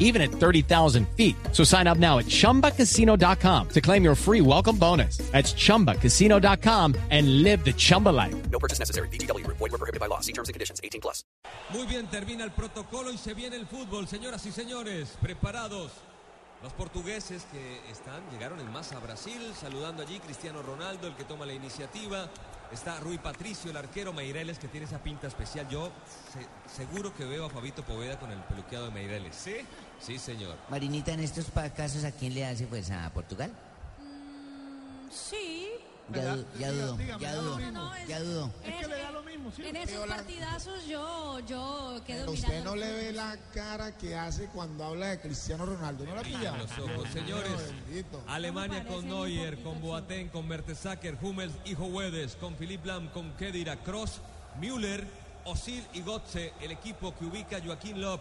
even 0.00 0.20
at 0.20 0.30
30,000 0.32 1.06
feet. 1.16 1.36
So 1.52 1.62
sign 1.62 1.86
up 1.86 1.98
now 1.98 2.18
at 2.18 2.26
chumbacasino.com 2.26 3.68
to 3.68 3.80
claim 3.80 4.02
your 4.02 4.16
free 4.16 4.40
welcome 4.40 4.76
bonus. 4.76 5.18
That's 5.30 5.54
chumbacasino.com 5.54 6.96
and 7.10 7.42
live 7.44 7.64
the 7.64 7.72
Chumba 7.72 8.08
life. 8.08 8.34
No 8.50 8.58
purchase 8.58 8.80
necessary. 8.80 9.06
BGW. 9.08 9.46
Void 9.46 9.60
were 9.60 9.78
prohibited 9.78 10.00
by 10.00 10.06
law. 10.06 10.18
See 10.20 10.32
terms 10.32 10.48
and 10.48 10.54
conditions. 10.54 10.80
18 10.82 11.00
plus. 11.00 11.22
Muy 11.72 11.86
bien, 11.86 12.06
termina 12.08 12.42
el 12.44 12.50
protocolo 12.50 13.12
y 13.12 13.18
se 13.18 13.32
viene 13.34 13.54
el 13.56 13.66
fútbol. 13.66 14.08
Señoras 14.08 14.44
y 14.46 14.50
señores, 14.52 15.16
preparados. 15.22 15.92
Los 16.62 16.74
portugueses 16.74 17.46
que 17.52 17.80
están, 17.90 18.20
llegaron 18.30 18.60
en 18.60 18.70
masa 18.70 18.96
a 18.98 19.00
Brasil, 19.00 19.40
saludando 19.58 20.02
allí 20.02 20.18
Cristiano 20.20 20.60
Ronaldo, 20.60 21.06
el 21.06 21.14
que 21.14 21.24
toma 21.24 21.46
la 21.46 21.54
iniciativa. 21.54 22.28
Está 22.70 23.00
Rui 23.00 23.16
Patricio, 23.16 23.70
el 23.70 23.78
arquero 23.78 24.12
Meireles, 24.12 24.58
que 24.58 24.68
tiene 24.68 24.84
esa 24.84 25.02
pinta 25.02 25.26
especial. 25.26 25.66
Yo 25.70 25.90
se- 26.34 26.46
seguro 26.76 27.14
que 27.16 27.24
veo 27.24 27.46
a 27.46 27.50
Fabito 27.50 27.82
Poveda 27.82 28.18
con 28.18 28.30
el 28.30 28.38
peluqueado 28.40 28.86
de 28.86 28.90
Meireles. 28.92 29.34
¿Sí? 29.36 29.54
Sí, 30.00 30.18
señor. 30.18 30.56
Marinita, 30.70 31.12
en 31.12 31.20
estos 31.20 31.46
casos, 31.76 32.04
¿a 32.04 32.12
quién 32.12 32.34
le 32.34 32.44
hace? 32.46 32.66
Pues 32.66 32.90
a 32.90 33.10
Portugal. 33.12 33.50
Sí. 35.10 35.66
Ya, 36.12 36.34
du- 36.34 36.44
ya 36.58 36.72
dudo, 36.72 36.96
dígame, 36.96 37.22
ya 37.22 37.34
dudo, 37.36 37.56
mismo. 37.56 37.72
No, 37.72 37.94
es- 37.94 38.08
ya 38.08 38.18
dudo. 38.20 38.50
Es 38.64 38.74
que 38.74 38.88
le 38.88 38.98
da 39.00 39.10
lo 39.12 39.22
mismo, 39.22 39.52
sí. 39.54 39.62
En 39.64 39.76
esos 39.76 40.06
partidazos 40.08 40.86
yo, 40.88 41.38
yo 41.46 42.00
quedo 42.04 42.32
Usted 42.32 42.48
mirando. 42.48 42.70
no 42.70 42.76
le 42.76 42.92
ve 42.92 43.12
la 43.12 43.36
cara 43.54 43.96
que 43.96 44.16
hace 44.16 44.46
cuando 44.46 44.84
habla 44.84 45.06
de 45.10 45.20
Cristiano 45.20 45.66
Ronaldo. 45.66 46.04
¿No 46.04 46.16
la 46.16 46.22
pilla? 46.22 46.56
Los 46.56 46.70
ojos, 46.78 47.08
señores. 47.12 47.52
Alemania 48.26 48.84
con 48.88 49.06
Neuer, 49.06 49.62
con. 49.62 49.80
Boateng, 49.80 50.28
con 50.30 50.48
Mertesacker, 50.48 51.16
Hummels 51.22 51.54
y 51.64 51.74
Wedes, 51.74 52.34
con 52.34 52.56
Philipp 52.56 52.84
Lam, 52.86 53.08
con 53.10 53.30
Kedira, 53.36 53.76
Cross, 53.76 54.20
Müller, 54.60 55.06
Osil 55.44 55.86
y 55.92 56.00
Gotze, 56.02 56.52
el 56.60 56.72
equipo 56.72 57.14
que 57.16 57.24
ubica 57.24 57.60
Joaquín 57.64 58.00
Löw. 58.00 58.18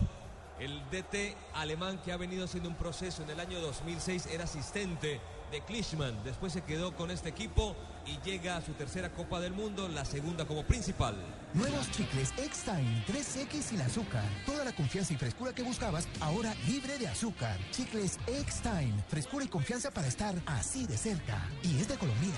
El 0.60 0.82
DT 0.92 1.38
alemán 1.54 2.02
que 2.04 2.12
ha 2.12 2.18
venido 2.18 2.44
haciendo 2.44 2.70
un 2.70 2.76
proceso 2.76 3.24
en 3.24 3.30
el 3.30 3.40
año 3.40 3.62
2006 3.62 4.26
era 4.26 4.44
asistente 4.44 5.22
de 5.52 5.62
Klischmann. 5.62 6.22
Después 6.26 6.52
se 6.52 6.62
quedó 6.64 6.94
con 6.96 7.12
este 7.12 7.30
equipo 7.30 7.78
y 8.06 8.20
llega 8.30 8.58
a 8.58 8.62
su 8.62 8.74
tercera 8.74 9.10
Copa 9.10 9.40
del 9.40 9.54
Mundo, 9.54 9.88
la 9.88 10.04
segunda 10.04 10.46
como 10.46 10.64
principal. 10.64 11.16
Nuevos 11.54 11.90
chicles 11.92 12.34
X-Time 12.38 13.06
3X 13.08 13.62
sin 13.62 13.82
azúcar. 13.82 14.26
Toda 14.46 14.66
la 14.66 14.74
confianza 14.74 15.14
y 15.14 15.16
frescura 15.16 15.54
que 15.54 15.64
buscabas, 15.64 16.10
ahora 16.20 16.54
libre 16.68 16.98
de 16.98 17.08
azúcar. 17.08 17.58
Chicles 17.72 18.20
X-Time. 18.28 19.04
Frescura 19.08 19.46
y 19.46 19.48
confianza 19.48 19.92
para 19.92 20.08
estar 20.08 20.36
así 20.46 20.86
de 20.86 20.98
cerca. 20.98 21.42
Y 21.64 21.80
es 21.80 21.88
de 21.88 21.98
Colombia. 21.98 22.36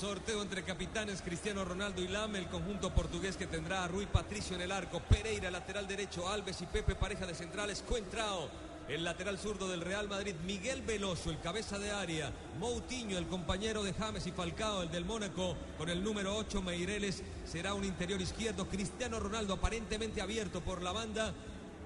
Sorteo 0.00 0.42
entre 0.42 0.62
capitanes 0.64 1.22
Cristiano 1.22 1.64
Ronaldo 1.64 2.02
y 2.02 2.08
Lam, 2.08 2.34
el 2.36 2.48
conjunto 2.48 2.92
portugués 2.92 3.36
que 3.36 3.46
tendrá 3.46 3.84
a 3.84 3.88
Rui 3.88 4.06
Patricio 4.06 4.56
en 4.56 4.62
el 4.62 4.72
arco, 4.72 5.00
Pereira 5.00 5.50
lateral 5.50 5.86
derecho, 5.86 6.28
Alves 6.28 6.60
y 6.62 6.66
Pepe 6.66 6.94
pareja 6.94 7.26
de 7.26 7.34
centrales, 7.34 7.82
Coentrao, 7.86 8.48
el 8.88 9.04
lateral 9.04 9.38
zurdo 9.38 9.68
del 9.68 9.80
Real 9.82 10.08
Madrid, 10.08 10.34
Miguel 10.44 10.82
Veloso, 10.82 11.30
el 11.30 11.40
cabeza 11.40 11.78
de 11.78 11.90
área, 11.92 12.32
Moutinho, 12.58 13.16
el 13.16 13.26
compañero 13.28 13.82
de 13.84 13.94
James 13.94 14.26
y 14.26 14.32
Falcao, 14.32 14.82
el 14.82 14.90
del 14.90 15.04
Mónaco, 15.04 15.56
con 15.78 15.88
el 15.88 16.02
número 16.02 16.36
8, 16.36 16.60
Meireles, 16.60 17.22
será 17.46 17.72
un 17.74 17.84
interior 17.84 18.20
izquierdo, 18.20 18.66
Cristiano 18.68 19.20
Ronaldo 19.20 19.54
aparentemente 19.54 20.20
abierto 20.20 20.60
por 20.60 20.82
la 20.82 20.92
banda, 20.92 21.32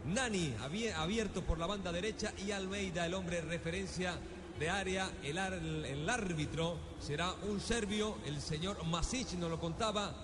Nani 0.06 0.54
abie- 0.62 0.94
abierto 0.94 1.42
por 1.42 1.58
la 1.58 1.66
banda 1.66 1.92
derecha 1.92 2.32
y 2.38 2.52
Almeida, 2.52 3.04
el 3.06 3.14
hombre 3.14 3.42
referencia 3.42 4.18
de 4.58 4.70
área, 4.70 5.10
el, 5.22 5.38
ar- 5.38 5.52
el 5.54 6.08
árbitro 6.10 6.78
será 7.00 7.32
un 7.48 7.60
serbio, 7.60 8.16
el 8.26 8.40
señor 8.40 8.84
Masic 8.84 9.32
nos 9.34 9.50
lo 9.50 9.60
contaba, 9.60 10.14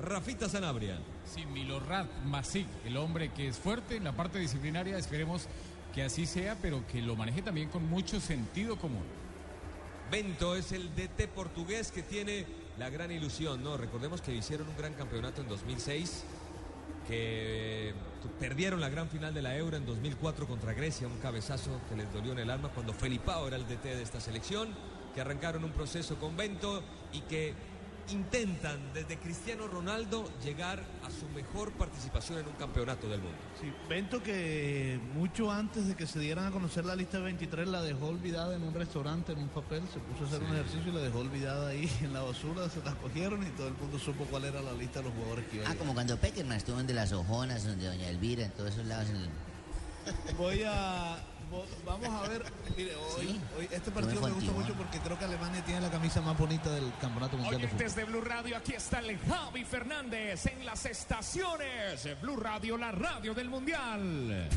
Rafita 0.00 0.48
Sanabria. 0.48 0.98
Sí, 1.24 1.46
Milorad 1.46 2.06
Masic, 2.24 2.66
el 2.84 2.96
hombre 2.96 3.32
que 3.32 3.48
es 3.48 3.58
fuerte 3.58 3.96
en 3.96 4.04
la 4.04 4.12
parte 4.12 4.38
disciplinaria, 4.38 4.98
esperemos 4.98 5.46
que 5.94 6.02
así 6.02 6.26
sea, 6.26 6.56
pero 6.60 6.86
que 6.86 7.02
lo 7.02 7.16
maneje 7.16 7.42
también 7.42 7.68
con 7.68 7.88
mucho 7.88 8.20
sentido 8.20 8.76
común. 8.76 9.02
Bento 10.10 10.56
es 10.56 10.72
el 10.72 10.94
DT 10.94 11.28
portugués 11.34 11.90
que 11.92 12.02
tiene 12.02 12.44
la 12.78 12.90
gran 12.90 13.12
ilusión, 13.12 13.62
¿no? 13.62 13.76
Recordemos 13.76 14.20
que 14.20 14.34
hicieron 14.34 14.68
un 14.68 14.76
gran 14.76 14.94
campeonato 14.94 15.40
en 15.42 15.48
2006, 15.48 16.24
que 17.06 17.92
perdieron 18.28 18.80
la 18.80 18.88
gran 18.88 19.08
final 19.08 19.32
de 19.32 19.42
la 19.42 19.56
Euro 19.56 19.76
en 19.76 19.86
2004 19.86 20.46
contra 20.46 20.72
Grecia, 20.72 21.06
un 21.06 21.18
cabezazo 21.18 21.80
que 21.88 21.96
les 21.96 22.12
dolió 22.12 22.32
en 22.32 22.40
el 22.40 22.50
alma 22.50 22.68
cuando 22.68 22.92
Felipao 22.92 23.48
era 23.48 23.56
el 23.56 23.66
DT 23.66 23.84
de 23.84 24.02
esta 24.02 24.20
selección, 24.20 24.68
que 25.14 25.20
arrancaron 25.20 25.64
un 25.64 25.72
proceso 25.72 26.16
con 26.16 26.36
Bento 26.36 26.82
y 27.12 27.20
que 27.22 27.54
intentan 28.12 28.78
desde 28.92 29.18
Cristiano 29.18 29.66
Ronaldo 29.66 30.30
llegar 30.42 30.82
a 31.04 31.10
su 31.10 31.28
mejor 31.34 31.72
participación 31.72 32.38
en 32.38 32.46
un 32.46 32.54
campeonato 32.54 33.08
del 33.08 33.20
mundo. 33.20 33.36
Sí, 33.60 33.72
Bento 33.88 34.22
que 34.22 35.00
mucho 35.14 35.50
antes 35.50 35.86
de 35.86 35.94
que 35.94 36.06
se 36.06 36.18
dieran 36.18 36.46
a 36.46 36.50
conocer 36.50 36.84
la 36.84 36.96
lista 36.96 37.18
de 37.18 37.24
23 37.24 37.68
la 37.68 37.82
dejó 37.82 38.08
olvidada 38.08 38.54
en 38.54 38.62
un 38.62 38.74
restaurante, 38.74 39.32
en 39.32 39.38
un 39.38 39.48
papel, 39.48 39.82
se 39.92 40.00
puso 40.00 40.24
a 40.24 40.26
hacer 40.26 40.42
un 40.42 40.54
ejercicio 40.54 40.92
y 40.92 40.94
la 40.94 41.00
dejó 41.00 41.20
olvidada 41.20 41.68
ahí 41.68 41.90
en 42.02 42.12
la 42.12 42.22
basura, 42.22 42.68
se 42.68 42.82
la 42.82 42.94
cogieron 42.94 43.42
y 43.46 43.50
todo 43.50 43.68
el 43.68 43.74
mundo 43.74 43.98
supo 43.98 44.24
cuál 44.24 44.44
era 44.44 44.60
la 44.60 44.72
lista 44.72 45.00
de 45.00 45.06
los 45.06 45.14
jugadores 45.14 45.46
que 45.46 45.56
iba 45.56 45.66
a 45.66 45.70
Ah, 45.70 45.74
como 45.76 45.94
cuando 45.94 46.16
Peckerman 46.16 46.56
estuvo 46.56 46.80
en 46.80 46.86
de 46.86 46.94
las 46.94 47.12
Ojonas, 47.12 47.64
donde 47.64 47.86
Doña 47.86 48.08
Elvira, 48.08 48.44
en 48.44 48.50
todos 48.52 48.70
esos 48.70 48.86
lados. 48.86 49.08
En 49.10 49.16
el... 49.16 49.30
Voy 50.36 50.62
a... 50.66 51.18
Vamos 51.84 52.08
a 52.08 52.28
ver, 52.28 52.44
mire, 52.76 52.94
hoy, 52.94 53.26
Sí. 53.26 53.40
hoy 53.58 53.68
este 53.72 53.90
partido 53.90 54.20
me 54.20 54.30
gusta 54.30 54.52
mucho 54.52 54.72
porque 54.74 54.98
creo 55.00 55.18
que 55.18 55.24
Alemania 55.24 55.64
tiene 55.64 55.80
la 55.80 55.90
camisa 55.90 56.20
más 56.20 56.38
bonita 56.38 56.70
del 56.70 56.92
Campeonato 57.00 57.36
Mundial 57.36 57.60
de 57.60 57.66
Fútbol. 57.68 57.76
Oyentes 57.80 57.96
de 57.96 58.04
Blue 58.04 58.20
Radio, 58.20 58.56
aquí 58.56 58.72
está 58.74 59.00
el 59.00 59.18
Javi 59.18 59.64
Fernández 59.64 60.46
en 60.46 60.64
las 60.64 60.86
estaciones. 60.86 62.06
Blue 62.20 62.36
Radio, 62.36 62.76
la 62.76 62.92
radio 62.92 63.34
del 63.34 63.48
Mundial. 63.50 64.48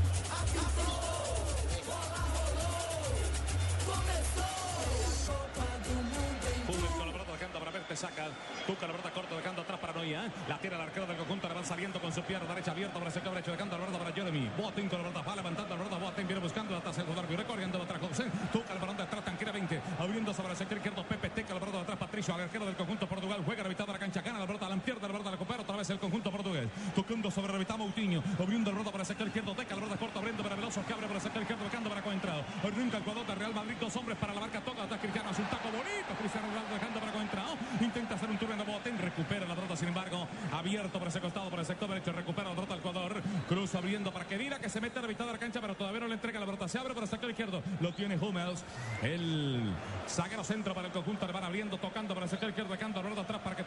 Hummels 6.67 6.91
con 6.97 7.07
la 7.07 7.11
pelota 7.13 7.31
dejando 7.33 7.59
para 7.59 7.71
verte, 7.71 7.95
saca. 7.95 8.25
Tuca 8.65 8.87
la 8.87 8.93
pelota 8.93 9.11
corta 9.11 9.35
dejando 9.35 9.61
atrás 9.61 9.79
para 9.79 9.93
Noia. 9.93 10.31
La 10.47 10.57
tira 10.57 10.75
el 10.77 10.81
arquero 10.81 11.05
del 11.05 11.17
conjunto, 11.17 11.47
le 11.47 11.53
van 11.53 11.65
saliendo 11.65 11.99
con 11.99 12.11
su 12.13 12.21
pierna 12.21 12.47
derecha 12.47 12.71
abierta 12.71 12.93
para 12.93 13.07
el 13.07 13.13
sector 13.13 13.33
derecho, 13.33 13.51
dejando 13.51 13.77
la 13.77 13.85
pelota 13.85 14.03
para 14.03 14.15
Jeremy. 14.15 14.49
Boateng 14.57 14.89
con 14.89 15.01
la 15.01 15.09
pelota, 15.09 15.29
va 15.29 15.35
levantando 15.35 15.75
la 15.75 15.83
pelota. 15.83 15.97
Boateng 15.97 16.27
viene 16.27 16.41
buscando 16.41 16.77
atrás 16.77 16.97
el 16.97 17.05
jugador, 17.05 17.29
recorriendo 17.29 17.81
atrás 17.81 17.99
José. 18.01 18.25
Tuca 18.51 18.73
el 18.73 18.79
balón 18.79 18.97
de 18.97 19.03
atrás, 19.03 19.23
tranquilamente. 19.23 19.81
Abriendo 19.99 20.33
sobre 20.33 20.51
el 20.51 20.57
sector 20.57 20.77
izquierdo, 20.77 21.03
Pepe 21.03 21.29
Teca 21.29 21.53
la 21.53 21.59
pelota 21.59 21.81
atrás, 21.81 21.97
Patricio, 21.97 22.35
arquero 22.35 22.65
del 22.65 22.75
conjunto 22.75 23.07
Portugal. 23.07 23.41
Juega 23.45 23.63
la 23.63 23.69
mitad 23.69 23.85
de 23.85 23.93
la 23.93 23.99
cancha, 23.99 24.21
gana 24.21 24.39
la 24.39 24.47
pelota, 24.47 24.69
la 24.69 24.75
pierde 24.77 25.01
la 25.01 25.07
pelota, 25.07 25.25
la 25.25 25.31
recupera 25.31 25.61
otra 25.61 25.75
vez 25.75 25.89
el 25.89 25.99
conjunto 25.99 26.31
portugués. 26.31 26.69
Tocando 26.95 27.29
sobre 27.31 27.53
la 27.53 27.59
mitad 27.59 27.77
Moutinho, 27.77 28.23
abriendo 28.39 28.71
la 28.71 28.77
pelota 28.77 28.91
para 28.91 29.03
el 29.03 29.07
sector 29.07 29.27
izquierdo, 29.27 29.53
Teca 29.55 29.75
la 29.75 29.81
pelota 29.81 29.99
corta, 29.99 30.19
abriendo 30.19 30.43
para 30.43 30.55
Veloso, 30.55 30.85
que 30.85 30.93
abre 30.93 31.07
para 31.07 31.17
el 31.17 31.23
sector 31.23 31.41
izquierdo, 31.41 31.63
dejando 31.65 31.89
para 31.89 32.01
Coentrado. 32.01 32.43
Arranca 32.63 32.97
el 32.97 33.03
jugador 33.03 33.25
de 33.27 33.35
Real 33.35 33.53
Madrid, 33.53 33.75
dos 33.79 33.95
hombres 33.95 34.17
para 34.17 34.33
la 34.33 34.39
marca, 34.39 34.61
toca 34.61 34.83
atrás 34.83 34.99
Cristiano, 34.99 35.29
hace 35.29 35.41
un 35.41 35.47
taco 35.49 35.69
bonito, 35.69 36.13
Cristiano 36.19 36.47
Ronaldo 36.47 36.73
dejando 36.73 36.99
para 36.99 37.11
Coentrado. 37.11 37.57
Intenta 37.81 38.15
hacer 38.15 38.29
un 38.29 38.37
turno 38.37 38.55
de 38.55 38.63
Boateng, 38.63 38.97
recupera 38.99 39.45
la 39.45 39.55
pelota, 39.55 39.75
sin 39.75 39.87
embargo, 39.87 40.27
abierto 40.73 40.97
por 40.97 41.07
ese 41.07 41.21
costado, 41.21 41.51
por 41.51 41.59
el 41.59 41.65
sector 41.67 41.87
derecho, 41.87 42.11
recupera 42.11 42.49
la 42.49 42.55
pelota 42.55 42.73
el 42.73 42.81
jugador. 42.81 43.21
Cruz 43.47 43.75
abriendo 43.75 44.11
para 44.11 44.25
Kedira, 44.25 44.57
que 44.57 44.69
se 44.69 44.81
mete 44.81 44.97
a 44.97 45.03
la 45.03 45.07
mitad 45.07 45.25
de 45.27 45.33
la 45.33 45.37
cancha, 45.37 45.61
pero 45.61 45.75
todavía 45.75 45.99
no 45.99 46.07
le 46.07 46.15
entrega 46.15 46.39
la 46.39 46.47
pelota. 46.47 46.67
Se 46.67 46.79
abre 46.79 46.95
por 46.95 47.03
el 47.03 47.09
sector 47.09 47.29
izquierdo, 47.29 47.61
lo 47.79 47.93
tiene 47.93 48.17
Hummels. 48.17 48.63
El 49.03 49.71
zaguero 50.07 50.43
centro 50.43 50.73
para 50.73 50.87
el 50.87 50.93
conjunto, 50.93 51.27
le 51.27 51.33
van 51.33 51.43
abriendo, 51.43 51.77
tocando 51.77 52.15
para 52.15 52.25
el 52.25 52.29
sector 52.29 52.49
izquierdo, 52.49 52.71
dejando 52.71 53.03
la 53.03 53.21
atrás 53.21 53.41
para 53.41 53.55
que 53.55 53.62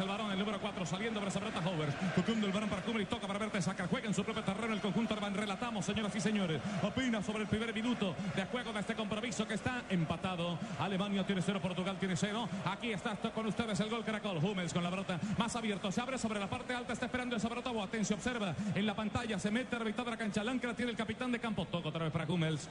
el 0.00 0.08
varón, 0.08 0.30
el 0.32 0.38
número 0.38 0.60
4, 0.60 0.86
saliendo 0.86 1.24
esa 1.26 1.40
pelota 1.40 1.60
Hovers. 1.60 1.94
Tocando 2.14 2.46
el 2.46 2.52
varón 2.52 2.68
para 2.68 2.82
Kubrick, 2.82 3.08
toca 3.08 3.26
para 3.26 3.38
verte, 3.38 3.62
saca, 3.62 3.86
juega 3.86 4.06
en 4.08 4.14
su 4.14 4.24
propio 4.24 4.42
terreno 4.42 4.74
el 4.74 4.80
conjunto 4.80 5.14
alemán. 5.14 5.34
Relatamos, 5.34 5.84
señoras 5.84 6.14
y 6.16 6.20
señores, 6.20 6.60
opina 6.82 7.22
sobre 7.22 7.42
el 7.42 7.48
primer 7.48 7.72
minuto 7.72 8.14
de 8.34 8.44
juego 8.46 8.72
de 8.72 8.80
este 8.80 8.94
compromiso 8.94 9.46
que 9.46 9.54
está 9.54 9.84
empatado. 9.88 10.58
Alemania 10.78 11.24
tiene 11.24 11.42
cero, 11.42 11.60
Portugal 11.60 11.96
tiene 11.98 12.16
cero. 12.16 12.48
Aquí 12.64 12.92
está 12.92 13.16
con 13.16 13.46
ustedes 13.46 13.78
el 13.80 13.90
gol 13.90 14.04
Caracol. 14.04 14.38
Hummels 14.38 14.72
con 14.72 14.82
la 14.82 14.90
pelota 14.90 15.18
más 15.38 15.54
abierto, 15.56 15.90
se 15.92 16.00
abre 16.00 16.18
sobre 16.18 16.40
la 16.40 16.48
parte 16.48 16.74
alta, 16.74 16.92
está 16.92 17.06
esperando 17.06 17.36
esa 17.36 17.48
pelota. 17.48 17.70
Boateng 17.70 18.04
se 18.04 18.14
observa 18.14 18.54
en 18.74 18.86
la 18.86 18.94
pantalla, 18.94 19.38
se 19.38 19.50
mete 19.50 19.76
a 19.76 19.78
la 19.78 19.84
de 19.84 20.10
la 20.10 20.16
cancha. 20.16 20.42
Lancra 20.42 20.74
tiene 20.74 20.90
el 20.90 20.96
capitán 20.96 21.30
de 21.30 21.38
campo, 21.38 21.66
toca 21.66 21.88
otra 21.88 22.04
vez 22.04 22.12
para 22.12 22.24
Hummels. 22.26 22.68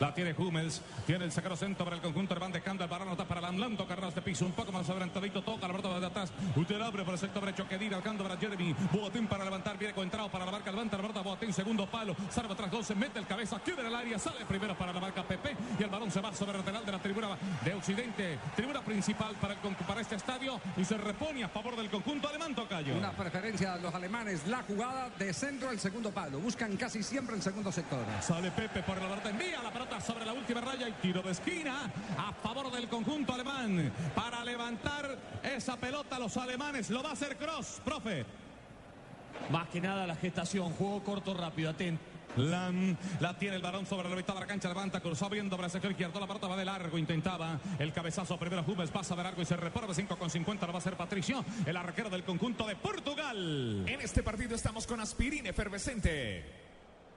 La 0.00 0.12
tiene 0.14 0.34
Hummels. 0.36 0.82
Tiene 1.06 1.24
el 1.24 1.32
sacro 1.32 1.56
centro 1.56 1.84
para 1.84 1.96
el 1.96 2.02
conjunto. 2.02 2.34
Van 2.34 2.52
dejando 2.52 2.84
el 2.84 2.90
balón. 2.90 3.08
Está 3.10 3.24
para 3.24 3.40
Lamlanto. 3.40 3.86
Carras 3.86 4.14
de 4.14 4.22
piso. 4.22 4.46
Un 4.46 4.52
poco 4.52 4.72
más 4.72 4.88
adelantadito. 4.88 5.42
Toca 5.42 5.66
la 5.66 5.74
pelota 5.74 6.00
de 6.00 6.06
atrás. 6.06 6.32
Usted 6.56 6.80
abre 6.80 7.04
por 7.04 7.14
el 7.14 7.20
sector 7.20 7.44
derecho. 7.44 7.66
Kedira. 7.68 7.96
Alcando 7.96 8.24
para 8.24 8.36
Jeremy. 8.36 8.74
Boatín 8.92 9.26
para 9.26 9.44
levantar. 9.44 9.78
Viene 9.78 9.94
entrado 10.00 10.28
para 10.28 10.44
la 10.44 10.52
marca. 10.52 10.70
Levanta 10.70 10.96
la 10.96 11.02
pelota. 11.02 11.20
Boatín. 11.20 11.52
Segundo 11.52 11.86
palo. 11.86 12.16
Salva 12.30 12.54
atrás. 12.54 12.70
Gol. 12.70 12.84
Se 12.84 12.94
mete 12.94 13.18
el 13.18 13.26
cabeza. 13.26 13.58
Quiebra 13.60 13.88
el 13.88 13.94
área. 13.94 14.18
Sale 14.18 14.44
primero 14.46 14.76
para 14.76 14.92
la 14.92 15.00
marca 15.00 15.22
Pepe. 15.22 15.56
Y 15.78 15.82
el 15.82 15.90
balón 15.90 16.10
se 16.10 16.20
va 16.20 16.34
sobre 16.34 16.52
el 16.52 16.58
lateral 16.58 16.84
de 16.84 16.92
la 16.92 16.98
tribuna 16.98 17.28
de 17.64 17.74
Occidente. 17.74 18.38
Tribuna 18.56 18.82
principal 18.82 19.34
para, 19.36 19.54
el, 19.54 19.76
para 19.86 20.00
este 20.00 20.16
estadio. 20.16 20.60
Y 20.76 20.84
se 20.84 20.96
repone 20.96 21.44
a 21.44 21.48
favor 21.48 21.76
del 21.76 21.90
conjunto 21.90 22.28
alemán. 22.28 22.54
Tocayo. 22.54 22.96
Una 22.96 23.12
preferencia 23.12 23.76
de 23.76 23.82
los 23.82 23.94
alemanes. 23.94 24.46
La 24.46 24.62
jugada 24.62 25.10
de 25.18 25.32
centro 25.32 25.68
al 25.68 25.78
segundo 25.78 26.10
palo. 26.10 26.38
Buscan 26.38 26.76
casi 26.76 27.02
siempre 27.02 27.36
el 27.36 27.42
segundo 27.42 27.72
sector. 27.72 28.04
Sale 28.20 28.50
Pepe 28.50 28.82
por 28.82 28.96
la 28.96 29.08
pelota. 29.08 29.30
Envía 29.30 29.62
la 29.62 29.72
pelota 29.74 30.00
sobre 30.00 30.24
la 30.24 30.32
última 30.32 30.60
raya 30.60 30.88
y 30.88 30.92
tiro 30.92 31.20
de 31.20 31.32
esquina 31.32 31.90
a 32.16 32.32
favor 32.32 32.70
del 32.70 32.86
conjunto 32.86 33.34
alemán. 33.34 33.92
Para 34.14 34.44
levantar 34.44 35.18
esa 35.42 35.76
pelota 35.76 36.16
los 36.20 36.36
alemanes. 36.36 36.90
Lo 36.90 37.02
va 37.02 37.10
a 37.10 37.12
hacer 37.14 37.36
Cross, 37.36 37.80
profe. 37.84 38.24
Más 39.50 39.68
que 39.70 39.80
nada 39.80 40.06
la 40.06 40.14
gestación. 40.14 40.70
Juego 40.74 41.02
corto, 41.02 41.34
rápido, 41.34 41.70
atento. 41.70 42.00
Lam, 42.36 42.96
la 43.20 43.36
tiene 43.36 43.56
el 43.56 43.62
varón 43.62 43.86
sobre 43.86 44.08
la 44.08 44.16
mitad 44.16 44.34
de 44.34 44.40
la 44.40 44.46
cancha, 44.46 44.68
levanta, 44.68 44.98
cruzó 44.98 45.26
abriendo 45.26 45.54
para 45.54 45.66
el 45.66 45.70
sector 45.70 45.92
izquierdo, 45.92 46.18
la 46.18 46.26
pelota 46.26 46.48
va 46.48 46.56
de 46.56 46.64
largo, 46.64 46.98
intentaba 46.98 47.60
el 47.78 47.92
cabezazo 47.92 48.36
primero 48.36 48.64
Hummels, 48.66 48.90
pasa 48.90 49.14
de 49.14 49.22
largo 49.22 49.40
y 49.40 49.44
se 49.44 49.56
repara 49.56 49.86
de 49.86 49.94
5 49.94 50.16
con 50.16 50.28
50, 50.28 50.66
lo 50.66 50.72
va 50.72 50.78
a 50.78 50.80
hacer 50.80 50.96
Patricio, 50.96 51.44
el 51.64 51.76
arquero 51.76 52.10
del 52.10 52.24
conjunto 52.24 52.66
de 52.66 52.74
Portugal. 52.74 53.84
En 53.86 54.00
este 54.00 54.24
partido 54.24 54.56
estamos 54.56 54.84
con 54.84 54.98
aspirina 54.98 55.50
efervescente. 55.50 56.63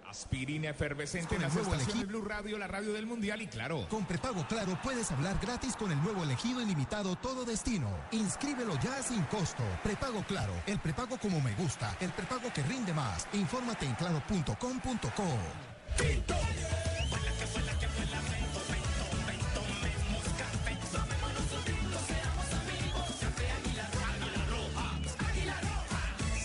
Aspirina 0.10 0.70
efervescente 0.70 1.36
en 1.36 1.42
Con 1.42 1.50
las 1.50 1.56
el 1.56 1.64
nuevo 1.64 1.76
estaciones 1.76 2.06
elegido. 2.06 2.20
Blue 2.20 2.30
Radio, 2.30 2.58
la 2.58 2.68
radio 2.68 2.94
del 2.94 3.06
Mundial 3.06 3.42
y 3.42 3.48
claro. 3.48 3.88
Con 3.90 4.06
prepago 4.06 4.46
Claro 4.48 4.80
puedes 4.82 5.12
hablar 5.12 5.38
gratis 5.42 5.76
con 5.76 5.92
el 5.92 6.02
nuevo 6.02 6.24
elegido 6.24 6.62
ilimitado 6.62 7.16
Todo 7.18 7.44
Destino. 7.44 7.90
Inscríbelo 8.12 8.80
ya 8.80 9.04
sin 9.04 9.22
costo. 9.24 9.64
Prepago 9.84 10.24
Claro, 10.28 10.54
el 10.66 10.80
prepago 10.80 11.18
como 11.18 11.42
me 11.42 11.54
gusta, 11.56 11.96
el 12.00 12.12
prepago 12.12 12.52
que 12.54 12.64
rinde 12.64 12.94
más. 12.94 13.28
Infórmate 13.34 13.86
en 13.86 13.96
claro.com.co. 13.96 15.38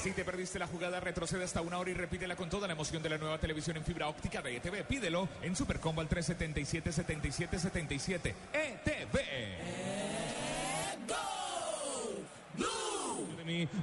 Si 0.02 0.10
te 0.10 0.25
perdiste 0.25 0.58
la 0.58 0.66
jugada, 0.66 0.99
retrocede 0.99 1.44
hasta 1.44 1.60
una 1.60 1.78
hora 1.78 1.90
y 1.90 1.94
repítela 1.94 2.34
con 2.34 2.50
toda 2.50 2.66
la 2.66 2.72
emoción 2.72 3.00
de 3.04 3.08
la 3.08 3.19
nueva 3.19 3.38
televisión 3.38 3.76
en 3.76 3.84
fibra 3.84 4.08
óptica 4.08 4.43
de 4.43 4.56
ETV. 4.56 4.82
Pídelo 4.82 5.28
en 5.43 5.54
Supercombo 5.54 6.00
al 6.00 6.08
377-7777. 6.08 8.34
ETV. 8.52 9.20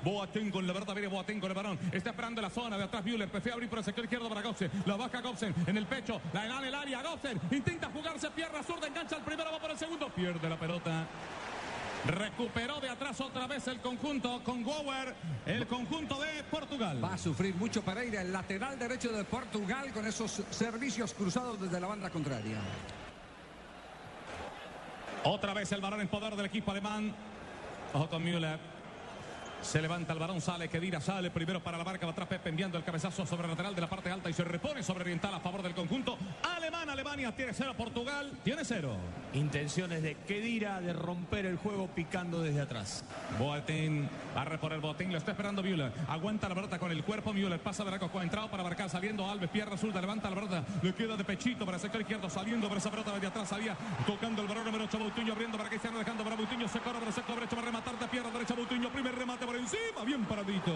Boateng 0.04 0.52
con 0.52 0.68
la 0.68 0.74
verdad, 0.74 0.94
viene 0.94 1.08
Boateng 1.08 1.40
con 1.40 1.52
el 1.52 1.56
varón. 1.56 1.80
Está 1.94 2.10
esperando 2.10 2.42
la 2.42 2.50
zona 2.50 2.78
de 2.78 2.84
atrás. 2.84 3.06
Müller 3.06 3.30
prefiere 3.30 3.54
abrir 3.54 3.70
por 3.70 3.80
el 3.80 3.86
sector 3.86 4.04
izquierdo 4.04 4.28
para 4.28 4.42
Gobsen. 4.42 4.70
La 4.86 4.98
baja 4.98 5.22
Gobsen 5.22 5.56
en 5.68 5.78
el 5.78 5.86
pecho. 5.86 6.20
La 6.34 6.48
gana 6.48 6.68
el 6.68 6.76
área. 6.76 7.02
Gobsen 7.02 7.40
intenta 7.50 7.90
jugarse. 7.92 8.30
Pierna 8.32 8.62
zurda. 8.62 8.88
Engancha 8.88 9.16
el 9.16 9.24
primero. 9.24 9.54
Va 9.54 9.60
por 9.60 9.72
el 9.72 9.78
segundo. 9.78 10.10
Pierde 10.10 10.50
la 10.50 10.60
pelota. 10.60 11.08
Recuperó 12.06 12.80
de 12.80 12.90
atrás 12.90 13.20
otra 13.20 13.46
vez 13.48 13.68
el 13.68 13.80
conjunto 13.82 14.42
con 14.44 14.64
Gower. 14.64 15.16
El 15.46 15.68
conjunto 15.68 16.20
de 16.20 16.44
Portugal. 16.50 17.04
Va 17.04 17.14
a 17.14 17.18
sufrir 17.18 17.56
mucho 17.56 17.82
Pereira, 17.82 18.22
el 18.22 18.32
lateral 18.32 18.80
derecho 18.80 19.12
de 19.12 19.24
Portugal, 19.26 19.92
con 19.92 20.06
esos 20.06 20.44
servicios 20.50 21.14
cruzados 21.14 21.60
desde 21.60 21.80
la 21.80 21.88
banda 21.88 22.10
contraria. 22.10 22.60
Otra 25.26 25.54
vez 25.54 25.72
el 25.74 25.82
balón 25.82 26.02
en 26.02 26.08
poder 26.08 26.36
del 26.36 26.46
equipo 26.46 26.72
alemán. 26.72 27.14
Ojo 27.94 28.10
con 28.10 28.24
Müller. 28.24 28.60
Se 29.62 29.82
levanta 29.82 30.14
el 30.14 30.20
balón, 30.20 30.42
sale 30.42 30.70
Kedira, 30.70 31.02
sale 31.02 31.30
primero 31.32 31.62
para 31.62 31.78
la 31.78 31.84
marca, 31.84 32.06
va 32.06 32.14
atrás 32.14 32.28
Pepe 32.28 32.50
enviando 32.50 32.78
el 32.78 32.84
cabezazo 32.84 33.26
sobre 33.26 33.44
el 33.44 33.50
lateral 33.50 33.76
de 33.76 33.82
la 33.82 33.90
parte 33.90 34.10
alta 34.10 34.30
y 34.30 34.34
se 34.34 34.44
repone 34.44 34.82
sobre 34.82 35.04
oriental 35.04 35.34
a 35.34 35.40
favor 35.40 35.62
del 35.62 35.76
conjunto 35.76 36.18
alemán. 36.56 36.90
Alemania 36.90 37.36
tiene 37.36 37.54
cero, 37.54 37.74
Portugal 37.78 38.32
tiene 38.44 38.64
cero. 38.64 38.96
Intenciones 39.34 40.02
de 40.02 40.16
Kedira 40.16 40.80
de 40.82 40.94
romper 40.94 41.46
el 41.46 41.58
juego 41.58 41.88
picando 41.88 42.42
desde 42.42 42.62
atrás. 42.62 43.04
Boateng, 43.38 44.10
barre 44.34 44.58
por 44.58 44.74
el 44.74 44.80
Boateng, 44.80 45.12
lo 45.12 45.18
está 45.18 45.32
esperando 45.32 45.62
Müller. 45.62 45.92
Aguanta 46.08 46.50
la 46.50 46.56
pelota 46.56 46.80
con 46.80 46.92
el 46.92 47.04
cuerpo, 47.04 47.34
Müller 47.34 47.60
pasa 47.60 47.84
de 47.84 47.92
la 47.92 48.00
coco, 48.00 48.22
entrado 48.22 48.50
para 48.50 48.64
marcar, 48.64 48.90
saliendo 48.90 49.30
Alves, 49.30 49.50
pierna 49.50 49.78
zurda, 49.78 50.02
levanta 50.02 50.30
la 50.30 50.36
pelota, 50.36 50.64
le 50.82 50.94
queda 50.94 51.16
de 51.18 51.24
pechito 51.24 51.66
para 51.66 51.78
el 51.78 51.82
sector 51.82 52.02
izquierdo, 52.02 52.30
saliendo 52.30 52.68
por 52.68 52.78
esa 52.78 52.90
pelota 52.90 53.12
desde 53.14 53.28
atrás, 53.28 53.50
salía 53.50 53.76
tocando 54.08 54.42
el 54.42 54.48
balón 54.48 54.66
número 54.66 54.86
8, 54.86 54.98
Boutinho 54.98 55.34
abriendo 55.34 55.58
para 55.58 55.70
Cristiano, 55.70 56.00
dejando 56.00 56.24
para 56.24 56.36
Boutinho, 56.36 56.68
se 56.68 56.80
corre 56.80 57.00
por 57.00 57.08
el 57.08 57.14
sector 57.14 57.36
derecho, 57.36 57.56
va 57.56 57.62
a 57.62 57.66
rematar 57.66 58.00
de 58.00 58.08
pierna 58.08 58.32
derecha 58.32 58.56
Boutinho, 58.56 58.90
primer 58.90 59.16
remate 59.16 59.46
por 59.50 59.58
encima, 59.58 60.04
bien 60.06 60.24
paradito. 60.26 60.72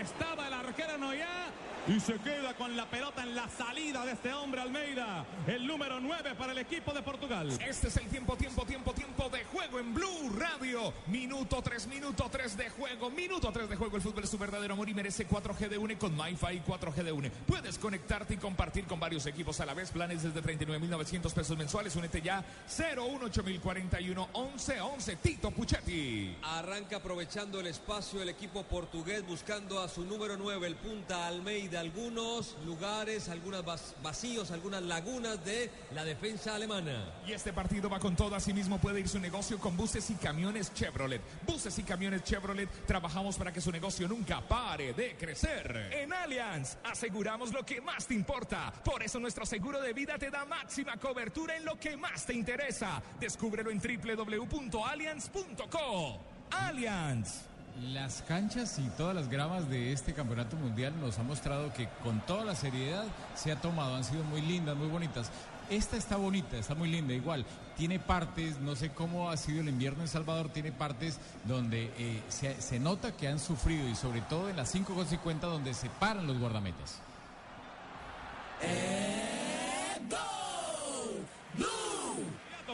Estaba 0.00 0.46
el 0.46 0.54
arquero 0.54 0.96
Noya 0.96 1.43
y 1.86 2.00
se 2.00 2.14
queda 2.14 2.54
con 2.54 2.76
la 2.76 2.88
pelota 2.88 3.22
en 3.22 3.34
la 3.34 3.48
salida 3.48 4.04
de 4.04 4.12
este 4.12 4.32
hombre 4.32 4.60
Almeida, 4.60 5.24
el 5.46 5.66
número 5.66 6.00
9 6.00 6.34
para 6.36 6.52
el 6.52 6.58
equipo 6.58 6.92
de 6.92 7.02
Portugal. 7.02 7.50
Este 7.66 7.88
es 7.88 7.96
el 7.96 8.08
tiempo, 8.08 8.36
tiempo, 8.36 8.64
tiempo, 8.64 8.92
tiempo 8.94 9.28
de 9.28 9.44
juego 9.44 9.78
en 9.78 9.92
Blue 9.92 10.30
Radio. 10.38 10.92
Minuto 11.08 11.60
3, 11.62 11.86
minuto 11.88 12.28
3 12.30 12.56
de 12.56 12.70
juego. 12.70 13.10
Minuto 13.10 13.52
3 13.52 13.68
de 13.68 13.76
juego. 13.76 13.96
El 13.96 14.02
fútbol 14.02 14.24
es 14.24 14.30
su 14.30 14.38
verdadero 14.38 14.74
amor 14.74 14.88
y 14.88 14.94
merece 14.94 15.28
4G 15.28 15.68
de 15.68 15.78
UNE 15.78 15.98
con 15.98 16.16
MyFi 16.16 16.62
4G 16.66 17.02
de 17.02 17.12
UNE. 17.12 17.30
Puedes 17.30 17.78
conectarte 17.78 18.34
y 18.34 18.36
compartir 18.38 18.84
con 18.86 18.98
varios 18.98 19.26
equipos 19.26 19.60
a 19.60 19.66
la 19.66 19.74
vez. 19.74 19.90
Planes 19.90 20.22
desde 20.22 20.42
39.900 20.42 21.32
pesos 21.32 21.58
mensuales. 21.58 21.94
Únete 21.96 22.22
ya 22.22 22.42
018041 22.66 24.28
1111. 24.32 25.16
Tito 25.16 25.50
Puchetti. 25.50 26.36
Arranca 26.42 26.96
aprovechando 26.96 27.60
el 27.60 27.66
espacio 27.66 28.22
el 28.22 28.28
equipo 28.28 28.62
portugués 28.62 29.26
buscando 29.26 29.80
a 29.80 29.88
su 29.88 30.04
número 30.04 30.36
9, 30.36 30.66
el 30.66 30.76
punta 30.76 31.26
Almeida. 31.26 31.73
Algunos 31.76 32.56
lugares, 32.64 33.28
algunos 33.28 33.64
vacíos, 34.02 34.50
algunas 34.50 34.82
lagunas 34.82 35.44
de 35.44 35.70
la 35.92 36.04
defensa 36.04 36.54
alemana. 36.54 37.12
Y 37.26 37.32
este 37.32 37.52
partido 37.52 37.90
va 37.90 37.98
con 37.98 38.16
todo. 38.16 38.34
Asimismo 38.34 38.78
puede 38.78 39.00
ir 39.00 39.08
su 39.08 39.18
negocio 39.18 39.58
con 39.58 39.76
buses 39.76 40.08
y 40.10 40.14
camiones 40.14 40.72
Chevrolet. 40.74 41.20
Buses 41.46 41.78
y 41.78 41.82
camiones 41.82 42.24
Chevrolet. 42.24 42.68
Trabajamos 42.86 43.36
para 43.36 43.52
que 43.52 43.60
su 43.60 43.70
negocio 43.70 44.08
nunca 44.08 44.40
pare 44.40 44.94
de 44.94 45.16
crecer. 45.16 45.90
En 45.92 46.12
Allianz 46.12 46.76
aseguramos 46.84 47.52
lo 47.52 47.64
que 47.64 47.80
más 47.80 48.06
te 48.06 48.14
importa. 48.14 48.72
Por 48.84 49.02
eso 49.02 49.18
nuestro 49.20 49.46
seguro 49.46 49.80
de 49.80 49.92
vida 49.92 50.18
te 50.18 50.30
da 50.30 50.44
máxima 50.44 50.96
cobertura 50.96 51.56
en 51.56 51.64
lo 51.64 51.78
que 51.78 51.96
más 51.96 52.26
te 52.26 52.34
interesa. 52.34 53.02
Descúbrelo 53.18 53.70
en 53.70 53.80
www.allianz.co. 53.80 56.20
Allianz. 56.50 57.53
Las 57.82 58.22
canchas 58.22 58.78
y 58.78 58.88
todas 58.96 59.16
las 59.16 59.28
gramas 59.28 59.68
de 59.68 59.92
este 59.92 60.14
campeonato 60.14 60.56
mundial 60.56 60.92
nos 61.00 61.18
han 61.18 61.26
mostrado 61.26 61.72
que 61.72 61.88
con 62.04 62.20
toda 62.20 62.44
la 62.44 62.54
seriedad 62.54 63.04
se 63.34 63.50
ha 63.50 63.60
tomado, 63.60 63.96
han 63.96 64.04
sido 64.04 64.22
muy 64.22 64.40
lindas, 64.42 64.76
muy 64.76 64.86
bonitas. 64.86 65.28
Esta 65.68 65.96
está 65.96 66.16
bonita, 66.16 66.56
está 66.56 66.76
muy 66.76 66.88
linda, 66.88 67.14
igual. 67.14 67.44
Tiene 67.76 67.98
partes, 67.98 68.60
no 68.60 68.76
sé 68.76 68.90
cómo 68.90 69.28
ha 69.28 69.36
sido 69.36 69.60
el 69.60 69.68
invierno 69.68 70.02
en 70.02 70.08
Salvador, 70.08 70.50
tiene 70.50 70.70
partes 70.70 71.18
donde 71.44 71.90
eh, 71.98 72.22
se, 72.28 72.78
nota 72.78 73.16
que 73.16 73.26
han 73.26 73.40
sufrido 73.40 73.88
y 73.88 73.96
sobre 73.96 74.20
todo 74.20 74.48
en 74.48 74.56
las 74.56 74.72
5.50 74.72 75.40
donde 75.40 75.74
se 75.74 75.90
paran 75.90 76.28
los 76.28 76.38
guardametas. 76.38 77.00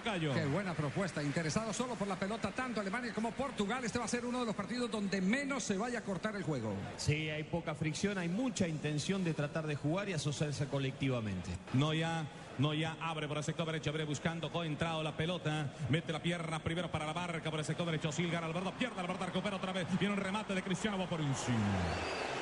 Tocayo. 0.00 0.32
Qué 0.32 0.46
buena 0.46 0.72
propuesta. 0.72 1.22
Interesado 1.22 1.72
solo 1.74 1.94
por 1.94 2.08
la 2.08 2.16
pelota, 2.16 2.50
tanto 2.50 2.80
Alemania 2.80 3.12
como 3.12 3.32
Portugal. 3.32 3.84
Este 3.84 3.98
va 3.98 4.06
a 4.06 4.08
ser 4.08 4.24
uno 4.24 4.40
de 4.40 4.46
los 4.46 4.54
partidos 4.54 4.90
donde 4.90 5.20
menos 5.20 5.62
se 5.62 5.76
vaya 5.76 5.98
a 5.98 6.02
cortar 6.02 6.34
el 6.36 6.42
juego. 6.42 6.72
Sí, 6.96 7.28
hay 7.28 7.44
poca 7.44 7.74
fricción, 7.74 8.16
hay 8.16 8.28
mucha 8.28 8.66
intención 8.66 9.22
de 9.24 9.34
tratar 9.34 9.66
de 9.66 9.76
jugar 9.76 10.08
y 10.08 10.14
asociarse 10.14 10.66
colectivamente. 10.68 11.50
No 11.74 11.92
ya, 11.92 12.24
no 12.58 12.72
ya 12.72 12.96
abre 13.00 13.28
por 13.28 13.36
el 13.36 13.44
sector 13.44 13.66
derecho, 13.66 13.90
abre 13.90 14.04
buscando, 14.04 14.50
entrado 14.64 15.02
la 15.02 15.14
pelota, 15.16 15.72
mete 15.90 16.12
la 16.12 16.22
pierna 16.22 16.62
primero 16.62 16.90
para 16.90 17.06
la 17.06 17.12
barca 17.12 17.50
por 17.50 17.58
el 17.58 17.66
sector 17.66 17.84
derecho, 17.84 18.10
Silgar 18.10 18.42
Alberto, 18.42 18.72
pierde 18.78 19.00
Alberto, 19.00 19.26
recupera 19.26 19.56
otra 19.56 19.72
vez, 19.72 19.86
viene 19.98 20.14
un 20.14 20.20
remate 20.20 20.54
de 20.54 20.62
Cristiano, 20.62 20.98
va 20.98 21.06
por 21.06 21.20
encima. 21.20 21.58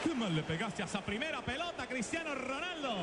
Qué 0.05 0.15
mal 0.15 0.35
le 0.35 0.43
pegaste 0.43 0.83
a 0.83 0.87
esa 0.87 1.05
primera 1.05 1.43
pelota, 1.43 1.87
Cristiano 1.87 2.35
Ronaldo. 2.35 2.95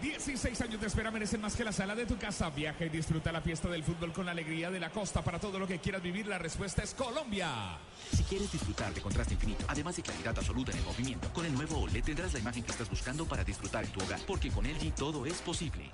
16 0.00 0.60
años 0.62 0.80
de 0.80 0.86
espera 0.86 1.10
merecen 1.10 1.40
más 1.40 1.54
que 1.54 1.64
la 1.64 1.72
sala 1.72 1.94
de 1.94 2.06
tu 2.06 2.16
casa. 2.16 2.48
Viaja 2.50 2.86
y 2.86 2.88
disfruta 2.88 3.30
la 3.30 3.40
fiesta 3.40 3.68
del 3.68 3.84
fútbol 3.84 4.12
con 4.12 4.24
la 4.24 4.32
alegría 4.32 4.70
de 4.70 4.80
la 4.80 4.90
costa. 4.90 5.22
Para 5.22 5.38
todo 5.38 5.58
lo 5.58 5.66
que 5.66 5.78
quieras 5.78 6.02
vivir, 6.02 6.26
la 6.26 6.38
respuesta 6.38 6.82
es 6.82 6.94
Colombia. 6.94 7.78
Si 8.14 8.22
quieres 8.24 8.50
disfrutar 8.50 8.94
de 8.94 9.00
contraste 9.02 9.34
infinito, 9.34 9.66
además 9.68 9.96
de 9.96 10.02
claridad 10.02 10.38
absoluta 10.38 10.72
en 10.72 10.78
el 10.78 10.84
movimiento, 10.84 11.30
con 11.32 11.44
el 11.44 11.52
nuevo 11.52 11.80
OLED 11.80 12.04
tendrás 12.04 12.32
la 12.32 12.38
imagen 12.38 12.62
que 12.62 12.70
estás 12.70 12.88
buscando 12.88 13.26
para 13.26 13.44
disfrutar 13.44 13.84
en 13.84 13.90
tu 13.90 14.00
hogar, 14.00 14.20
porque 14.26 14.50
con 14.50 14.64
LG 14.64 14.94
todo 14.94 15.26
es 15.26 15.40
posible. 15.42 15.90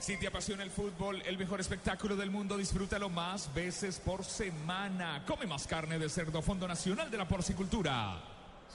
Si 0.00 0.16
te 0.16 0.26
apasiona 0.26 0.64
el 0.64 0.70
fútbol, 0.70 1.22
el 1.24 1.38
mejor 1.38 1.60
espectáculo 1.60 2.16
del 2.16 2.30
mundo, 2.30 2.56
disfrútalo 2.56 3.08
más 3.08 3.54
veces 3.54 4.00
por 4.00 4.24
semana. 4.24 5.22
Come 5.26 5.46
más 5.46 5.66
carne 5.66 5.98
de 5.98 6.08
cerdo, 6.08 6.42
Fondo 6.42 6.66
Nacional 6.66 7.10
de 7.10 7.18
la 7.18 7.28
Porcicultura. 7.28 8.31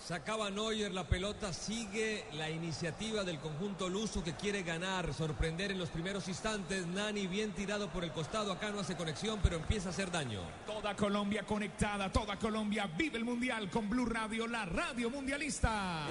Sacaba 0.07 0.49
Neuer 0.49 0.93
la 0.93 1.03
pelota, 1.03 1.51
sigue 1.51 2.23
la 2.31 2.49
iniciativa 2.49 3.25
del 3.25 3.39
conjunto 3.39 3.89
luso 3.89 4.23
que 4.23 4.35
quiere 4.35 4.63
ganar, 4.63 5.13
sorprender 5.13 5.73
en 5.73 5.79
los 5.79 5.89
primeros 5.89 6.29
instantes. 6.29 6.87
Nani 6.87 7.27
bien 7.27 7.51
tirado 7.51 7.89
por 7.89 8.05
el 8.05 8.13
costado, 8.13 8.53
acá 8.53 8.71
no 8.71 8.79
hace 8.79 8.95
conexión, 8.95 9.41
pero 9.43 9.57
empieza 9.57 9.89
a 9.89 9.91
hacer 9.91 10.09
daño. 10.09 10.39
Toda 10.65 10.95
Colombia 10.95 11.43
conectada, 11.43 12.09
toda 12.09 12.39
Colombia 12.39 12.89
vive 12.97 13.17
el 13.17 13.25
mundial 13.25 13.69
con 13.69 13.89
Blue 13.89 14.05
Radio, 14.05 14.47
la 14.47 14.63
radio 14.63 15.09
mundialista. 15.09 16.05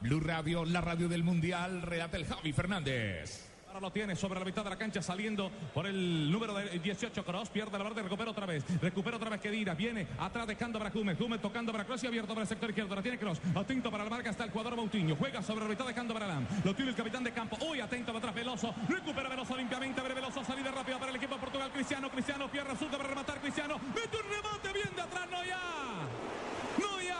Blue 0.00 0.20
Radio, 0.20 0.64
la 0.64 0.80
radio 0.80 1.08
del 1.08 1.24
mundial, 1.24 1.82
relata 1.82 2.16
el 2.16 2.24
Javi 2.24 2.54
Fernández. 2.54 3.45
Lo 3.80 3.90
tiene 3.90 4.16
sobre 4.16 4.38
la 4.40 4.46
mitad 4.46 4.64
de 4.64 4.70
la 4.70 4.76
cancha 4.76 5.02
saliendo 5.02 5.50
por 5.74 5.86
el 5.86 6.32
número 6.32 6.54
de 6.54 6.78
18 6.78 7.24
Cross. 7.24 7.50
Pierde 7.50 7.76
la 7.76 7.84
verdad, 7.84 8.04
recupera 8.04 8.30
otra 8.30 8.46
vez. 8.46 8.64
Recupera 8.80 9.18
otra 9.18 9.28
vez 9.28 9.38
Kedira. 9.38 9.74
Viene 9.74 10.06
atrás 10.18 10.46
dejando 10.46 10.78
para 10.78 10.90
Jume. 10.90 11.14
Jume 11.14 11.38
tocando 11.38 11.72
para 11.72 11.84
Cross 11.84 12.04
y 12.04 12.06
abierto 12.06 12.28
para 12.28 12.42
el 12.42 12.48
sector 12.48 12.70
izquierdo. 12.70 12.94
La 12.94 13.02
tiene 13.02 13.18
Cross. 13.18 13.38
Atento 13.54 13.90
para 13.90 14.04
la 14.04 14.10
marca 14.10 14.30
está 14.30 14.44
el 14.44 14.50
cuadro 14.50 14.76
Bautiño. 14.76 15.14
Juega 15.16 15.42
sobre 15.42 15.64
la 15.64 15.68
mitad 15.68 15.86
dejando 15.86 16.14
para 16.14 16.26
Lam. 16.26 16.46
Lo 16.64 16.74
tiene 16.74 16.92
el 16.92 16.96
capitán 16.96 17.22
de 17.22 17.32
campo. 17.32 17.58
Uy, 17.68 17.80
atento 17.80 18.06
para 18.06 18.18
atrás 18.18 18.34
Veloso. 18.34 18.74
Recupera 18.88 19.28
Veloso 19.28 19.54
limpiamente. 19.56 20.00
Abre 20.00 20.14
Veloso. 20.14 20.42
Salida 20.42 20.70
rápida 20.70 20.98
para 20.98 21.10
el 21.10 21.16
equipo 21.16 21.34
de 21.34 21.40
Portugal. 21.40 21.70
Cristiano. 21.70 22.10
Cristiano. 22.10 22.50
Pierre 22.50 22.70
resulta 22.70 22.96
para 22.96 23.10
rematar. 23.10 23.40
Cristiano. 23.40 23.78
Mete 23.94 24.16
un 24.16 24.30
remate 24.30 24.72
bien 24.72 24.96
de 24.96 25.02
atrás. 25.02 25.28
No 25.30 25.36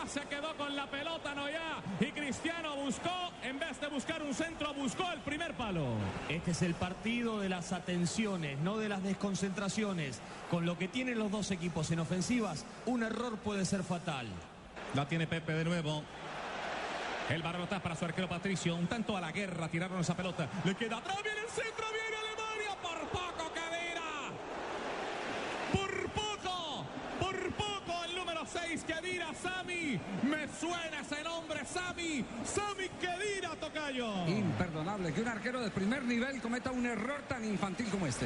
se 0.07 0.21
quedó 0.21 0.55
con 0.55 0.75
la 0.75 0.87
pelota, 0.87 1.35
Noya. 1.35 1.81
Y 1.99 2.11
Cristiano 2.11 2.75
buscó, 2.77 3.31
en 3.43 3.59
vez 3.59 3.79
de 3.79 3.87
buscar 3.87 4.21
un 4.23 4.33
centro, 4.33 4.73
buscó 4.73 5.11
el 5.11 5.19
primer 5.19 5.53
palo. 5.55 5.85
Este 6.29 6.51
es 6.51 6.61
el 6.61 6.73
partido 6.75 7.39
de 7.39 7.49
las 7.49 7.73
atenciones, 7.73 8.57
no 8.59 8.77
de 8.77 8.89
las 8.89 9.03
desconcentraciones. 9.03 10.21
Con 10.49 10.65
lo 10.65 10.77
que 10.77 10.87
tienen 10.87 11.19
los 11.19 11.31
dos 11.31 11.51
equipos 11.51 11.91
en 11.91 11.99
ofensivas, 11.99 12.65
un 12.85 13.03
error 13.03 13.37
puede 13.39 13.65
ser 13.65 13.83
fatal. 13.83 14.27
La 14.93 15.07
tiene 15.07 15.27
Pepe 15.27 15.53
de 15.53 15.65
nuevo. 15.65 16.03
El 17.29 17.43
barrotaje 17.43 17.81
para 17.81 17.95
su 17.95 18.05
arquero 18.05 18.29
Patricio. 18.29 18.75
Un 18.75 18.87
tanto 18.87 19.17
a 19.17 19.21
la 19.21 19.31
guerra 19.31 19.67
tiraron 19.67 19.99
esa 19.99 20.15
pelota. 20.15 20.47
Le 20.63 20.75
queda 20.75 20.97
atrás, 20.97 21.17
viene 21.21 21.41
el 21.41 21.49
centro, 21.49 21.85
viene 21.91 22.15
Alemania. 22.15 22.81
Por 22.81 23.09
poco, 23.09 23.51
Cadera. 23.53 24.31
Por 25.73 26.09
poco, 26.11 26.85
por 27.19 27.51
poco 27.51 28.03
el 28.05 28.15
número 28.15 28.45
6, 28.45 28.85
Kedira 29.07 29.33
Sami. 29.41 29.99
Me 30.23 30.47
suena 30.59 31.01
ese 31.01 31.23
nombre, 31.23 31.61
Sami. 31.65 32.25
Sami 32.45 32.87
Kedira, 32.99 33.55
Tocayo. 33.59 34.27
Imperdonable 34.27 35.13
que 35.13 35.21
un 35.21 35.27
arquero 35.27 35.61
de 35.61 35.71
primer 35.71 36.03
nivel 36.03 36.41
cometa 36.41 36.71
un 36.71 36.85
error 36.85 37.21
tan 37.27 37.43
infantil 37.45 37.87
como 37.87 38.07
este. 38.07 38.25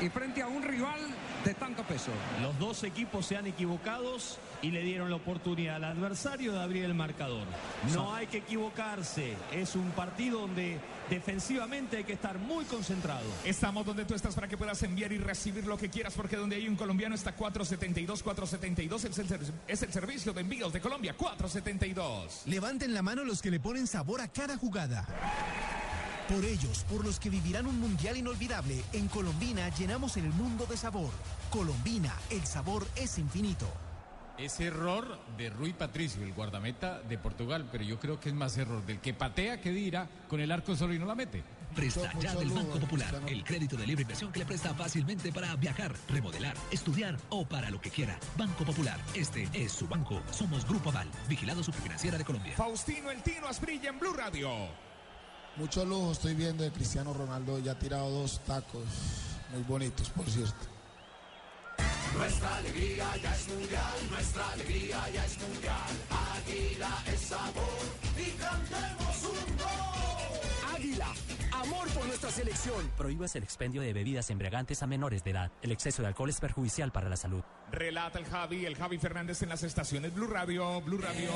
Y 0.00 0.08
frente 0.10 0.42
a 0.42 0.46
un 0.48 0.62
rival 0.62 1.00
de 1.44 1.54
tanto 1.54 1.82
peso. 1.84 2.10
Los 2.42 2.58
dos 2.58 2.84
equipos 2.84 3.26
se 3.26 3.36
han 3.36 3.46
equivocados 3.46 4.38
y 4.62 4.70
le 4.70 4.82
dieron 4.82 5.10
la 5.10 5.16
oportunidad 5.16 5.76
al 5.76 5.84
adversario 5.84 6.52
de 6.52 6.60
abrir 6.60 6.84
el 6.84 6.94
marcador. 6.94 7.46
No 7.94 8.14
hay 8.14 8.26
que 8.26 8.38
equivocarse. 8.38 9.34
Es 9.52 9.74
un 9.76 9.90
partido 9.92 10.40
donde 10.40 10.78
defensivamente 11.10 11.96
hay 11.96 12.04
que 12.04 12.12
estar 12.12 12.38
muy 12.38 12.64
concentrado. 12.66 13.24
Estamos 13.44 13.86
donde 13.86 14.04
tú 14.04 14.14
estás 14.14 14.34
para 14.34 14.46
que 14.46 14.58
puedas 14.58 14.82
enviar 14.82 15.10
y 15.12 15.18
recibir 15.18 15.64
lo 15.66 15.78
que 15.78 15.88
quieras, 15.88 16.12
porque 16.14 16.36
donde 16.36 16.56
hay 16.56 16.68
un 16.68 16.76
colombiano 16.76 17.14
está 17.14 17.32
472, 17.32 18.22
472 18.22 19.04
es 19.04 19.18
el, 19.18 19.28
ser- 19.28 19.40
es 19.66 19.82
el 19.82 19.92
servicio 19.92 20.17
de 20.24 20.40
envíos 20.40 20.72
de 20.72 20.80
Colombia, 20.80 21.14
472. 21.16 22.42
Levanten 22.46 22.92
la 22.92 23.02
mano 23.02 23.22
los 23.24 23.40
que 23.40 23.52
le 23.52 23.60
ponen 23.60 23.86
sabor 23.86 24.20
a 24.20 24.26
cada 24.26 24.56
jugada. 24.56 25.06
Por 26.28 26.44
ellos, 26.44 26.84
por 26.90 27.04
los 27.04 27.20
que 27.20 27.30
vivirán 27.30 27.66
un 27.66 27.78
mundial 27.78 28.16
inolvidable, 28.16 28.82
en 28.92 29.06
Colombina 29.08 29.68
llenamos 29.76 30.16
el 30.16 30.28
mundo 30.30 30.66
de 30.66 30.76
sabor. 30.76 31.10
Colombina, 31.50 32.12
el 32.30 32.44
sabor 32.44 32.86
es 32.96 33.18
infinito. 33.18 33.66
Es 34.36 34.58
error 34.60 35.18
de 35.36 35.50
Rui 35.50 35.72
Patricio, 35.72 36.22
el 36.22 36.34
guardameta 36.34 37.00
de 37.00 37.16
Portugal, 37.16 37.68
pero 37.70 37.84
yo 37.84 37.98
creo 37.98 38.18
que 38.18 38.28
es 38.28 38.34
más 38.34 38.58
error 38.58 38.84
del 38.84 38.98
que 38.98 39.14
patea 39.14 39.60
que 39.60 39.70
dirá 39.70 40.08
con 40.28 40.40
el 40.40 40.50
arco 40.50 40.74
solo 40.74 40.94
y 40.94 40.98
no 40.98 41.06
la 41.06 41.14
mete. 41.14 41.44
Presta 41.78 42.12
ya 42.18 42.34
del 42.34 42.50
Banco 42.50 42.76
Popular, 42.80 43.22
el 43.28 43.44
crédito 43.44 43.76
de 43.76 43.86
libre 43.86 44.02
inversión 44.02 44.32
que 44.32 44.40
le 44.40 44.46
presta 44.46 44.74
fácilmente 44.74 45.30
para 45.30 45.54
viajar, 45.54 45.94
remodelar, 46.08 46.56
estudiar 46.72 47.16
o 47.28 47.46
para 47.46 47.70
lo 47.70 47.80
que 47.80 47.88
quiera. 47.88 48.18
Banco 48.36 48.64
Popular, 48.64 48.98
este 49.14 49.48
es 49.52 49.70
su 49.70 49.86
banco. 49.86 50.20
Somos 50.32 50.66
Grupo 50.66 50.90
Aval, 50.90 51.08
vigilado 51.28 51.62
superfinanciera 51.62 52.18
de 52.18 52.24
Colombia. 52.24 52.54
Faustino 52.56 53.12
El 53.12 53.22
Tino 53.22 53.46
Asprilla 53.46 53.90
en 53.90 54.00
Blue 54.00 54.12
Radio. 54.12 54.50
Mucho 55.54 55.84
lujo 55.84 56.10
estoy 56.10 56.34
viendo 56.34 56.64
de 56.64 56.72
Cristiano 56.72 57.14
Ronaldo, 57.14 57.60
ya 57.60 57.72
ha 57.72 57.78
tirado 57.78 58.10
dos 58.10 58.40
tacos 58.40 58.82
muy 59.52 59.62
bonitos, 59.62 60.10
por 60.10 60.28
cierto. 60.28 60.66
Nuestra 62.16 62.56
alegría 62.56 63.06
ya 63.22 63.36
es 63.36 63.48
mundial, 63.50 63.94
nuestra 64.10 64.50
alegría 64.50 65.10
ya 65.14 65.24
es 65.24 65.38
mundial. 65.38 65.94
Águila 66.10 67.04
es 67.06 67.20
sabor 67.20 67.62
y 68.16 68.30
cantemos 68.32 69.22
un 69.22 69.56
gol. 69.56 70.17
Águila, 70.78 71.08
amor 71.52 71.88
por 71.88 72.06
nuestra 72.06 72.30
selección. 72.30 72.88
Prohíbas 72.96 73.34
el 73.34 73.42
expendio 73.42 73.82
de 73.82 73.92
bebidas 73.92 74.30
embriagantes 74.30 74.80
a 74.84 74.86
menores 74.86 75.24
de 75.24 75.32
edad. 75.32 75.50
El 75.60 75.72
exceso 75.72 76.02
de 76.02 76.08
alcohol 76.08 76.30
es 76.30 76.38
perjudicial 76.38 76.92
para 76.92 77.08
la 77.08 77.16
salud. 77.16 77.42
Relata 77.72 78.20
el 78.20 78.26
Javi, 78.26 78.64
el 78.64 78.76
Javi 78.76 78.98
Fernández 78.98 79.42
en 79.42 79.48
las 79.48 79.64
estaciones 79.64 80.14
Blue 80.14 80.28
Radio, 80.28 80.80
Blue 80.82 80.98
Radio. 80.98 81.30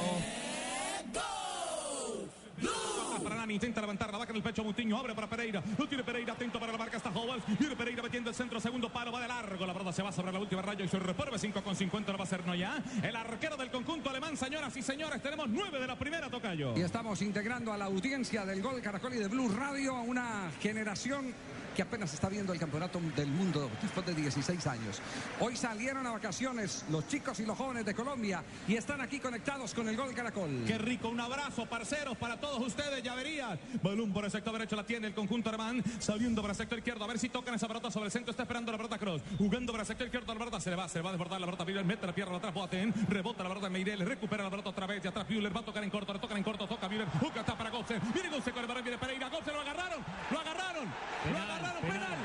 Para 3.21 3.37
Nani, 3.37 3.55
intenta 3.55 3.81
levantar 3.81 4.11
la 4.11 4.19
vaca 4.19 4.31
en 4.31 4.37
el 4.37 4.43
pecho 4.43 4.65
Mutiño, 4.65 4.97
abre 4.97 5.15
para 5.15 5.29
Pereira, 5.29 5.63
lo 5.79 5.87
tiene 5.87 6.05
Pereira, 6.05 6.33
atento 6.33 6.59
para 6.59 6.73
la 6.73 6.79
marca, 6.79 6.97
está 6.97 7.11
Howells, 7.11 7.45
viene 7.59 7.77
Pereira 7.77 8.03
metiendo 8.03 8.31
el 8.31 8.37
centro, 8.37 8.61
segundo 8.61 8.89
palo, 8.91 9.13
va 9.13 9.21
de 9.21 9.29
largo, 9.29 9.67
la 9.67 9.73
verdad 9.73 9.93
se 9.93 10.03
va 10.03 10.13
sobre 10.13 10.33
la 10.33 10.39
última 10.39 10.63
raya 10.63 10.85
y 10.85 10.89
se 10.89 10.99
repruebe 10.99 11.39
5 11.39 11.63
con 11.63 11.77
50, 11.77 12.13
lo 12.13 12.19
va 12.19 12.25
a 12.25 12.27
hacer 12.27 12.47
Noya, 12.47 12.83
el 13.03 13.15
arquero 13.15 13.57
del 13.57 13.71
conjunto 13.71 14.11
alemán, 14.11 14.37
señoras 14.37 14.77
y 14.77 14.83
señores, 14.83 15.23
tenemos 15.23 15.49
9 15.49 15.81
de 15.81 15.87
la 15.87 15.99
primera, 15.99 16.29
Tocayo. 16.29 16.75
Y 16.77 16.83
estamos 16.83 17.21
integrando 17.23 17.73
a 17.73 17.79
la 17.79 17.87
audiencia 17.87 18.45
del 18.45 18.63
Gol 18.63 18.81
Caracol 18.81 19.15
y 19.15 19.19
de 19.19 19.29
Blue 19.29 19.49
Radio 19.49 19.97
a 19.97 20.03
una 20.03 20.51
generación 20.61 21.35
que 21.75 21.83
apenas 21.83 22.13
está 22.13 22.29
viendo 22.29 22.53
el 22.53 22.59
campeonato 22.59 23.01
del 23.17 23.29
mundo 23.29 23.71
después 23.81 24.05
de 24.07 24.15
16 24.15 24.67
años. 24.67 25.01
Hoy 25.41 25.57
salieron 25.57 26.07
a 26.07 26.13
vacaciones 26.13 26.85
los 26.91 27.07
chicos 27.09 27.41
y 27.41 27.47
los 27.47 27.57
jóvenes 27.57 27.85
de 27.85 27.95
Colombia 27.95 28.43
y 28.69 28.77
están 28.77 29.01
aquí 29.01 29.19
conectados 29.19 29.75
con 29.75 29.89
el 29.89 29.97
Gol 29.97 30.15
Caracol. 30.15 30.65
Qué 30.67 30.79
rico, 30.79 31.09
un 31.09 31.21
abrazo, 31.21 31.67
parceros, 31.67 32.17
para 32.17 32.39
todos 32.39 32.67
ustedes, 32.67 33.03
ya 33.03 33.15
verían. 33.15 33.59
Balón 33.83 34.13
por 34.13 34.25
el 34.25 34.31
sector 34.31 34.53
derecho 34.53 34.77
la 34.77 34.85
tiene 34.85 35.09
el 35.09 35.15
conjunto 35.15 35.49
alemán, 35.49 35.83
saliendo 35.99 36.43
para 36.43 36.53
el 36.53 36.57
sector 36.57 36.79
izquierdo, 36.79 37.05
a 37.05 37.09
ver 37.09 37.19
si 37.19 37.29
tocan 37.29 37.55
esa 37.55 37.69
pelota 37.69 37.91
sobre 37.91 38.07
el 38.07 38.13
centro, 38.13 38.31
está 38.31 38.43
esperando 38.43 38.73
la 38.73 38.79
pelota 38.79 38.99
Cross, 38.99 39.23
jugando 39.39 39.73
para 39.73 39.83
el 39.83 39.87
sector 39.87 40.07
izquierdo, 40.07 40.33
la 40.33 40.39
pelota 40.39 40.61
se 40.61 40.71
le 40.71 40.77
va, 40.77 40.89
se 40.89 40.99
le 40.99 41.03
va 41.03 41.11
a 41.11 41.13
desbordar 41.13 41.41
la 41.41 41.47
pelota, 41.47 41.65
Müller 41.65 41.85
mete 41.85 42.07
la 42.07 42.15
pierna 42.15 42.37
atrás, 42.37 42.55
Boateng, 42.55 42.93
rebota 43.09 43.43
la 43.43 43.49
pelota 43.49 43.69
Meirel, 43.69 44.01
recupera 44.01 44.45
la 44.45 44.51
pelota 44.51 44.71
otra 44.71 44.87
vez, 44.87 45.05
y 45.05 45.09
atrás 45.09 45.29
Müller 45.29 45.55
va 45.55 45.61
a 45.61 45.65
tocar 45.65 45.83
en 45.83 45.91
corto, 45.91 46.13
le 46.13 46.19
tocan 46.19 46.37
en 46.37 46.45
corto, 46.45 46.67
toca 46.67 46.89
Müller, 46.89 47.09
Juca 47.21 47.41
está 47.41 47.57
para 47.57 47.71
Götze, 47.71 48.01
viene 48.13 48.29
Götze 48.31 48.53
con 48.53 48.63
el 48.63 48.69
balón, 48.69 48.85
viene 48.85 48.99
Pereira, 48.99 49.29
Götze 49.29 49.53
lo 49.53 49.61
agarraron, 49.61 50.01
lo 50.31 50.41
agarraron, 50.41 50.85
lo 51.31 51.39
agarraron, 51.39 51.83
penal, 51.83 52.19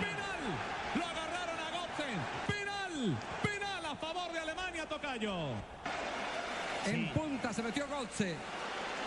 penal, 0.00 0.42
lo 0.96 1.04
agarraron 1.06 1.58
a 1.58 1.70
Götze, 1.70 2.08
penal, 2.48 3.18
penal 3.42 3.86
a 3.86 3.96
favor 3.96 4.32
de 4.32 4.42
Tocayo. 4.92 5.34
En 6.84 7.08
punta 7.14 7.50
se 7.54 7.62
metió 7.62 7.86
Gotze. 7.88 8.36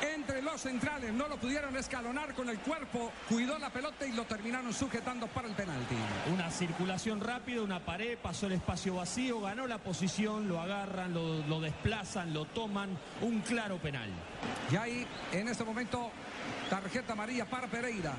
Entre 0.01 0.42
los 0.42 0.60
centrales 0.60 1.13
no 1.13 1.27
lo 1.27 1.38
pudieron 1.38 1.77
escalonar 1.77 2.34
con 2.34 2.50
el 2.50 2.58
cuerpo, 2.60 3.12
cuidó 3.30 3.60
la 3.60 3.70
pelota 3.70 4.06
y 4.06 4.12
lo 4.12 4.24
terminaron 4.24 4.74
sujetando 4.74 5.27
para 5.27 5.48
el 5.48 5.54
penalti. 5.54 5.96
Una 6.34 6.50
circulación 6.50 7.22
rápida, 7.22 7.62
una 7.62 7.80
pared, 7.80 8.18
pasó 8.18 8.48
el 8.48 8.54
espacio 8.54 8.96
vacío, 8.96 9.42
ganó 9.42 9.68
la 9.68 9.77
posición, 9.77 10.48
lo 10.48 10.60
agarran, 10.60 11.13
lo, 11.13 11.46
lo 11.48 11.62
desplazan, 11.62 12.34
lo 12.34 12.46
toman. 12.46 12.98
Un 13.22 13.42
claro 13.42 13.77
penal. 13.77 14.10
Y 14.72 14.75
ahí, 14.77 15.08
en 15.32 15.48
este 15.48 15.63
momento, 15.63 16.10
tarjeta 16.68 17.13
amarilla 17.13 17.46
para 17.46 17.68
Pereira. 17.68 18.13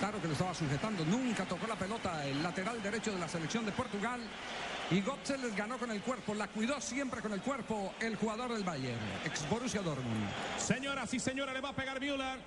Claro 0.00 0.20
que 0.20 0.26
lo 0.26 0.34
estaba 0.34 0.54
sujetando, 0.54 1.04
nunca 1.06 1.44
tocó 1.44 1.66
la 1.66 1.76
pelota 1.76 2.26
el 2.26 2.42
lateral 2.42 2.82
derecho 2.82 3.12
de 3.12 3.18
la 3.18 3.28
selección 3.28 3.64
de 3.64 3.72
Portugal. 3.72 4.20
Y 4.90 5.02
Götze 5.02 5.38
les 5.38 5.54
ganó 5.54 5.78
con 5.78 5.88
el 5.92 6.00
cuerpo, 6.00 6.34
la 6.34 6.48
cuidó 6.48 6.80
siempre 6.80 7.20
con 7.20 7.32
el 7.32 7.40
cuerpo 7.40 7.94
el 8.00 8.16
jugador 8.16 8.52
del 8.52 8.64
Bayern, 8.64 8.98
ex 9.24 9.48
Borussia 9.48 9.82
Dortmund. 9.82 10.28
Señoras 10.58 11.14
y 11.14 11.20
señores, 11.20 11.54
le 11.54 11.60
va 11.60 11.68
a 11.68 11.72
pegar 11.72 12.00
Müller. 12.00 12.40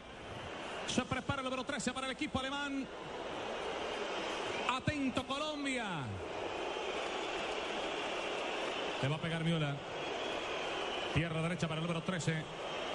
Se 0.87 1.03
prepara 1.03 1.39
el 1.39 1.45
número 1.45 1.63
13 1.63 1.93
para 1.93 2.07
el 2.07 2.11
equipo 2.11 2.39
alemán. 2.39 2.85
Atento 4.69 5.25
Colombia. 5.25 5.85
Le 9.01 9.07
va 9.07 9.15
a 9.15 9.21
pegar 9.21 9.45
Müller. 9.45 9.75
Tierra 11.13 11.41
derecha 11.43 11.69
para 11.69 11.79
el 11.79 11.87
número 11.87 12.03
13. 12.03 12.43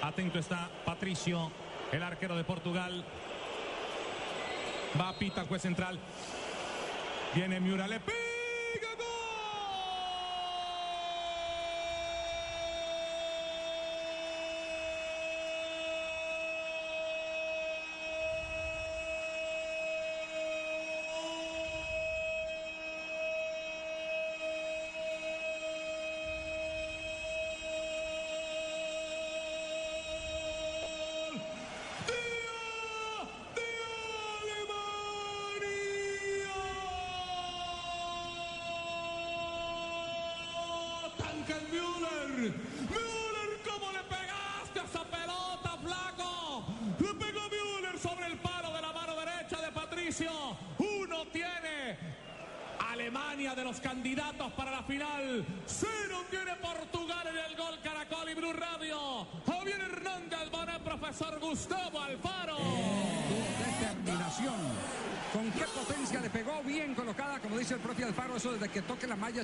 Atento 0.03 0.37
está 0.37 0.69
Patricio, 0.85 1.51
el 1.91 2.03
arquero 2.03 2.37
de 2.37 2.43
Portugal. 2.43 3.03
Va 4.99 5.09
a 5.09 5.17
pita 5.17 5.41
el 5.41 5.47
juez 5.47 5.63
central. 5.63 5.97
Viene 7.33 7.59
Müller, 7.59 7.89
le 7.89 7.99
pega 7.99 8.18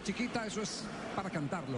chiquita, 0.03 0.45
eso 0.45 0.61
es 0.61 0.83
para 1.15 1.29
cantarlo. 1.29 1.77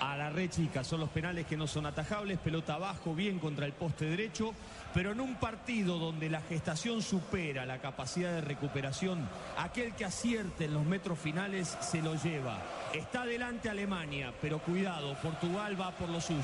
A 0.00 0.16
la 0.16 0.30
red 0.30 0.48
chica 0.48 0.84
son 0.84 1.00
los 1.00 1.08
penales 1.08 1.46
que 1.46 1.56
no 1.56 1.66
son 1.66 1.84
atajables, 1.84 2.38
pelota 2.38 2.74
abajo, 2.74 3.14
bien 3.14 3.40
contra 3.40 3.66
el 3.66 3.72
poste 3.72 4.04
derecho, 4.04 4.54
pero 4.94 5.10
en 5.10 5.20
un 5.20 5.34
partido 5.36 5.98
donde 5.98 6.30
la 6.30 6.40
gestación 6.40 7.02
supera 7.02 7.66
la 7.66 7.80
capacidad 7.80 8.32
de 8.32 8.40
recuperación, 8.40 9.28
aquel 9.56 9.94
que 9.94 10.04
acierte 10.04 10.66
en 10.66 10.74
los 10.74 10.84
metros 10.84 11.18
finales 11.18 11.76
se 11.80 12.00
lo 12.00 12.14
lleva. 12.14 12.62
Está 12.94 13.22
adelante 13.22 13.68
Alemania, 13.68 14.32
pero 14.40 14.60
cuidado, 14.60 15.16
Portugal 15.20 15.80
va 15.80 15.90
por 15.90 16.08
lo 16.08 16.20
suyo. 16.20 16.42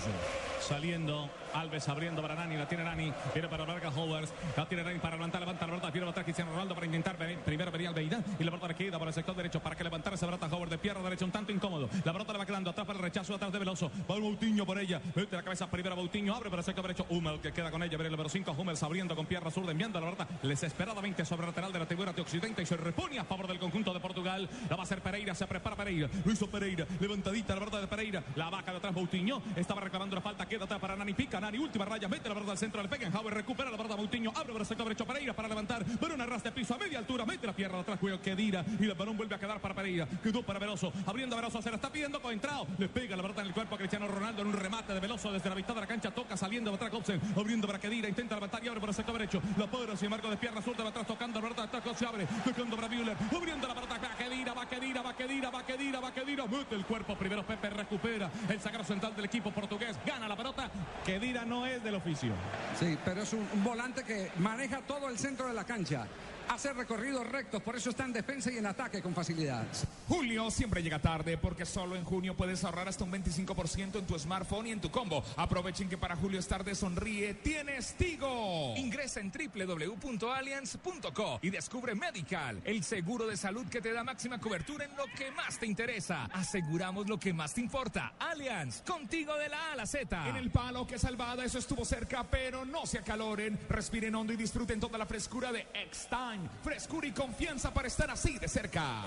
Saliendo, 0.60 1.30
Alves 1.54 1.88
abriendo 1.88 2.20
para 2.20 2.34
Nani, 2.34 2.56
la 2.56 2.66
tiene 2.66 2.82
Nani, 2.82 3.12
viene 3.32 3.48
para 3.48 3.64
Vargas 3.64 3.96
Howers, 3.96 4.32
la 4.56 4.66
tiene 4.66 4.82
Nani 4.82 4.98
para 4.98 5.14
levantar, 5.14 5.40
levanta 5.40 5.66
la 5.66 5.72
pelota, 5.72 5.90
viene 5.90 6.08
atrás 6.08 6.24
Cristiano 6.24 6.50
Ronaldo 6.50 6.74
para 6.74 6.86
intentar, 6.86 7.16
primero 7.16 7.70
venía 7.70 7.90
Almeida 7.90 8.22
y 8.38 8.44
la 8.44 8.50
pelota 8.50 8.74
queda 8.74 8.98
por 8.98 9.06
el 9.06 9.14
sector 9.14 9.36
derecho 9.36 9.60
para 9.60 9.76
que 9.76 9.84
levantara 9.84 10.16
esa 10.16 10.26
pelota 10.26 10.46
Howard 10.46 10.70
de 10.70 10.78
pierna 10.78 11.02
derecha 11.02 11.24
un 11.24 11.30
tanto 11.30 11.52
incómodo, 11.52 11.88
la 12.04 12.12
pelota 12.12 12.32
le 12.32 12.38
va 12.40 12.46
quedando 12.46 12.70
atrás 12.70 12.86
para 12.86 12.98
el 12.98 13.04
rechazo, 13.04 13.34
atrás 13.34 13.52
de 13.52 13.58
Veloso, 13.60 13.90
va 14.10 14.18
Moutinho 14.18 14.66
por 14.66 14.78
ella, 14.80 15.00
mete 15.14 15.36
la 15.36 15.42
cabeza 15.42 15.70
primero 15.70 15.94
Moutinho, 15.94 16.34
abre 16.34 16.50
por 16.50 16.58
el 16.58 16.64
sector 16.64 16.82
derecho, 16.82 17.06
Hummel 17.08 17.38
que 17.40 17.52
queda 17.52 17.70
con 17.70 17.82
ella, 17.82 17.90
viene 17.90 18.06
el 18.06 18.12
número 18.12 18.28
5, 18.28 18.50
Hummels 18.58 18.82
abriendo 18.82 19.14
con 19.14 19.26
pierna 19.26 19.50
zurda, 19.50 19.70
enviando 19.70 20.00
la 20.00 20.10
pelota 20.10 20.28
desesperadamente 20.42 21.24
sobre 21.24 21.46
lateral 21.46 21.72
de 21.72 21.78
la 21.78 21.86
tribuna 21.86 22.12
de 22.12 22.22
Occidente 22.22 22.62
y 22.62 22.66
se 22.66 22.76
repone 22.76 23.20
a 23.20 23.24
favor 23.24 23.46
del 23.46 23.60
conjunto 23.60 23.94
de 23.94 24.00
Portugal, 24.00 24.48
la 24.68 24.76
va 24.76 24.82
a 24.82 24.84
hacer 24.84 25.00
Pereira, 25.00 25.34
se 25.34 25.46
prepara 25.46 25.76
Pereira, 25.76 26.08
hizo 26.26 26.48
Pereira, 26.48 26.84
levantadita 26.98 27.54
la 27.54 27.60
pelota 27.60 27.80
de 27.80 27.86
Pereira, 27.86 28.24
la 28.34 28.50
vaca 28.50 28.72
de 28.72 28.78
atrás 28.78 28.92
Moutinho, 28.92 29.40
estaba 29.54 29.82
reclamando 29.82 30.16
la 30.16 30.22
falta, 30.22 30.46
queda 30.46 30.64
atrás 30.64 30.80
para 30.80 30.96
Nani, 30.96 31.12
pica 31.14 31.40
Nani, 31.44 31.58
última 31.58 31.84
raya, 31.84 32.08
mete 32.08 32.26
la 32.26 32.34
pelota 32.34 32.52
al 32.52 32.56
centro 32.58 32.80
del 32.80 32.88
Beckenhauer, 32.88 33.34
recupera 33.34 33.70
la 33.70 33.76
pelota 33.76 33.96
Moutinho, 33.96 34.32
abre 34.34 34.52
por 34.52 34.62
el 34.62 34.66
sector 34.66 34.86
derecho 34.86 35.04
Pereira 35.04 35.34
para 35.34 35.46
levantar, 35.46 35.84
pero 36.00 36.14
una 36.14 36.24
de 36.24 36.52
piso 36.52 36.74
a 36.74 36.78
media 36.78 36.98
altura, 36.98 37.26
mete 37.26 37.46
la 37.46 37.52
pierna 37.52 37.80
atrás, 37.80 38.00
juego 38.00 38.18
Kedira 38.18 38.64
y 38.80 38.84
el 38.84 38.94
balón 38.94 39.14
vuelve 39.14 39.34
a 39.34 39.38
quedar 39.38 39.60
para 39.60 39.74
Pereira, 39.74 40.08
quedó 40.22 40.42
para 40.42 40.58
Veloso, 40.58 40.90
abriendo 41.04 41.36
a 41.36 41.40
Veloso, 41.40 41.60
se 41.60 41.68
la 41.68 41.76
está 41.76 41.92
pidiendo 41.92 42.22
Coentrao, 42.22 42.66
le 42.78 42.88
pega 42.88 43.14
la 43.14 43.20
pelota 43.20 43.42
en 43.42 43.48
el 43.48 43.52
cuerpo 43.52 43.74
a 43.74 43.78
Cristiano 43.78 44.08
Ronaldo 44.08 44.40
en 44.40 44.48
un 44.48 44.54
remate 44.54 44.94
de 44.94 45.00
Veloso 45.00 45.30
desde 45.30 45.50
la 45.50 45.54
mitad 45.54 45.74
de 45.74 45.82
la 45.82 45.86
cancha, 45.86 46.12
toca 46.12 46.34
saliendo 46.34 46.70
de 46.70 46.76
atrás 46.76 46.90
Gobsen, 46.90 47.20
abriendo 47.36 47.66
para 47.66 47.78
Kedira, 47.78 48.08
intenta 48.08 48.36
levantar 48.36 48.64
y 48.64 48.68
abre 48.68 48.80
por 48.80 48.88
el 48.88 48.94
sector 48.94 49.12
derecho, 49.12 49.42
la 49.58 49.66
para, 49.66 49.98
sin 49.98 50.06
embargo 50.06 50.30
de 50.30 50.38
pierna 50.38 50.62
zurda 50.62 50.82
de 50.82 50.88
atrás, 50.88 51.06
tocando 51.06 51.42
la 51.42 51.48
de 51.50 51.60
atrás, 51.60 51.82
se 51.94 52.06
abre, 52.06 52.26
tocando 52.42 52.74
para 52.74 52.88
Müller, 52.88 53.16
abriendo 53.36 53.68
la 53.68 53.74
pelota 53.74 54.00
para 54.00 54.16
Kedira, 54.16 54.54
va 54.54 54.66
Kedira, 54.66 55.02
va 55.02 55.14
Kedira, 55.14 55.50
va 55.50 55.66
Kedira, 55.66 56.00
va 56.00 56.14
Kedira, 56.14 56.46
mete 56.46 56.74
el 56.74 56.86
cuerpo 56.86 57.14
primero 57.16 57.44
Pepe, 57.44 57.68
recupera 57.68 58.30
el 58.48 58.60
sagrado 58.62 58.84
central 58.84 59.14
del 59.14 59.26
equipo 59.26 59.50
portugués, 59.50 59.98
gana 60.06 60.26
la 60.26 60.36
pelota, 60.36 60.70
Kedira 61.04 61.33
no 61.44 61.66
es 61.66 61.82
del 61.82 61.96
oficio. 61.96 62.32
Sí, 62.78 62.96
pero 63.04 63.22
es 63.22 63.32
un, 63.32 63.46
volante 63.64 64.04
que 64.04 64.30
maneja 64.38 64.80
todo 64.82 65.08
el 65.08 65.18
centro 65.18 65.48
de 65.48 65.54
la 65.54 65.64
cancha. 65.64 66.06
Hace 66.48 66.72
recorridos 66.72 67.26
rectos, 67.28 67.62
por 67.62 67.76
eso 67.76 67.90
está 67.90 68.04
en 68.04 68.12
defensa 68.12 68.50
y 68.52 68.58
en 68.58 68.66
ataque 68.66 69.02
con 69.02 69.14
facilidad. 69.14 69.64
Julio 70.08 70.50
siempre 70.50 70.82
llega 70.82 70.98
tarde 70.98 71.38
porque 71.38 71.66
solo 71.66 71.96
en 71.96 72.04
junio 72.04 72.36
puedes 72.36 72.62
ahorrar 72.64 72.88
hasta 72.88 73.04
un 73.04 73.12
25% 73.12 73.98
en 73.98 74.06
tu 74.06 74.18
smartphone 74.18 74.68
y 74.68 74.72
en 74.72 74.80
tu 74.80 74.90
combo. 74.90 75.24
Aprovechen 75.36 75.88
que 75.88 75.98
para 75.98 76.16
Julio 76.16 76.38
es 76.38 76.46
tarde 76.46 76.74
sonríe, 76.74 77.34
tienes 77.34 77.94
Tigo. 77.94 78.74
Ingresa 78.76 79.20
en 79.20 79.32
www.allianz.co 79.32 81.38
y 81.42 81.50
descubre 81.50 81.94
Medical, 81.94 82.60
el 82.64 82.84
seguro 82.84 83.26
de 83.26 83.36
salud 83.36 83.66
que 83.68 83.80
te 83.80 83.92
da 83.92 84.04
máxima 84.04 84.38
cobertura 84.38 84.84
en 84.84 84.96
lo 84.96 85.04
que 85.16 85.30
más 85.30 85.58
te 85.58 85.66
interesa. 85.66 86.24
Aseguramos 86.32 87.08
lo 87.08 87.18
que 87.18 87.32
más 87.32 87.54
te 87.54 87.60
importa. 87.60 88.14
Allianz, 88.18 88.82
contigo 88.82 89.34
de 89.36 89.48
la 89.48 89.70
A 89.70 89.72
a 89.72 89.76
la 89.76 89.86
Z. 89.86 90.28
En 90.28 90.36
el 90.36 90.50
palo 90.50 90.86
que 90.86 90.98
salvada, 90.98 91.44
eso 91.44 91.58
estuvo 91.58 91.84
cerca, 91.84 92.24
pero 92.24 92.64
no 92.64 92.86
se 92.86 92.98
acaloren. 92.98 93.58
Respiren 93.68 94.14
hondo 94.14 94.32
y 94.32 94.36
disfruten 94.36 94.80
toda 94.80 94.98
la 94.98 95.06
frescura 95.06 95.52
de 95.52 95.66
X-Time. 95.72 96.33
Frescura 96.62 97.06
y 97.06 97.12
confianza 97.12 97.72
para 97.72 97.88
estar 97.88 98.10
así 98.10 98.38
de 98.38 98.48
cerca. 98.48 99.04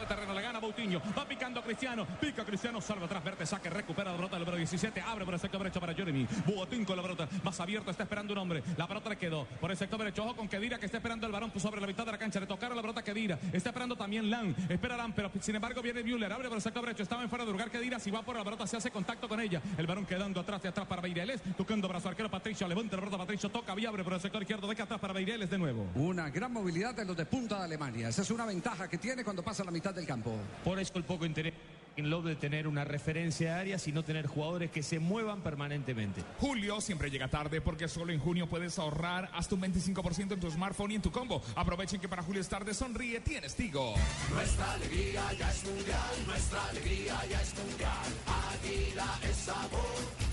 De 0.00 0.06
terreno, 0.06 0.32
le 0.34 0.42
gana 0.42 0.58
Boutinho, 0.58 1.00
va 1.16 1.24
picando 1.24 1.62
Cristiano, 1.62 2.06
pica 2.20 2.44
Cristiano, 2.44 2.80
salva 2.80 3.06
atrás, 3.06 3.24
Verte, 3.24 3.46
saque, 3.46 3.70
recupera 3.70 4.10
la 4.10 4.16
pelota 4.16 4.36
del 4.36 4.44
número 4.44 4.58
17, 4.58 5.00
abre 5.00 5.24
por 5.24 5.34
el 5.34 5.40
sector 5.40 5.60
derecho 5.60 5.80
para 5.80 5.94
Jeremy, 5.94 6.26
Boatín 6.46 6.84
con 6.84 6.96
la 6.96 7.02
pelota, 7.02 7.28
más 7.42 7.58
abierto, 7.60 7.90
está 7.90 8.04
esperando 8.04 8.32
un 8.32 8.38
hombre, 8.38 8.62
la 8.76 8.86
pelota 8.86 9.10
le 9.10 9.16
quedó 9.16 9.46
por 9.60 9.70
el 9.70 9.76
sector 9.76 9.98
derecho, 9.98 10.24
ojo 10.24 10.36
con 10.36 10.48
Kedira 10.48 10.78
que 10.78 10.86
está 10.86 10.98
esperando 10.98 11.26
el 11.26 11.32
varón 11.32 11.52
sobre 11.56 11.80
la 11.80 11.86
mitad 11.86 12.04
de 12.04 12.12
la 12.12 12.18
cancha, 12.18 12.40
le 12.40 12.46
tocaron 12.46 12.76
la 12.76 12.82
pelota 12.82 13.00
a 13.00 13.04
Kedira, 13.04 13.38
está 13.52 13.70
esperando 13.70 13.96
también 13.96 14.30
Lan, 14.30 14.54
espera 14.68 14.96
Lan, 14.96 15.12
pero 15.12 15.30
sin 15.40 15.56
embargo 15.56 15.82
viene 15.82 16.02
Müller, 16.02 16.32
abre 16.32 16.48
por 16.48 16.56
el 16.56 16.62
sector 16.62 16.82
derecho, 16.84 17.02
estaba 17.02 17.22
en 17.22 17.28
fuera 17.28 17.44
de 17.44 17.52
lugar 17.52 17.70
Kedira, 17.70 17.98
si 17.98 18.10
va 18.10 18.22
por 18.22 18.36
la 18.36 18.44
pelota 18.44 18.66
se 18.66 18.76
hace 18.76 18.90
contacto 18.90 19.28
con 19.28 19.40
ella, 19.40 19.60
el 19.76 19.86
varón 19.86 20.06
quedando 20.06 20.40
atrás 20.40 20.62
de 20.62 20.68
atrás 20.68 20.86
para 20.86 21.02
Beireles, 21.02 21.40
tocando 21.56 21.88
brazo 21.88 22.08
arquero 22.08 22.30
Patricio, 22.30 22.68
levanta 22.68 22.96
la 22.96 23.02
pelota 23.02 23.18
Patricio, 23.18 23.48
toca 23.48 23.74
y 23.78 23.86
abre 23.86 24.04
por 24.04 24.12
el 24.12 24.20
sector 24.20 24.42
izquierdo, 24.42 24.68
deja 24.68 24.84
atrás 24.84 25.00
para 25.00 25.12
Beireles 25.12 25.50
de 25.50 25.58
nuevo. 25.58 25.86
Una 25.94 26.30
gran 26.30 26.52
movilidad 26.52 26.94
de 26.94 27.04
los 27.04 27.16
de 27.16 27.26
punta 27.26 27.58
de 27.58 27.64
Alemania. 27.64 28.08
Esa 28.08 28.22
es 28.22 28.30
una 28.30 28.44
ventaja 28.44 28.88
que 28.88 28.98
tiene 28.98 29.24
cuando 29.24 29.42
pasa 29.42 29.64
la 29.64 29.70
mitad 29.70 29.87
del 29.94 30.06
campo. 30.06 30.34
Por 30.64 30.78
eso 30.78 30.92
el 30.96 31.04
poco 31.04 31.26
interés 31.26 31.54
en 31.98 32.10
Love 32.10 32.26
de 32.26 32.36
tener 32.36 32.68
una 32.68 32.84
referencia 32.84 33.54
de 33.54 33.60
área, 33.60 33.78
sino 33.78 34.04
tener 34.04 34.26
jugadores 34.26 34.70
que 34.70 34.82
se 34.84 35.00
muevan 35.00 35.40
permanentemente. 35.40 36.22
Julio 36.38 36.80
siempre 36.80 37.10
llega 37.10 37.28
tarde 37.28 37.60
porque 37.60 37.88
solo 37.88 38.12
en 38.12 38.20
junio 38.20 38.48
puedes 38.48 38.78
ahorrar 38.78 39.28
hasta 39.34 39.56
un 39.56 39.62
25% 39.62 40.32
en 40.32 40.40
tu 40.40 40.50
smartphone 40.50 40.92
y 40.92 40.94
en 40.94 41.02
tu 41.02 41.10
combo. 41.10 41.42
Aprovechen 41.56 42.00
que 42.00 42.08
para 42.08 42.22
Julio 42.22 42.40
es 42.40 42.48
tarde, 42.48 42.72
sonríe, 42.72 43.20
tienes 43.20 43.56
Tigo. 43.56 43.94
Nuestra 44.32 44.72
alegría 44.74 45.32
ya 45.36 45.50
es 45.50 45.64
mundial, 45.64 46.26
nuestra 46.26 46.68
alegría 46.68 47.20
ya 47.28 47.42
es 47.42 47.54
mundial. 47.58 48.08
Águila 48.52 49.18
es 49.28 49.36
sabor 49.36 49.80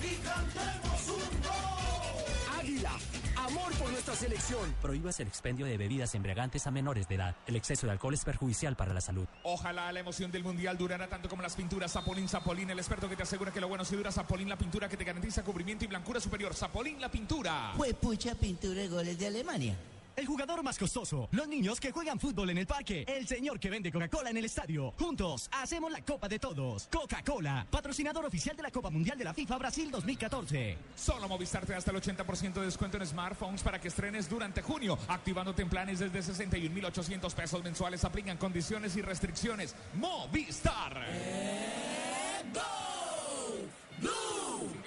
y 0.02 0.14
cantemos 0.24 1.08
un 1.08 1.40
gol. 1.42 2.60
Águila, 2.60 2.92
amor 3.36 3.72
por 3.78 3.90
nuestra 3.90 4.14
selección. 4.14 4.74
Prohíbas 4.80 5.20
el 5.20 5.28
expendio 5.28 5.66
de 5.66 5.76
bebidas 5.76 6.14
embriagantes 6.14 6.66
a 6.66 6.70
menores 6.70 7.08
de 7.08 7.16
edad. 7.16 7.36
El 7.46 7.56
exceso 7.56 7.86
de 7.86 7.92
alcohol 7.92 8.14
es 8.14 8.24
perjudicial 8.24 8.76
para 8.76 8.92
la 8.92 9.00
salud. 9.00 9.26
Ojalá 9.42 9.90
la 9.92 10.00
emoción 10.00 10.30
del 10.30 10.44
mundial 10.44 10.76
durara 10.76 11.08
tanto 11.08 11.28
como 11.28 11.42
las 11.42 11.54
pinturas. 11.54 11.92
Zapolín, 11.92 12.28
Zapolín, 12.28 12.70
el 12.70 12.78
experto 12.78 13.08
que 13.08 13.16
te 13.16 13.22
asegura 13.22 13.52
que 13.52 13.60
lo 13.60 13.68
bueno 13.68 13.84
si 13.84 13.96
dura. 13.96 14.12
Zapolín, 14.12 14.48
la 14.48 14.58
pintura 14.58 14.88
que 14.88 14.96
te 14.96 15.04
garantiza 15.04 15.42
cubrimiento 15.42 15.84
y 15.84 15.88
blancura 15.88 16.20
superior. 16.20 16.54
Zapolín, 16.54 17.00
la 17.00 17.10
pintura. 17.10 17.72
Fue 17.76 17.94
pucha 17.94 18.34
pintura 18.34 18.80
de 18.80 18.88
goles 18.88 19.18
de 19.18 19.26
Alemania. 19.26 19.76
El 20.16 20.24
jugador 20.24 20.62
más 20.62 20.78
costoso, 20.78 21.28
los 21.32 21.46
niños 21.46 21.78
que 21.78 21.92
juegan 21.92 22.18
fútbol 22.18 22.48
en 22.48 22.56
el 22.56 22.66
parque, 22.66 23.04
el 23.06 23.28
señor 23.28 23.60
que 23.60 23.68
vende 23.68 23.92
Coca-Cola 23.92 24.30
en 24.30 24.38
el 24.38 24.46
estadio. 24.46 24.94
Juntos 24.98 25.50
hacemos 25.52 25.92
la 25.92 26.00
Copa 26.00 26.26
de 26.26 26.38
Todos. 26.38 26.88
Coca-Cola, 26.90 27.66
patrocinador 27.70 28.24
oficial 28.24 28.56
de 28.56 28.62
la 28.62 28.70
Copa 28.70 28.88
Mundial 28.88 29.18
de 29.18 29.24
la 29.24 29.34
FIFA 29.34 29.58
Brasil 29.58 29.90
2014. 29.90 30.78
Solo 30.96 31.28
Movistar 31.28 31.66
te 31.66 31.72
da 31.72 31.78
hasta 31.78 31.90
el 31.90 31.98
80% 31.98 32.54
de 32.54 32.64
descuento 32.64 32.96
en 32.96 33.06
smartphones 33.06 33.62
para 33.62 33.78
que 33.78 33.88
estrenes 33.88 34.26
durante 34.26 34.62
junio, 34.62 34.98
activándote 35.08 35.60
en 35.60 35.68
planes 35.68 35.98
desde 35.98 36.20
61.800 36.20 37.34
pesos 37.34 37.62
mensuales. 37.62 38.02
Aplican 38.02 38.38
condiciones 38.38 38.96
y 38.96 39.02
restricciones. 39.02 39.76
Movistar. 39.96 41.04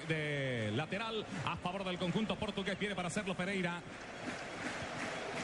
de 0.08 0.72
lateral 0.74 1.24
a 1.46 1.56
favor 1.56 1.84
del 1.84 1.98
conjunto 1.98 2.34
portugués. 2.34 2.76
Viene 2.80 2.96
para 2.96 3.06
hacerlo 3.06 3.36
Pereira. 3.36 3.80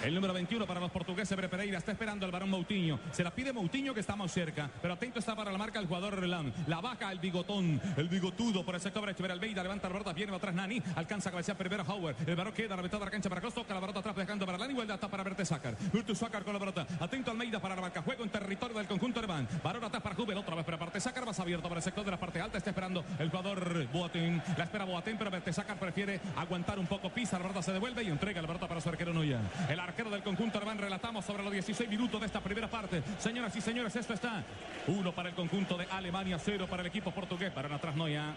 El 0.06 0.14
número 0.14 0.32
21 0.32 0.68
para 0.68 0.78
los 0.78 0.92
portugueses, 0.92 1.36
Bre 1.36 1.48
Pereira, 1.48 1.78
está 1.78 1.90
esperando 1.90 2.24
el 2.24 2.30
varón 2.30 2.48
Moutinho. 2.48 3.00
Se 3.10 3.24
la 3.24 3.32
pide 3.32 3.52
Moutinho 3.52 3.92
que 3.92 3.98
está 3.98 4.14
más 4.14 4.30
cerca, 4.30 4.70
pero 4.80 4.94
atento 4.94 5.18
está 5.18 5.34
para 5.34 5.50
la 5.50 5.58
marca 5.58 5.80
el 5.80 5.88
jugador 5.88 6.20
Relan. 6.20 6.54
La 6.68 6.80
baja 6.80 7.10
el 7.10 7.18
bigotón, 7.18 7.80
el 7.96 8.08
bigotudo 8.08 8.64
por 8.64 8.76
el 8.76 8.80
sector 8.80 9.02
derecho. 9.02 9.24
Ver 9.24 9.32
Almeida, 9.32 9.64
levanta 9.64 9.88
la 9.88 9.94
pelota, 9.94 10.12
viene 10.12 10.32
atrás 10.32 10.54
Nani, 10.54 10.80
alcanza 10.94 11.30
a 11.30 11.32
cabecear 11.32 11.58
primero 11.58 11.82
Howard. 11.82 12.14
El 12.24 12.36
varón 12.36 12.52
queda 12.52 12.74
a 12.74 12.76
la 12.76 12.84
mitad 12.84 13.00
de 13.00 13.04
la 13.04 13.10
cancha 13.10 13.28
para 13.28 13.40
Cross, 13.40 13.54
toca 13.54 13.74
la 13.74 13.80
pelota 13.80 13.98
atrás 13.98 14.14
dejando 14.14 14.46
para 14.46 14.58
Lani, 14.58 14.74
vuelve 14.74 14.92
hasta 14.92 15.08
para 15.08 15.24
Verte 15.24 15.44
Sácar. 15.44 15.76
Verte 15.92 16.14
Sácar 16.14 16.44
con 16.44 16.52
la 16.52 16.60
pelota, 16.60 16.86
atento 17.00 17.32
Almeida 17.32 17.58
para 17.58 17.74
la 17.74 17.80
marca, 17.80 18.00
juego 18.02 18.22
en 18.22 18.30
territorio 18.30 18.78
del 18.78 18.86
conjunto 18.86 19.18
alemán. 19.18 19.48
Varón 19.64 19.82
atrás 19.82 20.04
para 20.04 20.14
Jubel, 20.14 20.38
otra 20.38 20.54
vez 20.54 20.64
para 20.64 20.76
Verte 20.76 21.00
Sácar, 21.00 21.26
más 21.26 21.40
abierto 21.40 21.68
para 21.68 21.80
el 21.80 21.82
sector 21.82 22.04
de 22.04 22.12
la 22.12 22.16
parte 22.16 22.40
alta, 22.40 22.58
está 22.58 22.70
esperando 22.70 23.04
el 23.18 23.28
jugador 23.28 23.88
Boateng. 23.88 24.40
La 24.56 24.62
espera 24.62 24.84
Boateng, 24.84 25.18
pero 25.18 25.32
Verte 25.32 25.52
Sácar 25.52 25.80
prefiere 25.80 26.20
aguantar 26.36 26.78
un 26.78 26.86
poco, 26.86 27.10
pisa, 27.10 27.38
la 27.38 27.42
pelota 27.42 27.62
se 27.62 27.72
devuelve 27.72 28.04
y 28.04 28.06
entrega 28.06 28.40
la 28.40 28.46
pelota 28.46 28.68
para 28.68 28.80
su 28.80 28.88
arquero 28.88 29.12
Noya. 29.12 29.40
El 29.68 29.80
del 30.04 30.22
conjunto 30.22 30.58
alemán 30.58 30.76
relatamos 30.76 31.24
sobre 31.24 31.42
los 31.42 31.50
16 31.50 31.88
minutos 31.88 32.20
de 32.20 32.26
esta 32.26 32.40
primera 32.40 32.68
parte. 32.68 33.02
Señoras 33.18 33.56
y 33.56 33.62
señores, 33.62 33.96
esto 33.96 34.12
está 34.12 34.44
uno 34.88 35.12
para 35.12 35.30
el 35.30 35.34
conjunto 35.34 35.78
de 35.78 35.86
Alemania, 35.86 36.38
cero 36.38 36.66
para 36.68 36.82
el 36.82 36.88
equipo 36.88 37.12
portugués. 37.12 37.50
Para 37.50 37.74
atrás 37.74 37.96
Noya. 37.96 38.34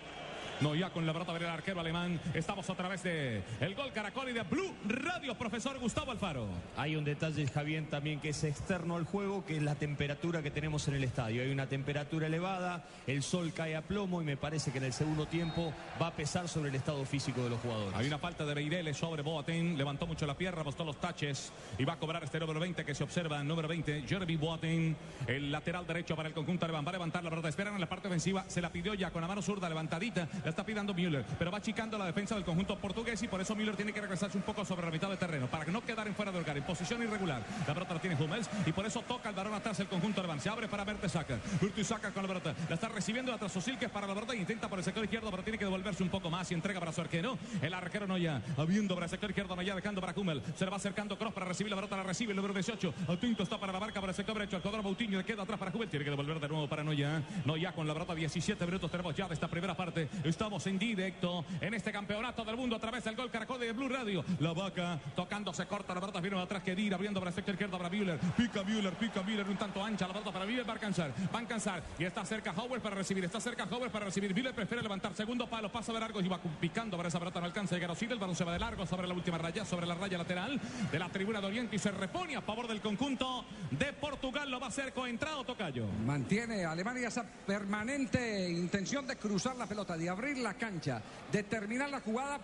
No, 0.61 0.75
ya 0.75 0.89
con 0.89 1.05
la 1.05 1.13
pelota 1.13 1.33
del 1.33 1.45
arquero 1.45 1.79
alemán. 1.79 2.19
Estamos 2.33 2.69
otra 2.69 2.89
vez 2.89 3.03
de 3.03 3.41
el 3.61 3.75
gol 3.75 3.93
Caracol 3.93 4.27
y 4.29 4.33
de 4.33 4.41
Blue 4.41 4.73
Radio, 4.87 5.33
profesor 5.35 5.79
Gustavo 5.79 6.11
Alfaro. 6.11 6.47
Hay 6.75 6.97
un 6.97 7.05
detalle, 7.05 7.47
Javier, 7.47 7.85
también 7.89 8.19
que 8.19 8.29
es 8.29 8.43
externo 8.43 8.97
al 8.97 9.05
juego, 9.05 9.45
que 9.45 9.55
es 9.55 9.63
la 9.63 9.75
temperatura 9.75 10.41
que 10.43 10.51
tenemos 10.51 10.85
en 10.89 10.95
el 10.95 11.05
estadio. 11.05 11.43
Hay 11.43 11.51
una 11.51 11.67
temperatura 11.67 12.27
elevada, 12.27 12.83
el 13.07 13.23
sol 13.23 13.53
cae 13.55 13.77
a 13.77 13.83
plomo 13.83 14.21
y 14.21 14.25
me 14.25 14.35
parece 14.35 14.73
que 14.73 14.79
en 14.79 14.83
el 14.83 14.91
segundo 14.91 15.27
tiempo 15.27 15.73
va 16.01 16.07
a 16.07 16.13
pesar 16.13 16.49
sobre 16.49 16.69
el 16.69 16.75
estado 16.75 17.05
físico 17.05 17.41
de 17.41 17.51
los 17.51 17.61
jugadores. 17.61 17.95
Hay 17.95 18.07
una 18.07 18.17
falta 18.17 18.45
de 18.45 18.53
Beireles 18.53 18.97
sobre 18.97 19.21
Boateng. 19.21 19.77
Levantó 19.77 20.07
mucho 20.07 20.25
la 20.25 20.35
pierna, 20.35 20.61
apostó 20.61 20.83
los 20.83 20.99
taches 20.99 21.53
y 21.77 21.85
va 21.85 21.93
a 21.93 21.99
cobrar 21.99 22.21
este 22.25 22.37
número 22.37 22.59
20 22.59 22.83
que 22.83 22.93
se 22.93 23.05
observa. 23.05 23.41
Número 23.43 23.69
20, 23.69 24.01
Jeremy 24.01 24.35
Boateng. 24.35 24.95
El 25.25 25.53
lateral 25.53 25.87
derecho 25.87 26.17
para 26.17 26.27
el 26.27 26.33
conjunto 26.33 26.65
alemán. 26.65 26.85
Va 26.85 26.89
a 26.89 26.93
levantar 26.93 27.23
la 27.23 27.29
pelota. 27.29 27.47
Esperan 27.47 27.75
en 27.75 27.79
la 27.79 27.87
parte 27.87 28.09
ofensiva. 28.09 28.43
Se 28.49 28.61
la 28.61 28.69
pidió 28.69 28.93
ya 28.93 29.11
con 29.11 29.21
la 29.21 29.27
mano 29.29 29.41
zurda 29.41 29.69
levantadita. 29.69 30.27
La 30.49 30.51
está 30.51 30.65
pidiendo 30.65 30.95
Müller. 30.95 31.23
Pero 31.37 31.51
va 31.51 31.59
achicando 31.59 31.95
la 31.95 32.07
defensa 32.07 32.33
del 32.33 32.43
conjunto 32.43 32.75
portugués 32.75 33.21
y 33.21 33.27
por 33.27 33.39
eso 33.39 33.55
Müller 33.55 33.75
tiene 33.75 33.93
que 33.93 34.01
regresarse 34.01 34.35
un 34.35 34.41
poco 34.41 34.65
sobre 34.65 34.83
la 34.83 34.91
mitad 34.91 35.07
de 35.07 35.15
terreno 35.15 35.45
para 35.45 35.63
no 35.65 35.85
quedar 35.85 36.07
en 36.07 36.15
fuera 36.15 36.31
de 36.31 36.39
lugar. 36.39 36.57
En 36.57 36.63
posición 36.63 37.03
irregular. 37.03 37.43
La 37.67 37.75
pelota 37.75 37.93
la 37.93 37.99
tiene 37.99 38.15
Hummels 38.19 38.49
y 38.65 38.71
por 38.71 38.83
eso 38.83 39.03
toca 39.03 39.29
el 39.29 39.35
balón 39.35 39.53
atrás 39.53 39.79
el 39.79 39.85
conjunto 39.85 40.21
alemán. 40.21 40.41
Se 40.41 40.49
abre 40.49 40.67
para 40.67 40.83
Mertesacker. 40.85 41.37
Mertesacker 41.61 42.11
con 42.13 42.23
la 42.23 42.29
pelota. 42.29 42.55
La 42.67 42.73
está 42.73 42.89
recibiendo 42.89 43.31
atrás 43.31 43.55
Osil 43.55 43.77
que 43.77 43.85
es 43.85 43.91
para 43.91 44.07
la 44.07 44.15
pelota. 44.15 44.33
Intenta 44.33 44.67
por 44.67 44.79
el 44.79 44.83
sector 44.83 45.03
izquierdo 45.03 45.29
pero 45.29 45.43
tiene 45.43 45.59
que 45.59 45.65
devolverse 45.65 46.01
un 46.01 46.09
poco 46.09 46.31
más 46.31 46.49
y 46.49 46.55
entrega 46.55 46.79
para 46.79 46.93
su 46.93 47.01
arquero. 47.01 47.37
El 47.61 47.75
arquero 47.75 48.07
no 48.07 48.17
ya. 48.17 48.41
Habiendo 48.57 48.95
para 48.95 49.05
el 49.05 49.11
sector 49.11 49.29
izquierdo 49.29 49.55
no 49.55 49.61
ya 49.61 49.75
dejando 49.75 50.01
para 50.01 50.19
Hummel. 50.19 50.41
Se 50.55 50.65
le 50.65 50.71
va 50.71 50.77
acercando 50.77 51.15
Cross 51.15 51.31
para 51.31 51.45
recibir 51.45 51.69
la 51.69 51.75
pelota. 51.75 51.95
La 51.95 52.01
recibe 52.01 52.31
el 52.31 52.37
número 52.37 52.55
18. 52.55 52.91
Atento 53.07 53.43
está 53.43 53.59
para 53.59 53.71
la 53.71 53.79
marca 53.79 54.01
para 54.01 54.13
el 54.13 54.15
sector 54.15 54.33
derecho. 54.35 54.55
El 54.55 54.63
jugador 54.63 54.81
Boutinho 54.81 55.23
queda 55.23 55.43
atrás 55.43 55.59
para 55.59 55.69
Hummel. 55.71 55.89
Tiene 55.89 56.05
que 56.05 56.09
devolver 56.09 56.39
de 56.39 56.47
nuevo 56.47 56.67
para 56.67 56.83
Noya. 56.83 57.21
Noya 57.45 57.71
con 57.71 57.85
la 57.85 57.93
pelota 57.93 58.15
17 58.15 58.65
minutos 58.65 58.89
tenemos 58.89 59.15
ya 59.15 59.27
de 59.27 59.35
esta 59.35 59.47
primera 59.47 59.77
parte. 59.77 60.09
Estamos 60.39 60.65
en 60.67 60.79
directo 60.79 61.43
en 61.59 61.73
este 61.73 61.91
campeonato 61.91 62.45
del 62.45 62.55
mundo 62.55 62.73
a 62.73 62.79
través 62.79 63.03
del 63.03 63.13
gol 63.13 63.29
Caracol 63.29 63.59
de 63.59 63.73
Blue 63.73 63.89
Radio. 63.89 64.23
La 64.39 64.53
vaca 64.53 64.97
tocando 65.13 65.53
se 65.53 65.65
corta 65.65 65.93
la 65.93 65.99
pelota. 65.99 66.21
Viene 66.21 66.39
atrás 66.39 66.63
que 66.63 66.73
Dir 66.73 66.93
abriendo 66.93 67.19
para 67.19 67.31
el 67.31 67.35
sector 67.35 67.55
izquierdo 67.55 67.77
para 67.77 67.89
Müller. 67.89 68.17
Pica 68.37 68.63
Müller, 68.63 68.93
pica 68.93 69.21
Müller 69.21 69.45
un 69.49 69.57
tanto 69.57 69.83
ancha 69.83 70.07
la 70.07 70.13
pelota 70.13 70.31
para 70.31 70.45
Müller. 70.45 70.65
Va 70.65 70.69
a 70.69 70.75
alcanzar. 70.75 71.11
Va 71.11 71.39
a 71.39 71.41
alcanzar. 71.41 71.83
Y 71.99 72.05
está 72.05 72.23
cerca 72.23 72.53
Howard 72.53 72.79
para 72.79 72.95
recibir. 72.95 73.25
Está 73.25 73.41
cerca 73.41 73.65
Howard 73.65 73.91
para 73.91 74.05
recibir. 74.05 74.33
Müller 74.33 74.55
prefiere 74.55 74.81
levantar 74.81 75.13
segundo 75.13 75.45
palo. 75.45 75.69
Pasa 75.69 75.91
de 75.91 75.99
largo 75.99 76.21
y 76.21 76.29
va 76.29 76.39
picando 76.61 76.95
para 76.95 77.09
esa 77.09 77.19
pelota. 77.19 77.41
No 77.41 77.45
alcanza 77.45 77.75
llegar 77.75 77.91
a. 77.91 77.93
El 77.99 78.17
balón 78.17 78.35
se 78.37 78.45
va 78.45 78.53
de 78.53 78.59
largo 78.59 78.85
sobre 78.85 79.09
la 79.09 79.13
última 79.13 79.37
raya. 79.37 79.65
Sobre 79.65 79.85
la 79.85 79.95
raya 79.95 80.17
lateral 80.17 80.57
de 80.89 80.99
la 80.99 81.09
tribuna 81.09 81.41
de 81.41 81.47
Oriente 81.47 81.75
y 81.75 81.79
se 81.79 81.91
repone 81.91 82.37
a 82.37 82.41
favor 82.41 82.65
del 82.69 82.79
conjunto 82.79 83.43
de 83.71 83.91
Portugal. 83.91 84.49
Lo 84.49 84.61
va 84.61 84.67
a 84.67 84.69
hacer 84.69 84.93
coentrado 84.93 85.43
Tocayo. 85.43 85.85
Mantiene 86.05 86.63
Alemania 86.63 87.09
esa 87.09 87.23
permanente 87.23 88.49
intención 88.49 89.05
de 89.05 89.17
cruzar 89.17 89.57
la 89.57 89.67
pelota, 89.67 89.97
de 89.97 90.07
abrir 90.09 90.28
la 90.37 90.53
cancha, 90.53 91.01
de 91.31 91.43
terminar 91.43 91.89
la 91.89 92.01
jugada 92.01 92.39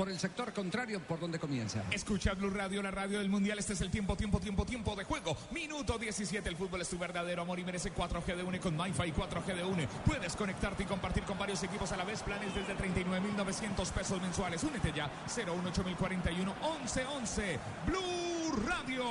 por 0.00 0.08
el 0.08 0.18
sector 0.18 0.50
contrario 0.54 0.98
por 1.00 1.20
donde 1.20 1.38
comienza. 1.38 1.84
Escucha 1.90 2.32
Blue 2.32 2.48
Radio, 2.48 2.82
la 2.82 2.90
radio 2.90 3.18
del 3.18 3.28
Mundial. 3.28 3.58
Este 3.58 3.74
es 3.74 3.82
el 3.82 3.90
tiempo, 3.90 4.16
tiempo, 4.16 4.40
tiempo, 4.40 4.64
tiempo 4.64 4.96
de 4.96 5.04
juego. 5.04 5.36
Minuto 5.50 5.98
17. 5.98 6.48
El 6.48 6.56
fútbol 6.56 6.80
es 6.80 6.88
tu 6.88 6.98
verdadero 6.98 7.42
amor 7.42 7.58
y 7.58 7.64
merece 7.64 7.92
4G 7.92 8.34
de 8.34 8.42
UNE 8.42 8.60
con 8.60 8.74
MyFi 8.74 9.12
4G 9.12 9.54
de 9.54 9.62
UNE. 9.62 9.88
Puedes 10.06 10.36
conectarte 10.36 10.84
y 10.84 10.86
compartir 10.86 11.24
con 11.24 11.38
varios 11.38 11.62
equipos 11.64 11.92
a 11.92 11.98
la 11.98 12.04
vez. 12.04 12.22
Planes 12.22 12.54
desde 12.54 12.74
39.900 12.76 13.90
pesos 13.92 14.22
mensuales. 14.22 14.64
Únete 14.64 14.90
ya. 14.90 15.10
018041 15.26 16.54
1111. 16.82 17.58
Blue 17.86 18.29
Radio. 18.52 19.04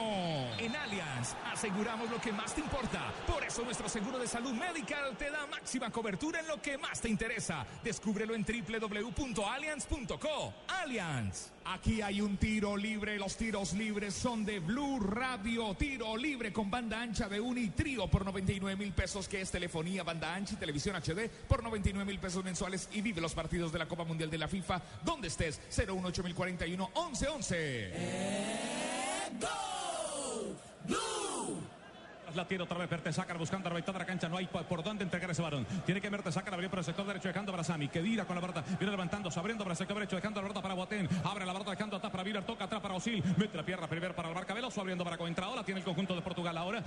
En 0.58 0.76
Allianz 0.76 1.36
aseguramos 1.52 2.10
lo 2.10 2.20
que 2.20 2.32
más 2.32 2.54
te 2.54 2.62
importa. 2.62 3.12
Por 3.28 3.44
eso 3.44 3.64
nuestro 3.64 3.90
seguro 3.90 4.20
de 4.20 4.28
salud 4.28 4.54
medical 4.54 5.18
te 5.18 5.32
da 5.32 5.48
máxima 5.48 5.90
cobertura 5.90 6.40
en 6.40 6.48
lo 6.48 6.62
que 6.62 6.78
más 6.78 7.02
te 7.02 7.10
interesa. 7.10 7.66
Descúbrelo 7.84 8.36
en 8.36 8.46
www.allianz.co. 8.46 10.54
Allianz. 10.68 11.50
Aquí 11.66 12.02
hay 12.02 12.22
un 12.22 12.38
tiro 12.38 12.76
libre. 12.76 13.20
Los 13.20 13.38
tiros 13.38 13.74
libres 13.74 14.16
son 14.16 14.44
de 14.44 14.60
Blue 14.60 15.00
Radio. 15.00 15.76
Tiro 15.76 16.18
libre 16.18 16.52
con 16.52 16.72
banda 16.72 17.02
ancha 17.02 17.30
de 17.30 17.40
Uni 17.40 17.70
Trío 17.70 18.08
por 18.08 18.26
99 18.26 18.76
mil 18.76 18.92
pesos, 18.94 19.28
que 19.28 19.42
es 19.42 19.52
telefonía, 19.52 20.04
banda 20.04 20.34
ancha 20.34 20.56
y 20.56 20.58
televisión 20.58 20.96
HD 20.96 21.30
por 21.48 21.64
99 21.64 22.10
mil 22.10 22.20
pesos 22.20 22.44
mensuales. 22.44 22.90
Y 22.92 23.02
vive 23.02 23.22
los 23.22 23.34
partidos 23.34 23.72
de 23.72 23.80
la 23.80 23.88
Copa 23.88 24.04
Mundial 24.04 24.30
de 24.30 24.38
la 24.38 24.48
FIFA 24.48 24.82
donde 25.04 25.28
estés. 25.28 25.60
018041 25.70 26.92
1111. 26.96 28.99
Go! 29.38 29.48
Blue! 30.88 31.58
La 32.36 32.46
tiene 32.46 32.64
otra 32.64 32.78
vez 32.78 32.90
Mertesacar 32.90 33.38
buscando 33.38 33.70
a 33.70 33.74
la 33.74 33.80
mitad 33.80 33.94
de 33.94 34.00
la 34.00 34.06
cancha. 34.06 34.30
No 34.30 34.38
hay 34.38 34.48
por, 34.48 34.84
dónde 34.84 35.04
entregar 35.04 35.30
ese 35.32 35.42
balón. 35.42 35.66
Tiene 35.86 36.02
que 36.02 36.10
Mertesacar 36.10 36.54
abrir 36.54 36.70
por 36.70 36.80
el 36.80 36.86
sector 36.86 37.06
derecho 37.06 37.28
dejando 37.28 37.52
para 37.52 37.64
Sami. 37.64 37.88
Que 37.88 38.02
dira 38.02 38.26
con 38.26 38.36
la 38.36 38.42
pelota. 38.42 38.64
Viene 38.78 38.92
levantándose, 38.92 39.40
abriendo 39.40 39.64
para 39.64 39.74
el 39.74 39.78
sector 39.78 39.98
derecho, 39.98 40.16
dejando 40.16 40.42
la 40.42 40.48
pelota 40.48 40.62
para 40.62 40.74
Boateng. 40.74 41.08
Abre 41.24 41.46
la 41.46 41.54
pelota 41.54 41.72
dejando 41.72 41.98
atrás 41.98 42.12
para 42.12 42.24
Viller. 42.24 42.44
Toca 42.44 42.66
atrás 42.66 42.82
para 42.82 42.96
Osil. 42.96 43.24
Mete 43.38 43.58
la 43.58 43.64
pierna 43.64 43.88
primero 43.88 44.16
para 44.16 44.30
el 44.30 44.36
Barca 44.36 44.54
Veloso. 44.54 44.82
Abriendo 44.82 45.04
para 45.04 45.18
Coentrao. 45.18 45.56
La 45.56 45.64
tiene 45.64 45.80
el 45.80 45.86
conjunto 45.86 46.16
de 46.16 46.22
Portugal 46.22 46.58
ahora. 46.58 46.84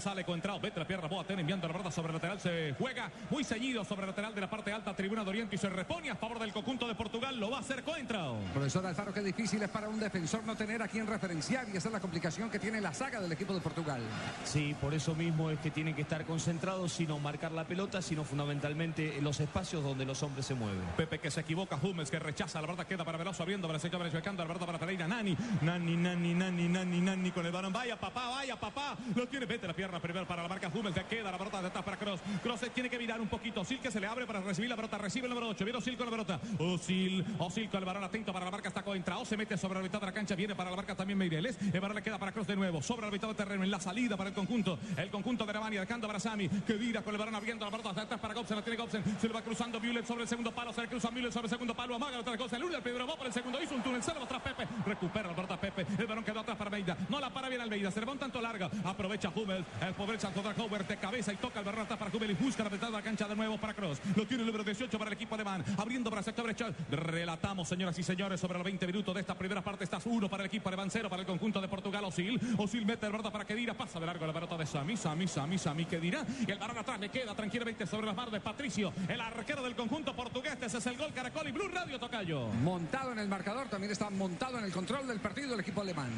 Sale 0.00 0.24
Coentrao. 0.24 0.60
Mete 0.60 0.78
la 0.78 0.86
pierna 0.86 1.08
Boateng 1.08 1.38
enviando 1.38 1.66
la 1.66 1.72
pelota 1.74 1.90
sobre 1.90 2.08
el 2.08 2.14
lateral. 2.14 2.40
Se 2.40 2.74
juega 2.78 3.10
muy 3.30 3.44
ceñido 3.44 3.84
sobre 3.84 4.02
el 4.02 4.08
lateral 4.08 4.34
de 4.34 4.40
la 4.40 4.50
parte 4.50 4.72
alta. 4.72 4.94
Tribuna 4.94 5.24
de 5.24 5.30
Oriente 5.30 5.56
y 5.56 5.58
se 5.58 5.68
repone 5.68 6.10
a 6.10 6.16
favor 6.16 6.38
del 6.38 6.52
conjunto 6.52 6.88
de 6.88 6.94
Portugal. 6.94 7.38
Lo 7.38 7.50
va 7.50 7.58
a 7.58 7.60
hacer 7.60 7.82
Coentrao. 7.82 8.38
Profesor 8.52 8.84
Alfaro, 8.86 9.12
qué 9.12 9.22
difícil 9.22 9.62
es 9.62 9.68
para 9.68 9.88
un 9.88 10.00
defensor 10.00 10.44
no 10.44 10.56
tener 10.56 10.82
a 10.82 10.88
quien 10.88 11.06
referenciar 11.06 11.68
y 11.68 11.76
esa 11.76 11.88
es 11.88 11.92
la 11.92 12.00
complicación 12.00 12.50
que 12.50 12.58
tiene 12.58 12.80
la 12.80 12.92
saga 12.92 13.20
del 13.20 13.32
equipo 13.32 13.54
de 13.54 13.60
Portugal. 13.60 14.00
Sí, 14.44 14.74
por 14.80 14.94
eso 14.94 15.14
mismo 15.14 15.50
es 15.50 15.58
que 15.58 15.70
tienen 15.70 15.94
que 15.94 16.02
estar 16.02 16.24
concentrados, 16.24 16.92
sino 16.92 17.18
marcar 17.18 17.52
la 17.52 17.64
pelota, 17.64 18.00
sino 18.00 18.24
fundamentalmente 18.24 19.18
en 19.18 19.24
los 19.24 19.38
espacios 19.40 19.84
donde 19.84 20.04
los 20.04 20.22
hombres 20.22 20.46
se 20.46 20.54
mueven. 20.54 20.80
Pepe 20.96 21.18
que 21.18 21.30
se 21.30 21.40
equivoca, 21.40 21.78
Hummels 21.80 22.10
que 22.10 22.18
rechaza, 22.18 22.60
la 22.60 22.66
verdad 22.66 22.86
queda 22.86 23.04
para 23.04 23.18
Veloso 23.18 23.42
abriendo 23.42 23.66
para 23.66 23.78
sector 23.78 24.02
derecho, 24.02 24.32
la 24.36 24.46
para 24.46 24.78
Pereira, 24.78 25.06
Nani, 25.06 25.36
Nani, 25.60 25.96
Nani, 25.96 26.34
Nani, 26.34 26.68
Nani, 26.68 27.00
Nani 27.00 27.30
con 27.30 27.44
el 27.44 27.52
balón, 27.52 27.72
vaya 27.72 27.98
papá, 27.98 28.30
vaya 28.30 28.56
papá, 28.56 28.96
lo 29.14 29.26
tiene, 29.28 29.46
vete 29.46 29.66
la 29.66 29.74
pierna 29.74 30.00
primero 30.00 30.26
para 30.26 30.42
la 30.42 30.48
marca 30.48 30.70
Hummels, 30.72 30.94
que 30.94 31.04
queda 31.04 31.30
la 31.30 31.38
pelota 31.38 31.60
de 31.60 31.68
atrás 31.68 31.84
para 31.84 31.96
Cross, 31.98 32.20
Cross 32.42 32.60
tiene 32.74 32.88
que 32.88 32.98
mirar 32.98 33.20
un 33.20 33.28
poquito, 33.28 33.60
Osil 33.60 33.80
que 33.80 33.90
se 33.90 34.00
le 34.00 34.06
abre 34.06 34.26
para 34.26 34.40
recibir 34.40 34.70
la 34.70 34.76
pelota, 34.76 34.96
recibe 34.98 35.26
el 35.26 35.30
número 35.30 35.48
8, 35.48 35.64
viene 35.64 35.78
Osil 35.78 35.96
con 35.96 36.06
la 36.06 36.12
pelota, 36.12 36.40
Osil, 36.58 37.24
Osil 37.38 37.68
con 37.68 37.80
el 37.80 37.84
balón 37.84 38.04
atento 38.04 38.32
para 38.32 38.46
la 38.46 38.50
marca, 38.50 38.68
está 38.68 38.82
contra, 38.82 39.22
se 39.24 39.36
mete 39.36 39.56
sobre 39.58 39.78
la 39.78 39.82
mitad 39.82 40.00
de 40.00 40.06
la 40.06 40.12
cancha, 40.12 40.34
viene 40.34 40.54
para 40.54 40.70
la 40.70 40.76
marca 40.76 40.94
también 40.94 41.18
Meireles, 41.18 41.58
el 41.72 41.80
balón 41.80 41.96
le 41.96 42.02
queda 42.02 42.18
para 42.18 42.32
Cross 42.32 42.46
de 42.46 42.56
nuevo, 42.56 42.80
sobre 42.80 43.06
la 43.06 43.12
mitad 43.12 43.28
de 43.28 43.34
terreno, 43.34 43.64
en 43.64 43.70
la 43.70 43.80
salida 43.80 44.16
para 44.16 44.30
el 44.30 44.34
conjunto, 44.34 44.69
el 44.96 45.10
conjunto 45.10 45.44
de 45.44 45.50
Alemania, 45.50 45.80
dejando 45.80 46.06
para 46.06 46.20
Sami, 46.20 46.48
que 46.48 46.74
vira 46.74 47.02
con 47.02 47.14
el 47.14 47.18
balón 47.18 47.34
abriendo 47.34 47.64
la 47.64 47.70
pelota 47.70 47.90
atrás 47.90 48.20
para 48.20 48.34
Gobsen, 48.34 48.56
la 48.56 48.62
tiene 48.62 48.76
Gobsen, 48.76 49.02
se 49.20 49.26
le 49.26 49.34
va 49.34 49.42
cruzando 49.42 49.80
Müller 49.80 50.04
sobre 50.04 50.22
el 50.22 50.28
segundo 50.28 50.52
palo, 50.52 50.72
se 50.72 50.82
le 50.82 50.88
cruza 50.88 51.10
Müller 51.10 51.32
sobre 51.32 51.46
el 51.46 51.50
segundo 51.50 51.74
palo, 51.74 51.94
amaga 51.94 52.18
otra 52.18 52.36
cosa, 52.36 52.56
el 52.56 52.70
el 52.74 52.82
primero 52.82 53.06
va 53.06 53.16
por 53.16 53.26
el 53.26 53.32
segundo, 53.32 53.60
hizo 53.62 53.74
un 53.74 53.82
túnel, 53.82 54.02
se 54.02 54.12
va 54.12 54.22
atrás 54.22 54.42
Pepe, 54.42 54.66
recupera 54.86 55.28
la 55.28 55.34
pelota 55.34 55.60
Pepe, 55.60 55.86
el 55.98 56.06
balón 56.06 56.24
quedó 56.24 56.40
atrás 56.40 56.56
para 56.56 56.68
Almeida, 56.68 56.96
no 57.08 57.20
la 57.20 57.30
para 57.30 57.48
bien 57.48 57.60
Almeida, 57.60 57.90
se 57.90 58.00
le 58.00 58.06
va 58.06 58.12
un 58.12 58.18
tanto 58.18 58.40
larga, 58.40 58.70
aprovecha 58.84 59.30
Hummel, 59.34 59.64
el 59.80 59.94
pobre 59.94 60.18
Santo 60.18 60.40
Howard 60.40 60.86
de 60.86 60.96
cabeza 60.96 61.32
y 61.32 61.36
toca 61.36 61.60
el 61.60 61.64
balón 61.64 61.82
atrás 61.82 61.98
para 61.98 62.10
Hummel 62.14 62.30
y 62.30 62.34
busca 62.34 62.64
la 62.64 62.70
mitad 62.70 62.86
de 62.88 62.92
la 62.92 63.02
cancha 63.02 63.26
de 63.26 63.36
nuevo 63.36 63.58
para 63.58 63.74
Cross, 63.74 64.00
lo 64.16 64.26
tiene 64.26 64.42
el 64.42 64.46
número 64.46 64.64
18 64.64 64.98
para 64.98 65.10
el 65.10 65.14
equipo 65.14 65.34
alemán, 65.34 65.64
abriendo 65.76 66.10
para 66.10 66.20
el 66.20 66.24
sector 66.24 66.46
derecho, 66.46 66.72
relatamos 66.90 67.68
señoras 67.68 67.98
y 67.98 68.02
señores 68.02 68.40
sobre 68.40 68.54
los 68.54 68.64
20 68.64 68.86
minutos 68.86 69.14
de 69.14 69.20
esta 69.20 69.34
primera 69.36 69.62
parte, 69.62 69.84
estás 69.84 70.06
uno 70.06 70.28
para 70.28 70.42
el 70.44 70.46
equipo 70.48 70.68
alemán, 70.68 70.90
cero 70.90 71.08
para 71.08 71.20
el 71.20 71.26
conjunto 71.26 71.60
de 71.60 71.68
Portugal, 71.68 72.04
Osil, 72.04 72.40
Osil 72.56 72.86
mete 72.86 73.06
el 73.06 73.12
balón 73.12 73.30
para 73.32 73.44
Kedira, 73.44 73.74
pasa 73.74 74.00
de 74.00 74.06
largo 74.06 74.26
la 74.26 74.32
pelota 74.32 74.56
de 74.60 74.66
Sami, 74.66 74.96
Sami, 74.96 75.26
Sami, 75.26 75.58
Sami, 75.58 75.84
Kedira, 75.86 76.24
y 76.46 76.50
el 76.50 76.58
balón 76.58 76.78
atrás 76.78 77.00
le 77.00 77.08
queda 77.08 77.34
tranquilamente 77.34 77.86
sobre 77.86 78.06
las 78.06 78.14
manos 78.14 78.32
de 78.32 78.40
Patricio, 78.40 78.92
el 79.08 79.20
arquero 79.20 79.62
del 79.62 79.74
conjunto 79.74 80.14
portugués. 80.14 80.56
Ese 80.60 80.78
es 80.78 80.86
el 80.86 80.96
gol 80.96 81.12
Caracol 81.14 81.48
y 81.48 81.52
Blue 81.52 81.68
Radio 81.68 81.98
Tocayo. 81.98 82.48
Montado 82.62 83.12
en 83.12 83.18
el 83.18 83.28
marcador, 83.28 83.68
también 83.68 83.90
está 83.90 84.10
montado 84.10 84.58
en 84.58 84.64
el 84.64 84.72
control 84.72 85.06
del 85.06 85.18
partido 85.18 85.54
el 85.54 85.60
equipo 85.60 85.80
alemán. 85.80 86.10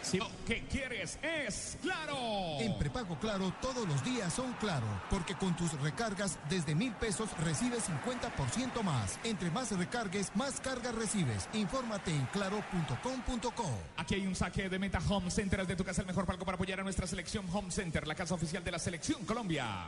Si 0.00 0.18
lo 0.18 0.30
que 0.46 0.62
quieres 0.64 1.18
es 1.22 1.76
claro. 1.82 2.16
En 2.60 2.78
prepago 2.78 3.18
claro, 3.18 3.52
todos 3.60 3.86
los 3.88 4.02
días 4.04 4.32
son 4.32 4.52
claro, 4.54 4.86
porque 5.10 5.34
con 5.34 5.56
tus 5.56 5.72
recargas 5.80 6.38
desde 6.48 6.74
mil 6.74 6.92
pesos 6.92 7.28
recibes 7.38 7.88
50% 7.88 8.82
más. 8.82 9.18
Entre 9.24 9.50
más 9.50 9.72
recargues, 9.76 10.30
más 10.36 10.60
cargas 10.60 10.94
recibes. 10.94 11.48
Infórmate 11.52 12.12
en 12.12 12.26
claro.com.co. 12.26 13.70
Aquí 13.96 14.14
hay 14.14 14.26
un 14.26 14.36
saque 14.36 14.68
de 14.68 14.78
Meta 14.78 15.00
Home 15.08 15.30
Center, 15.30 15.66
de 15.66 15.74
tu 15.74 15.84
casa, 15.84 16.02
el 16.02 16.06
mejor 16.06 16.26
palco 16.26 16.44
para 16.44 16.54
apoyar 16.54 16.78
a 16.78 16.84
nuestra 16.84 17.06
selección 17.06 17.44
Home 17.52 17.70
Center, 17.70 17.87
la 18.06 18.14
casa 18.14 18.34
oficial 18.34 18.62
de 18.62 18.70
la 18.70 18.78
selección 18.78 19.24
Colombia. 19.24 19.86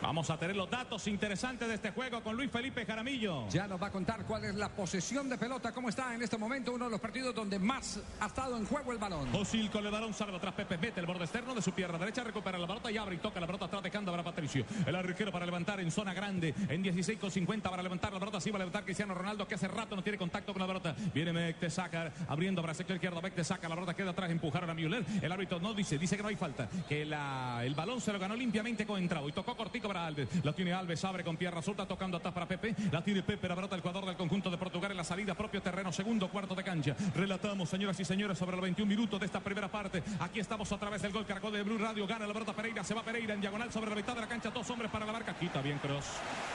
Vamos 0.00 0.30
a 0.30 0.38
tener 0.38 0.54
los 0.54 0.70
datos 0.70 1.08
interesantes 1.08 1.66
de 1.66 1.74
este 1.74 1.90
juego 1.90 2.22
con 2.22 2.36
Luis 2.36 2.50
Felipe 2.52 2.86
Jaramillo. 2.86 3.48
Ya 3.48 3.66
nos 3.66 3.82
va 3.82 3.88
a 3.88 3.90
contar 3.90 4.24
cuál 4.24 4.44
es 4.44 4.54
la 4.54 4.68
posesión 4.68 5.28
de 5.28 5.36
pelota, 5.36 5.72
cómo 5.72 5.88
está 5.88 6.14
en 6.14 6.22
este 6.22 6.38
momento 6.38 6.72
uno 6.72 6.84
de 6.84 6.92
los 6.92 7.00
partidos 7.00 7.34
donde 7.34 7.58
más 7.58 7.98
ha 8.20 8.26
estado 8.26 8.56
en 8.56 8.64
juego 8.64 8.92
el 8.92 8.98
balón. 8.98 9.34
Osil 9.34 9.68
con 9.70 9.84
el 9.84 9.90
balón, 9.90 10.14
sale 10.14 10.36
atrás 10.36 10.54
Pepe, 10.54 10.78
mete 10.78 11.00
el 11.00 11.06
borde 11.06 11.24
externo 11.24 11.52
de 11.52 11.60
su 11.60 11.72
pierna 11.72 11.98
derecha, 11.98 12.22
recupera 12.22 12.58
la 12.58 12.68
pelota 12.68 12.92
y 12.92 12.96
abre 12.96 13.16
y 13.16 13.18
toca 13.18 13.40
la 13.40 13.46
pelota 13.46 13.64
atrás 13.64 13.82
dejando 13.82 14.12
para 14.12 14.22
Patricio. 14.22 14.64
El 14.86 14.94
arquero 14.94 15.32
para 15.32 15.44
levantar 15.44 15.80
en 15.80 15.90
zona 15.90 16.14
grande, 16.14 16.54
en 16.68 16.80
16 16.80 17.18
con 17.18 17.32
50 17.32 17.68
para 17.68 17.82
levantar 17.82 18.12
la 18.12 18.20
pelota, 18.20 18.40
sí 18.40 18.52
va 18.52 18.56
a 18.56 18.60
levantar 18.60 18.84
Cristiano 18.84 19.14
Ronaldo 19.14 19.48
que 19.48 19.56
hace 19.56 19.66
rato 19.66 19.96
no 19.96 20.02
tiene 20.02 20.16
contacto 20.16 20.52
con 20.52 20.60
la 20.60 20.68
pelota. 20.68 20.94
Viene 21.12 21.32
Mecte 21.32 21.70
Sacar 21.70 22.12
abriendo 22.28 22.62
para 22.62 22.72
sector 22.72 22.94
izquierdo, 22.94 23.20
Mecte 23.20 23.42
saca 23.42 23.68
la 23.68 23.74
pelota 23.74 23.94
queda 23.94 24.10
atrás, 24.10 24.30
empujaron 24.30 24.70
a 24.70 24.74
Müller. 24.74 25.04
El 25.20 25.32
árbitro 25.32 25.58
no 25.58 25.74
dice, 25.74 25.98
dice 25.98 26.16
que 26.16 26.22
no 26.22 26.28
hay 26.28 26.36
falta, 26.36 26.68
que 26.88 27.04
la, 27.04 27.62
el 27.64 27.74
balón 27.74 28.00
se 28.00 28.12
lo 28.12 28.18
ganó 28.20 28.36
limpiamente 28.36 28.86
con 28.86 29.00
entrado 29.00 29.28
y 29.28 29.32
tocó 29.32 29.56
cortico 29.56 29.87
para 29.88 30.06
Alves. 30.06 30.28
La 30.44 30.52
tiene 30.52 30.74
Alves, 30.74 31.02
abre 31.04 31.24
con 31.24 31.36
pierna 31.36 31.62
suelta, 31.62 31.86
tocando 31.86 32.18
atrás 32.18 32.34
para 32.34 32.46
Pepe. 32.46 32.74
La 32.92 33.02
tiene 33.02 33.22
Pepe, 33.22 33.48
la 33.48 33.54
pelota 33.54 33.74
el 33.74 33.80
jugador 33.80 34.04
del 34.04 34.16
conjunto 34.16 34.50
de 34.50 34.58
Portugal 34.58 34.90
en 34.90 34.98
la 34.98 35.04
salida, 35.04 35.34
propio 35.34 35.62
terreno, 35.62 35.90
segundo 35.90 36.28
cuarto 36.28 36.54
de 36.54 36.62
cancha. 36.62 36.94
Relatamos, 37.14 37.70
señoras 37.70 37.98
y 37.98 38.04
señores, 38.04 38.36
sobre 38.36 38.52
los 38.52 38.62
21 38.62 38.86
minutos 38.86 39.18
de 39.18 39.24
esta 39.24 39.40
primera 39.40 39.68
parte. 39.68 40.02
Aquí 40.20 40.40
estamos 40.40 40.70
a 40.70 40.78
través 40.78 41.00
del 41.00 41.12
gol 41.12 41.24
Caracol 41.24 41.52
de 41.52 41.62
Blue 41.62 41.78
Radio. 41.78 42.06
Gana 42.06 42.26
la 42.26 42.34
pelota 42.34 42.52
Pereira, 42.52 42.84
se 42.84 42.92
va 42.92 43.02
Pereira 43.02 43.32
en 43.32 43.40
diagonal 43.40 43.72
sobre 43.72 43.88
la 43.88 43.96
mitad 43.96 44.14
de 44.14 44.20
la 44.20 44.28
cancha. 44.28 44.50
Dos 44.50 44.68
hombres 44.68 44.90
para 44.90 45.06
la 45.06 45.12
marca. 45.12 45.34
Quita 45.34 45.62
bien 45.62 45.78
Cross. 45.78 46.04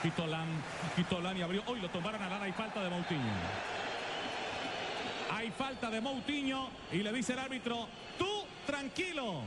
Quitó 0.04 0.28
Lam, 0.28 0.48
quitó 0.96 1.20
Lam 1.20 1.36
y 1.36 1.42
abrió. 1.42 1.64
Hoy 1.66 1.82
lo 1.82 1.90
tomaron 1.90 2.22
a 2.22 2.30
Lara 2.30 2.48
y 2.48 2.52
falta 2.52 2.84
de 2.84 2.90
Moutinho. 2.92 3.34
Hay 5.32 5.50
falta 5.50 5.90
de 5.90 6.02
Moutinho 6.02 6.70
y 6.92 6.98
le 6.98 7.12
dice 7.12 7.34
el 7.34 7.40
árbitro, 7.40 7.88
tú 8.20 8.30
tranquilo. 8.68 9.42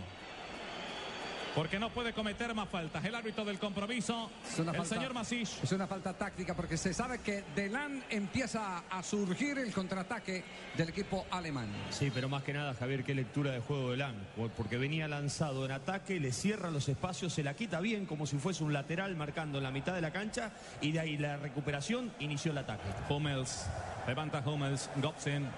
Porque 1.56 1.78
no 1.78 1.88
puede 1.88 2.12
cometer 2.12 2.54
más 2.54 2.68
faltas. 2.68 3.02
El 3.02 3.14
árbitro 3.14 3.42
del 3.44 3.58
compromiso, 3.58 4.30
Es 4.46 4.58
una 4.58 4.72
el 4.72 4.76
falta- 4.76 4.94
señor 4.94 5.14
Masich. 5.14 5.48
Es 5.64 5.72
una 5.72 5.86
falta 5.86 6.12
táctica 6.12 6.54
porque 6.54 6.76
se 6.76 6.92
sabe 6.92 7.20
que 7.20 7.44
Delan 7.56 8.04
empieza 8.10 8.84
a 8.90 9.02
surgir 9.02 9.56
el 9.58 9.72
contraataque 9.72 10.44
del 10.76 10.90
equipo 10.90 11.24
alemán. 11.30 11.68
Sí, 11.88 12.10
pero 12.12 12.28
más 12.28 12.42
que 12.42 12.52
nada, 12.52 12.74
Javier, 12.74 13.02
qué 13.04 13.14
lectura 13.14 13.52
de 13.52 13.60
juego 13.60 13.92
de 13.92 13.96
Lang. 13.96 14.16
Por- 14.36 14.50
Porque 14.50 14.76
venía 14.76 15.08
lanzado 15.08 15.64
en 15.64 15.72
ataque, 15.72 16.20
le 16.20 16.30
cierra 16.30 16.70
los 16.70 16.90
espacios, 16.90 17.32
se 17.32 17.42
la 17.42 17.54
quita 17.54 17.80
bien 17.80 18.04
como 18.04 18.26
si 18.26 18.36
fuese 18.36 18.62
un 18.62 18.74
lateral 18.74 19.16
marcando 19.16 19.56
en 19.58 19.64
la 19.64 19.70
mitad 19.70 19.94
de 19.94 20.02
la 20.02 20.10
cancha 20.12 20.52
y 20.82 20.92
de 20.92 21.00
ahí 21.00 21.16
la 21.16 21.38
recuperación 21.38 22.12
inició 22.18 22.52
el 22.52 22.58
ataque. 22.58 22.84
Hummels, 23.08 23.66
levanta 24.06 24.42
Hummels, 24.46 24.90
Gobsen. 24.96 25.48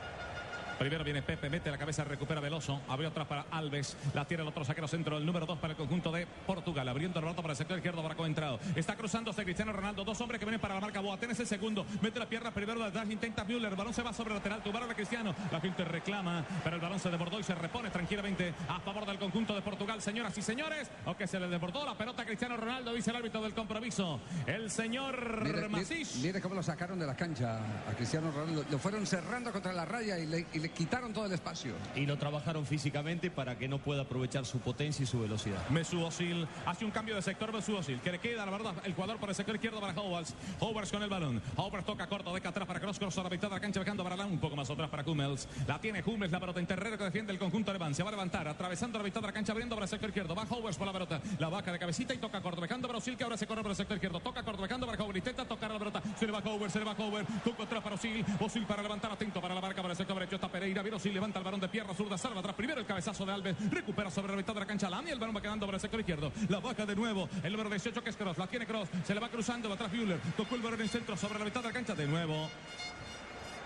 Primero 0.79 1.03
viene 1.03 1.23
Pepe, 1.23 1.51
mete 1.51 1.71
la 1.71 1.79
cabeza, 1.79 2.05
recupera 2.05 2.41
Veloso. 2.41 2.81
Abrió 2.89 3.09
atrás 3.09 3.27
para 3.27 3.47
Alves. 3.51 3.97
La 4.15 4.25
tiene 4.25 4.43
el 4.45 4.49
otro 4.49 4.65
saquero 4.65 4.87
centro, 4.87 5.19
el 5.19 5.27
número 5.27 5.45
2 5.45 5.59
para 5.59 5.73
el 5.73 5.77
conjunto 5.77 6.13
de 6.13 6.27
Portugal. 6.47 6.89
Abriendo 6.89 7.19
el 7.19 7.25
rato 7.25 7.43
para 7.43 7.53
el 7.53 7.57
sector 7.57 7.77
izquierdo 7.79 8.01
para 8.03 8.15
Coentrado. 8.15 8.61
Está 8.77 8.95
cruzándose 8.97 9.43
Cristiano 9.45 9.73
Ronaldo. 9.73 10.05
Dos 10.05 10.21
hombres 10.21 10.39
que 10.39 10.45
vienen 10.45 10.61
para 10.61 10.75
la 10.75 10.81
marca 10.81 11.01
Boateng 11.01 11.31
es 11.33 11.41
el 11.41 11.47
segundo. 11.49 11.85
Mete 12.01 12.19
la 12.21 12.29
pierna 12.29 12.53
primero 12.53 12.79
de 12.81 12.87
atrás, 12.87 13.11
intenta 13.11 13.45
Müller. 13.45 13.71
El 13.73 13.77
balón 13.77 13.93
se 13.93 14.03
va 14.03 14.13
sobre 14.13 14.31
el 14.31 14.37
lateral. 14.37 14.63
Tumbaron 14.63 14.91
a 14.91 14.95
Cristiano. 14.95 15.35
La 15.51 15.61
gente 15.61 15.85
reclama, 15.85 16.45
pero 16.63 16.77
el 16.77 16.83
balón 16.83 17.01
se 17.01 17.11
desbordó 17.11 17.41
y 17.41 17.43
se 17.43 17.55
repone 17.57 17.91
tranquilamente 17.91 18.55
a 18.69 18.79
favor 18.81 19.05
del 19.05 19.19
conjunto 19.19 19.55
de 19.57 19.63
Portugal. 19.63 20.01
Señoras 20.01 20.37
y 20.39 20.43
señores, 20.43 20.89
o 21.07 21.17
que 21.17 21.27
se 21.27 21.41
le 21.41 21.49
desbordó 21.49 21.85
la 21.85 21.99
pelota 21.99 22.23
a 22.23 22.25
Cristiano 22.27 22.57
Ronaldo, 22.57 22.93
dice 22.95 23.11
el 23.11 23.17
árbitro 23.17 23.43
del 23.43 23.53
compromiso. 23.55 24.21
El 24.47 24.71
señor 24.71 25.43
Mire, 25.43 25.69
mire- 25.69 26.07
mire 26.23 26.41
cómo 26.41 26.55
lo 26.55 26.63
sacaron 26.63 26.99
de 27.01 27.07
la 27.07 27.17
cancha 27.17 27.59
a 27.89 27.93
Cristiano 27.97 28.31
Ronaldo. 28.31 28.65
Lo 28.71 28.79
fueron 28.79 29.05
cerrando 29.07 29.51
contra 29.53 29.73
la 29.73 29.85
raya 29.85 30.19
y 30.19 30.27
le, 30.27 30.47
y 30.53 30.59
le 30.61 30.68
quitaron 30.71 31.13
todo 31.13 31.27
el 31.27 31.33
espacio. 31.33 31.75
Y 31.95 32.07
lo 32.07 32.17
trabajaron 32.17 32.67
físicamente 32.67 33.31
para 33.31 33.59
que 33.59 33.69
no 33.69 33.79
pueda 33.79 34.03
aprovechar 34.03 34.47
su 34.47 34.59
potencia 34.59 35.03
y 35.03 35.07
su 35.07 35.21
velocidad. 35.21 35.69
Mesut 35.71 36.07
Özil 36.07 36.47
hace 36.67 36.85
un 36.85 36.91
cambio 36.91 37.15
de 37.15 37.23
sector 37.23 37.53
Mesut 37.53 37.79
Özil 37.79 38.01
que 38.01 38.13
le 38.13 38.19
queda 38.19 38.45
la 38.45 38.53
verdad 38.53 38.75
el 38.85 38.95
jugador 38.95 39.19
por 39.19 39.29
el 39.29 39.35
sector 39.35 39.55
izquierdo 39.55 39.81
para 39.81 39.93
Howells 39.93 40.35
Howells 40.61 40.91
con 40.91 41.03
el 41.03 41.09
balón. 41.09 41.43
Howells 41.57 41.85
toca 41.85 42.07
corto 42.07 42.35
deca 42.35 42.51
atrás 42.51 42.67
para 42.67 42.81
Cross 42.81 42.99
Cross 42.99 43.19
a 43.19 43.23
la 43.25 43.31
mitad 43.31 43.49
de 43.49 43.55
la 43.55 43.61
cancha 43.61 43.81
dejando 43.81 44.03
para 44.05 44.17
Lam 44.17 44.33
un 44.33 44.39
poco 44.39 44.57
más 44.57 44.69
atrás 44.71 44.89
para 44.89 45.03
Hummels. 45.05 45.49
La 45.67 45.81
tiene 45.81 46.03
Hummels 46.05 46.33
la 46.33 46.41
pelota 46.41 46.61
en 46.61 46.67
terreno 46.67 46.99
que 46.99 47.05
defiende 47.05 47.33
el 47.33 47.39
conjunto 47.39 47.71
alemán. 47.71 47.95
Se 47.95 48.03
va 48.03 48.09
a 48.11 48.13
levantar 48.13 48.49
atravesando 48.49 48.99
la 48.99 49.05
mitad 49.05 49.21
de 49.21 49.27
la 49.27 49.33
cancha 49.33 49.53
abriendo 49.53 49.75
para 49.75 49.85
el 49.85 49.91
sector 49.91 50.09
izquierdo. 50.11 50.35
Va 50.35 50.45
Howells 50.49 50.77
por 50.77 50.87
la 50.87 50.93
pelota 50.93 51.21
la 51.39 51.49
vaca 51.49 51.73
de 51.73 51.79
cabecita 51.79 52.15
y 52.15 52.19
toca 52.19 52.41
corto 52.41 52.61
dejando 52.61 52.89
para 52.89 52.99
Özil 52.99 53.17
que 53.17 53.25
ahora 53.25 53.37
se 53.37 53.47
corre 53.47 53.63
por 53.63 53.71
el 53.71 53.77
sector 53.77 53.97
izquierdo. 53.97 54.21
Toca 54.21 54.43
corto 54.43 54.63
dejando 54.63 54.87
para 54.87 55.03
Howells 55.03 55.19
intenta 55.19 55.45
tocar 55.45 55.71
la 55.71 55.79
pelota. 55.79 56.03
Se 56.19 56.27
le 56.27 56.33
va 56.33 56.39
Howells 56.39 56.73
se 56.73 56.79
le 56.79 56.85
va 56.85 56.93
Howells 56.93 57.29
toca 57.45 57.63
atrás 57.63 57.83
para 57.83 57.97
Özil. 57.97 58.25
Özil 58.41 58.67
para 58.67 58.83
levantar 58.83 59.13
atento 59.13 59.41
para 59.41 59.55
la 59.55 59.61
marca 59.61 59.83
para 59.83 59.93
el 59.93 59.97
sector 59.97 60.17
derecho. 60.17 60.37
Está 60.37 60.49
Pereira 60.59 60.83
Özil 60.83 61.15
levanta 61.15 61.39
el 61.39 61.45
balón 61.45 61.61
de 61.61 61.69
pierna 61.69 61.95
zurda 61.95 62.19
salva 62.19 62.41
atrás 62.41 62.57
primero 62.57 62.81
el 62.81 62.87
cabezazo 62.87 63.25
de 63.25 63.33
Alves 63.33 63.57
recupera 63.71 64.11
sobre 64.11 64.33
la 64.33 64.39
mitad 64.39 64.55
de 64.55 64.59
la 64.59 64.67
cancha 64.67 64.91
Lam 64.91 65.07
y 65.07 65.11
el 65.11 65.19
balón 65.21 65.37
va 65.37 65.41
quedando 65.41 65.67
por 65.67 65.75
el 65.77 65.81
sector 65.81 66.01
izquierdo 66.01 66.33
la 66.49 66.59
baja 66.59 66.85
de 66.85 66.97
nuevo 66.97 67.29
el 67.45 67.53
número 67.53 67.71
18 67.71 68.03
que 68.03 68.11
es 68.11 68.17
Cross 68.17 68.39
la 68.39 68.49
tiene 68.49 68.67
Cross 68.67 68.89
se 69.07 69.15
le 69.15 69.21
va 69.21 69.29
cruzando 69.29 69.69
va 69.69 69.77
atrás 69.77 69.93
Müller 69.93 70.19
tocó 70.37 70.57
el 70.57 70.63
balón 70.63 70.81
en 70.81 70.89
centro 70.89 71.17
sobre 71.17 71.39
la 71.39 71.45
mitad 71.45 71.61
de 71.61 71.69
la 71.69 71.73
cancha 71.73 71.95
de 71.95 72.09
nuevo 72.09 72.51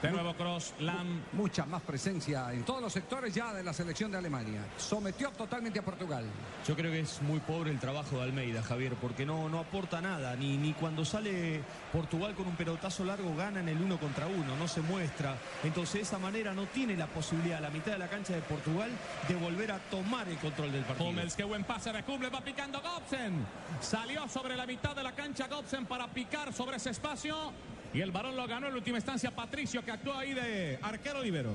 de 0.03 0.11
nuevo 0.11 0.35
Cross 0.35 0.75
Lam 0.81 1.23
Mucha 1.33 1.65
más 1.65 1.81
presencia 1.83 2.53
en 2.53 2.65
todos 2.65 2.83
los 2.83 2.93
sectores 2.93 3.33
ya 3.33 3.55
de 3.55 3.63
la 3.63 3.73
selección 3.73 4.11
de 4.11 4.19
Alemania. 4.19 4.61
Sometió 4.77 5.31
totalmente 5.31 5.79
a 5.79 5.85
Portugal. 5.85 6.25
Yo 6.67 6.75
creo 6.75 6.91
que 6.91 7.01
es 7.01 7.23
muy 7.23 7.39
pobre 7.41 7.71
el 7.71 7.79
trabajo 7.79 8.17
de 8.17 8.25
Almeida, 8.25 8.63
Javier, 8.63 8.95
porque 9.01 9.25
no, 9.25 9.49
no 9.49 9.61
aporta 9.61 10.01
nada. 10.01 10.35
Ni, 10.35 10.57
ni 10.57 10.73
cuando 10.73 11.05
sale 11.05 11.63
Portugal 11.93 12.35
con 12.35 12.49
un 12.49 12.57
pelotazo 12.57 13.05
largo 13.05 13.35
gana 13.37 13.61
en 13.61 13.69
el 13.69 13.81
uno 13.81 13.99
contra 13.99 14.27
uno, 14.27 14.57
no 14.57 14.67
se 14.67 14.81
muestra. 14.81 15.37
Entonces 15.63 15.95
de 15.95 16.01
esa 16.01 16.19
manera 16.19 16.53
no 16.53 16.67
tiene 16.67 16.97
la 16.97 17.07
posibilidad 17.07 17.59
a 17.59 17.63
la 17.63 17.71
mitad 17.71 17.93
de 17.93 17.99
la 17.99 18.09
cancha 18.09 18.35
de 18.35 18.43
Portugal 18.43 18.91
de 19.29 19.35
volver 19.37 19.71
a 19.71 19.79
tomar 19.79 20.29
el 20.29 20.37
control 20.39 20.73
del 20.73 20.83
partido. 20.83 21.11
Hummels, 21.11 21.37
qué 21.37 21.45
buen 21.45 21.63
pase 21.65 21.93
de 21.93 22.03
Hummels, 22.07 22.35
va 22.35 22.41
picando 22.41 22.81
Gobsen. 22.81 23.47
Salió 23.81 24.29
sobre 24.29 24.57
la 24.57 24.67
mitad 24.67 24.97
de 24.97 25.05
la 25.05 25.13
cancha 25.13 25.47
Gobsen 25.47 25.87
para 25.87 26.09
picar 26.09 26.53
sobre 26.53 26.77
ese 26.77 26.91
espacio. 26.91 27.53
Y 27.95 28.01
el 28.01 28.11
balón 28.11 28.37
lo 28.37 28.47
ganó 28.47 28.69
en 28.69 28.75
última 28.75 28.99
instancia 28.99 29.35
Patricio, 29.35 29.85
que 29.85 29.91
actuó 29.91 30.15
ahí 30.15 30.33
de 30.33 30.79
arquero 30.83 31.23
libero. 31.23 31.53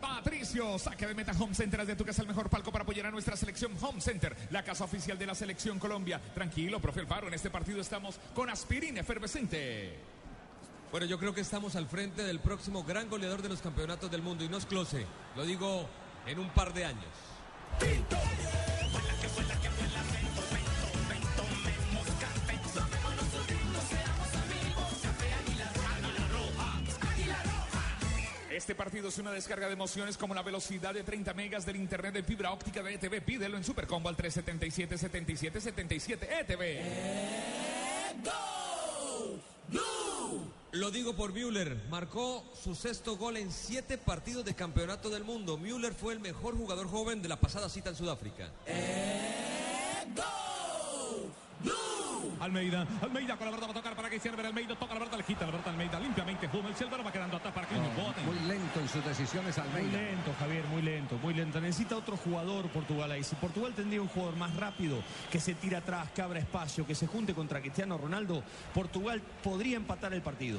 Patricio, 0.00 0.78
saque 0.80 1.06
de 1.06 1.14
meta 1.14 1.32
Home 1.38 1.54
Center 1.54 1.80
es 1.80 1.86
de 1.86 1.94
tu 1.94 2.04
casa 2.04 2.22
el 2.22 2.28
mejor 2.28 2.50
palco 2.50 2.72
para 2.72 2.82
apoyar 2.82 3.06
a 3.06 3.10
nuestra 3.12 3.36
selección 3.36 3.72
Home 3.80 4.00
Center, 4.00 4.36
la 4.50 4.64
casa 4.64 4.82
oficial 4.82 5.16
de 5.16 5.26
la 5.26 5.34
selección 5.36 5.78
Colombia. 5.78 6.20
Tranquilo, 6.34 6.80
profe 6.80 7.00
Alfaro, 7.00 7.28
en 7.28 7.34
este 7.34 7.50
partido 7.50 7.80
estamos 7.80 8.18
con 8.34 8.50
aspirina 8.50 9.00
efervescente. 9.00 9.96
Bueno, 10.90 11.06
yo 11.06 11.18
creo 11.20 11.32
que 11.32 11.40
estamos 11.40 11.76
al 11.76 11.86
frente 11.86 12.24
del 12.24 12.40
próximo 12.40 12.82
gran 12.82 13.08
goleador 13.08 13.42
de 13.42 13.48
los 13.48 13.62
campeonatos 13.62 14.10
del 14.10 14.22
mundo 14.22 14.44
y 14.44 14.48
no 14.48 14.56
es 14.56 14.66
Close, 14.66 15.06
lo 15.36 15.46
digo 15.46 15.88
en 16.26 16.40
un 16.40 16.50
par 16.50 16.74
de 16.74 16.84
años. 16.84 17.06
Este 28.52 28.74
partido 28.74 29.08
es 29.08 29.16
una 29.16 29.32
descarga 29.32 29.66
de 29.66 29.72
emociones 29.72 30.18
como 30.18 30.34
la 30.34 30.42
velocidad 30.42 30.92
de 30.92 31.02
30 31.02 31.32
megas 31.32 31.64
del 31.64 31.76
internet 31.76 32.12
de 32.12 32.22
fibra 32.22 32.52
óptica 32.52 32.82
de 32.82 32.94
ETV. 32.94 33.22
Pídelo 33.22 33.56
en 33.56 33.64
Supercombo 33.64 34.10
al 34.10 34.16
377 34.16 34.98
77 34.98 35.58
77 35.58 36.28
ETV. 36.40 36.62
Lo 40.72 40.90
digo 40.90 41.14
por 41.14 41.32
Müller, 41.32 41.76
marcó 41.88 42.44
su 42.62 42.74
sexto 42.74 43.16
gol 43.16 43.38
en 43.38 43.50
siete 43.50 43.96
partidos 43.96 44.44
de 44.44 44.54
campeonato 44.54 45.08
del 45.08 45.24
mundo. 45.24 45.56
Müller 45.56 45.94
fue 45.94 46.12
el 46.12 46.20
mejor 46.20 46.54
jugador 46.54 46.88
joven 46.88 47.22
de 47.22 47.28
la 47.28 47.36
pasada 47.36 47.70
cita 47.70 47.88
en 47.90 47.96
Sudáfrica. 47.96 48.50
Almeida, 52.42 52.84
Almeida 53.00 53.36
con 53.36 53.44
la 53.46 53.52
verdad 53.52 53.68
va 53.68 53.70
a 53.70 53.74
tocar 53.74 53.94
para 53.94 54.10
que 54.10 54.16
hiciera 54.16 54.36
Almeida, 54.36 54.74
toca 54.74 54.94
la 54.94 55.00
verdad, 55.00 55.16
le 55.16 55.22
quita 55.22 55.46
la 55.46 55.52
verdad 55.52 55.68
Almeida 55.68 56.00
limpiamente. 56.00 56.48
Hummels, 56.52 56.80
el 56.80 56.88
balón 56.88 57.06
va 57.06 57.12
quedando 57.12 57.36
atrás 57.36 57.54
para 57.54 57.68
que 57.68 57.76
Muy 57.76 58.38
lento 58.48 58.80
en 58.80 58.88
sus 58.88 59.04
decisiones 59.04 59.56
Muy 59.58 59.66
Almeida. 59.68 59.98
lento, 59.98 60.34
Javier, 60.40 60.64
muy 60.66 60.82
lento, 60.82 61.18
muy 61.22 61.34
lento. 61.34 61.60
Necesita 61.60 61.96
otro 61.96 62.16
jugador 62.16 62.68
Portugal 62.70 63.12
ahí. 63.12 63.22
Si 63.22 63.36
Portugal 63.36 63.72
tendría 63.74 64.02
un 64.02 64.08
jugador 64.08 64.34
más 64.36 64.56
rápido, 64.56 64.98
que 65.30 65.38
se 65.38 65.54
tira 65.54 65.78
atrás, 65.78 66.10
que 66.10 66.20
abra 66.20 66.40
espacio, 66.40 66.84
que 66.84 66.96
se 66.96 67.06
junte 67.06 67.32
contra 67.32 67.60
Cristiano 67.60 67.96
Ronaldo, 67.96 68.42
Portugal 68.74 69.22
podría 69.44 69.76
empatar 69.76 70.12
el 70.12 70.22
partido. 70.22 70.58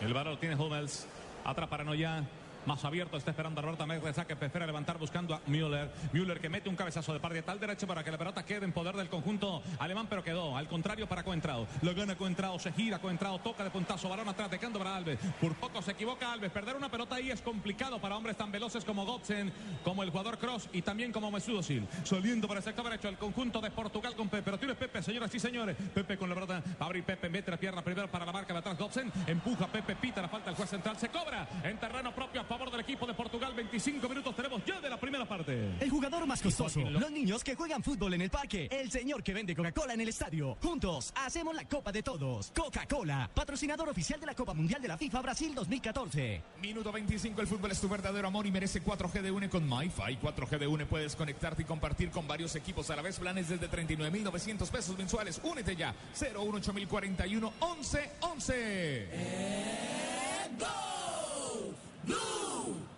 El 0.00 0.14
balón 0.14 0.38
tiene 0.38 0.54
Hummels. 0.54 1.08
Atrás 1.44 1.68
para 1.68 1.82
Noya. 1.82 2.22
Más 2.66 2.84
abierto 2.84 3.16
está 3.16 3.30
esperando 3.30 3.60
a 3.60 3.62
Roberta 3.62 3.86
Mérez, 3.86 4.16
que 4.26 4.34
prefiere 4.34 4.66
levantar 4.66 4.98
buscando 4.98 5.34
a 5.34 5.40
Müller. 5.46 5.88
Müller 6.12 6.40
que 6.40 6.48
mete 6.48 6.68
un 6.68 6.74
cabezazo 6.74 7.12
de 7.12 7.20
par 7.20 7.32
de 7.32 7.42
tal 7.42 7.60
derecho 7.60 7.86
para 7.86 8.02
que 8.02 8.10
la 8.10 8.18
pelota 8.18 8.44
quede 8.44 8.64
en 8.64 8.72
poder 8.72 8.96
del 8.96 9.08
conjunto 9.08 9.62
alemán, 9.78 10.08
pero 10.10 10.24
quedó 10.24 10.56
al 10.56 10.66
contrario 10.66 11.06
para 11.06 11.22
Coentrao. 11.22 11.68
Lo 11.82 11.94
gana 11.94 12.16
Coentrao, 12.16 12.58
se 12.58 12.72
gira 12.72 12.98
Coentrao, 12.98 13.38
toca 13.38 13.62
de 13.62 13.70
puntazo, 13.70 14.08
balón 14.08 14.28
atrás, 14.28 14.50
dejando 14.50 14.80
para 14.80 14.96
Alves. 14.96 15.20
Por 15.40 15.54
poco 15.54 15.80
se 15.80 15.92
equivoca 15.92 16.32
Alves. 16.32 16.50
Perder 16.50 16.74
una 16.74 16.90
pelota 16.90 17.14
ahí 17.14 17.30
es 17.30 17.40
complicado 17.40 18.00
para 18.00 18.16
hombres 18.16 18.36
tan 18.36 18.50
veloces 18.50 18.84
como 18.84 19.06
Gobsen, 19.06 19.52
como 19.84 20.02
el 20.02 20.10
jugador 20.10 20.36
Cross 20.38 20.68
y 20.72 20.82
también 20.82 21.12
como 21.12 21.30
Mesut 21.30 21.60
Özil. 21.60 21.86
Saliendo 22.02 22.48
para 22.48 22.58
el 22.58 22.64
sector 22.64 22.84
derecho 22.84 23.08
el 23.08 23.16
conjunto 23.16 23.60
de 23.60 23.70
Portugal 23.70 24.16
con 24.16 24.28
Pepe. 24.28 24.42
Pero 24.42 24.58
tienes 24.58 24.76
Pepe, 24.76 25.02
señoras 25.02 25.32
y 25.32 25.38
señores. 25.38 25.76
Pepe 25.94 26.18
con 26.18 26.28
la 26.28 26.34
pelota. 26.34 26.62
A 26.80 26.84
abrir 26.84 27.04
Pepe, 27.04 27.28
mete 27.28 27.52
la 27.52 27.58
pierna 27.58 27.82
primero 27.82 28.10
para 28.10 28.26
la 28.26 28.32
marca 28.32 28.52
de 28.52 28.58
atrás. 28.58 28.76
Gobsen 28.76 29.12
empuja 29.28 29.68
Pepe, 29.68 29.94
pita 29.94 30.20
la 30.20 30.28
falta 30.28 30.50
el 30.50 30.56
juez 30.56 30.68
central. 30.68 30.96
Se 30.96 31.10
cobra 31.10 31.46
en 31.62 31.78
terreno 31.78 32.12
propio 32.12 32.40
a 32.40 32.55
favor 32.56 32.70
del 32.70 32.80
equipo 32.80 32.86
equipo 32.86 33.06
de 33.06 33.14
Portugal. 33.14 33.52
25 33.54 34.08
minutos 34.08 34.34
tenemos 34.34 34.64
ya 34.64 34.80
de 34.80 34.88
la 34.88 34.98
primera 34.98 35.26
parte. 35.26 35.74
El 35.78 35.90
jugador 35.90 36.26
más 36.26 36.40
costoso. 36.40 36.80
Los 36.80 37.10
niños 37.10 37.44
que 37.44 37.54
juegan 37.54 37.82
fútbol 37.82 38.14
en 38.14 38.22
el 38.22 38.30
parque. 38.30 38.68
El 38.70 38.90
señor 38.90 39.22
que 39.22 39.34
vende 39.34 39.54
Coca-Cola 39.54 39.92
en 39.92 40.00
el 40.00 40.08
estadio. 40.08 40.56
Juntos 40.62 41.12
hacemos 41.14 41.54
la 41.54 41.64
Copa 41.68 41.92
de 41.92 42.02
Todos. 42.02 42.52
Coca-Cola, 42.56 43.28
patrocinador 43.34 43.90
oficial 43.90 44.18
de 44.18 44.26
la 44.26 44.34
Copa 44.34 44.54
Mundial 44.54 44.80
de 44.80 44.88
la 44.88 44.96
FIFA 44.96 45.20
Brasil 45.20 45.54
2014. 45.54 46.42
Minuto 46.62 46.90
25, 46.90 47.40
el 47.42 47.46
fútbol 47.46 47.72
es 47.72 47.80
tu 47.80 47.88
verdadero 47.88 48.28
amor 48.28 48.46
y 48.46 48.50
merece 48.50 48.82
4G 48.82 49.20
de 49.20 49.30
UNE 49.30 49.50
con 49.50 49.68
MyFi. 49.68 50.18
4G 50.22 50.58
de 50.58 50.66
UNE 50.66 50.86
puedes 50.86 51.16
conectarte 51.16 51.62
y 51.62 51.64
compartir 51.66 52.10
con 52.10 52.26
varios 52.26 52.56
equipos 52.56 52.88
a 52.90 52.96
la 52.96 53.02
vez. 53.02 53.18
Planes 53.18 53.50
desde 53.50 53.68
39.900 53.68 54.70
pesos 54.70 54.96
mensuales. 54.96 55.40
Únete 55.44 55.76
ya. 55.76 55.94
018041 56.14 57.52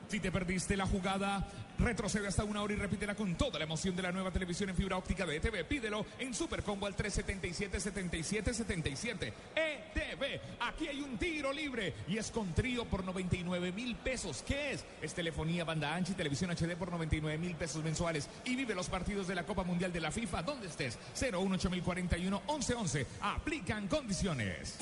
Si 0.09 0.21
te 0.21 0.33
perdiste 0.33 0.75
la 0.75 0.87
jugada, 0.87 1.47
retrocede 1.79 2.29
hasta 2.29 2.43
una 2.43 2.63
hora 2.63 2.73
y 2.73 2.77
repítela 2.77 3.15
con 3.15 3.35
toda 3.35 3.59
la 3.59 3.67
emoción 3.67 3.95
de 3.95 4.01
la 4.03 4.11
nueva 4.11 4.31
televisión 4.31 4.71
en 4.71 4.77
fibra 4.77 4.97
óptica 4.97 5.27
de 5.27 5.37
ETV. 5.37 5.67
Pídelo 5.67 6.07
en 6.19 6.33
Supercombo 6.33 6.87
al 6.87 6.97
377-7777. 6.97 9.31
ETV, 9.55 10.41
aquí 10.61 10.89
hay 10.89 11.03
un 11.03 11.19
tiro 11.19 11.53
libre 11.53 11.93
y 12.09 12.17
es 12.17 12.31
con 12.31 12.55
trío 12.55 12.87
por 12.87 13.05
99 13.05 13.71
mil 13.73 13.97
pesos. 13.97 14.43
¿Qué 14.47 14.73
es? 14.73 14.83
Es 15.03 15.13
telefonía, 15.13 15.65
banda 15.65 15.95
ancha 15.95 16.13
y 16.13 16.15
televisión 16.15 16.51
HD 16.53 16.75
por 16.75 16.91
99 16.91 17.37
mil 17.37 17.55
pesos 17.55 17.85
mensuales. 17.85 18.31
Y 18.47 18.57
vive 18.57 18.75
los 18.75 18.89
partidos 18.89 19.29
de 19.29 19.35
la 19.35 19.45
Copa 19.45 19.63
Mundial 19.63 19.93
de 19.93 20.01
la 20.01 20.11
FIFA 20.11 20.43
donde 20.43 20.69
estés. 20.69 20.99
01841 21.21 22.43
1111. 22.49 23.07
Aplican 23.21 23.89
condiciones. 23.89 24.79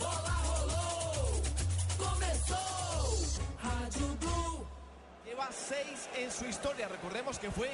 Bola 0.00 0.34
rolou, 0.42 0.89
Lleva 5.40 5.52
seis 5.52 6.10
en 6.18 6.30
su 6.30 6.44
historia. 6.44 6.86
Recordemos 6.86 7.38
que 7.38 7.50
fue 7.50 7.70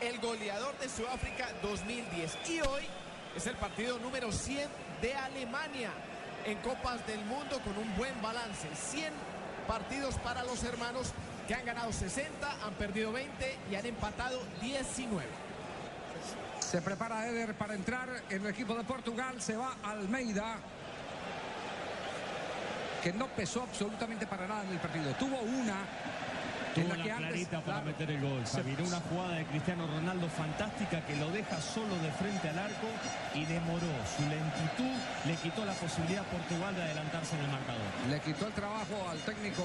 el 0.00 0.18
goleador 0.20 0.74
de 0.78 0.88
Sudáfrica 0.88 1.48
2010. 1.60 2.48
Y 2.48 2.60
hoy 2.62 2.82
es 3.36 3.46
el 3.46 3.56
partido 3.56 3.98
número 3.98 4.32
100 4.32 4.66
de 5.02 5.14
Alemania 5.14 5.90
en 6.46 6.56
Copas 6.58 7.06
del 7.06 7.22
Mundo 7.26 7.60
con 7.62 7.76
un 7.76 7.94
buen 7.98 8.22
balance. 8.22 8.66
100 8.74 9.12
partidos 9.68 10.14
para 10.20 10.44
los 10.44 10.64
hermanos 10.64 11.12
que 11.46 11.52
han 11.52 11.66
ganado 11.66 11.92
60, 11.92 12.56
han 12.64 12.72
perdido 12.74 13.12
20 13.12 13.58
y 13.70 13.74
han 13.74 13.84
empatado 13.84 14.40
19. 14.62 15.26
Se 16.60 16.80
prepara 16.80 17.26
Eder 17.26 17.54
para 17.54 17.74
entrar 17.74 18.08
en 18.30 18.46
el 18.46 18.50
equipo 18.50 18.74
de 18.74 18.84
Portugal. 18.84 19.42
Se 19.42 19.58
va 19.58 19.76
Almeida. 19.82 20.56
Que 23.02 23.12
no 23.12 23.26
pesó 23.26 23.62
absolutamente 23.62 24.26
para 24.26 24.46
nada 24.46 24.64
en 24.64 24.70
el 24.70 24.78
partido. 24.78 25.12
Tuvo 25.16 25.38
una. 25.40 25.84
Tuvo 26.74 26.88
la 26.94 26.94
antes- 27.02 27.16
clarita 27.16 27.60
para 27.60 27.64
claro, 27.80 27.86
meter 27.86 28.10
el 28.10 28.20
gol. 28.20 28.46
se- 28.46 28.58
Javier, 28.62 28.82
una 28.82 29.00
jugada 29.00 29.34
de 29.34 29.44
Cristiano 29.46 29.86
Ronaldo 29.86 30.28
fantástica 30.28 31.00
que 31.06 31.16
lo 31.16 31.30
deja 31.30 31.60
solo 31.60 31.96
de 31.98 32.10
frente 32.12 32.48
al 32.48 32.58
arco 32.58 32.86
y 33.34 33.44
demoró. 33.44 33.90
Su 34.16 34.22
lentitud 34.22 34.96
le 35.26 35.34
quitó 35.36 35.64
la 35.64 35.72
posibilidad 35.74 36.22
a 36.24 36.30
Portugal 36.30 36.74
de 36.74 36.82
adelantarse 36.82 37.34
en 37.36 37.42
el 37.44 37.50
marcador. 37.50 37.90
Le 38.08 38.20
quitó 38.20 38.46
el 38.46 38.52
trabajo 38.52 39.08
al 39.10 39.18
técnico 39.20 39.62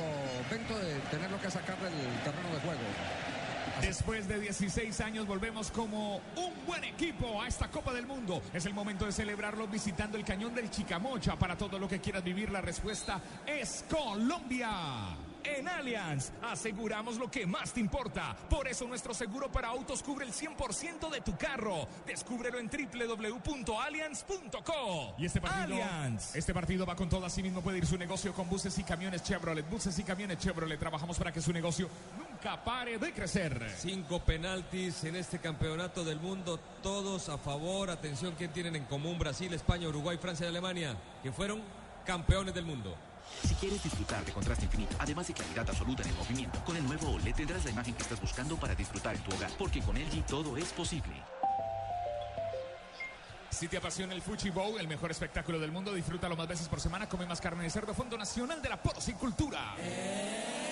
Bento 0.49 0.77
de 0.79 0.95
tenerlo 1.11 1.39
que 1.39 1.51
sacar 1.51 1.77
del 1.79 1.93
terreno 2.23 2.49
de 2.53 2.59
juego. 2.61 2.81
Después 3.81 4.27
de 4.27 4.39
16 4.39 5.01
años 5.01 5.27
volvemos 5.27 5.69
como 5.69 6.17
un 6.37 6.53
buen 6.65 6.83
equipo 6.85 7.41
a 7.41 7.47
esta 7.47 7.67
Copa 7.67 7.93
del 7.93 8.07
Mundo. 8.07 8.41
Es 8.53 8.65
el 8.65 8.73
momento 8.73 9.05
de 9.05 9.11
celebrarlo 9.11 9.67
visitando 9.67 10.17
el 10.17 10.23
Cañón 10.23 10.55
del 10.55 10.69
Chicamocha. 10.71 11.35
Para 11.35 11.57
todo 11.57 11.77
lo 11.77 11.87
que 11.87 11.99
quieras 11.99 12.23
vivir, 12.23 12.49
la 12.51 12.61
respuesta 12.61 13.19
es 13.45 13.83
Colombia. 13.89 14.69
En 15.45 15.67
Allianz 15.67 16.31
aseguramos 16.41 17.17
lo 17.17 17.29
que 17.29 17.45
más 17.45 17.73
te 17.73 17.79
importa. 17.79 18.35
Por 18.49 18.67
eso 18.67 18.87
nuestro 18.87 19.13
seguro 19.13 19.51
para 19.51 19.67
autos 19.67 20.01
cubre 20.01 20.25
el 20.25 20.33
100% 20.33 21.11
de 21.11 21.21
tu 21.21 21.37
carro. 21.37 21.87
Descúbrelo 22.05 22.57
en 22.59 22.69
www.allianz.co. 22.69 25.15
Y 25.17 25.25
este 25.25 25.41
partido, 25.41 25.77
este 26.33 26.53
partido 26.53 26.85
va 26.85 26.95
con 26.95 27.09
todo. 27.09 27.25
Así 27.25 27.43
mismo 27.43 27.61
puede 27.61 27.79
ir 27.79 27.85
su 27.85 27.97
negocio 27.97 28.33
con 28.33 28.49
buses 28.49 28.77
y 28.79 28.83
camiones 28.83 29.23
Chevrolet. 29.23 29.69
Buses 29.69 29.97
y 29.99 30.03
camiones 30.03 30.39
Chevrolet. 30.39 30.79
Trabajamos 30.79 31.17
para 31.17 31.31
que 31.31 31.41
su 31.41 31.53
negocio 31.53 31.89
nunca 32.17 32.63
pare 32.63 32.97
de 32.97 33.13
crecer. 33.13 33.71
Cinco 33.77 34.19
penaltis 34.19 35.03
en 35.03 35.15
este 35.15 35.39
campeonato 35.39 36.03
del 36.03 36.19
mundo, 36.19 36.59
todos 36.81 37.29
a 37.29 37.37
favor. 37.37 37.89
Atención, 37.89 38.33
¿quién 38.37 38.51
tienen 38.51 38.75
en 38.75 38.85
común? 38.85 39.19
Brasil, 39.19 39.53
España, 39.53 39.87
Uruguay, 39.87 40.17
Francia 40.17 40.45
y 40.45 40.49
Alemania, 40.49 40.95
que 41.21 41.31
fueron 41.31 41.61
campeones 42.05 42.53
del 42.53 42.65
mundo. 42.65 42.95
Si 43.47 43.53
quieres 43.55 43.83
disfrutar 43.83 44.23
de 44.25 44.31
contraste 44.31 44.65
infinito, 44.65 44.95
además 44.99 45.27
de 45.27 45.33
claridad 45.33 45.69
absoluta 45.69 46.03
en 46.03 46.09
el 46.09 46.15
movimiento, 46.15 46.63
con 46.63 46.75
el 46.77 46.85
nuevo 46.85 47.11
OLED 47.11 47.35
tendrás 47.35 47.65
la 47.65 47.71
imagen 47.71 47.93
que 47.93 48.03
estás 48.03 48.19
buscando 48.19 48.57
para 48.57 48.75
disfrutar 48.75 49.15
en 49.15 49.23
tu 49.23 49.35
hogar, 49.35 49.51
porque 49.57 49.81
con 49.81 49.95
LG 49.95 50.25
todo 50.25 50.57
es 50.57 50.71
posible. 50.73 51.13
Si 53.49 53.69
te 53.69 53.77
apasiona 53.77 54.13
el 54.13 54.21
Fuchi 54.21 54.49
Bowl, 54.49 54.77
el 54.79 54.87
mejor 54.87 55.11
espectáculo 55.11 55.59
del 55.59 55.71
mundo, 55.71 55.93
disfrútalo 55.93 56.35
más 56.35 56.47
veces 56.47 56.67
por 56.67 56.81
semana. 56.81 57.07
Come 57.07 57.25
más 57.25 57.39
carne 57.39 57.63
de 57.63 57.69
cerdo, 57.69 57.93
Fondo 57.93 58.17
Nacional 58.17 58.61
de 58.61 58.67
la 58.67 58.81
Porcicultura. 58.81 59.75
Por 59.75 60.64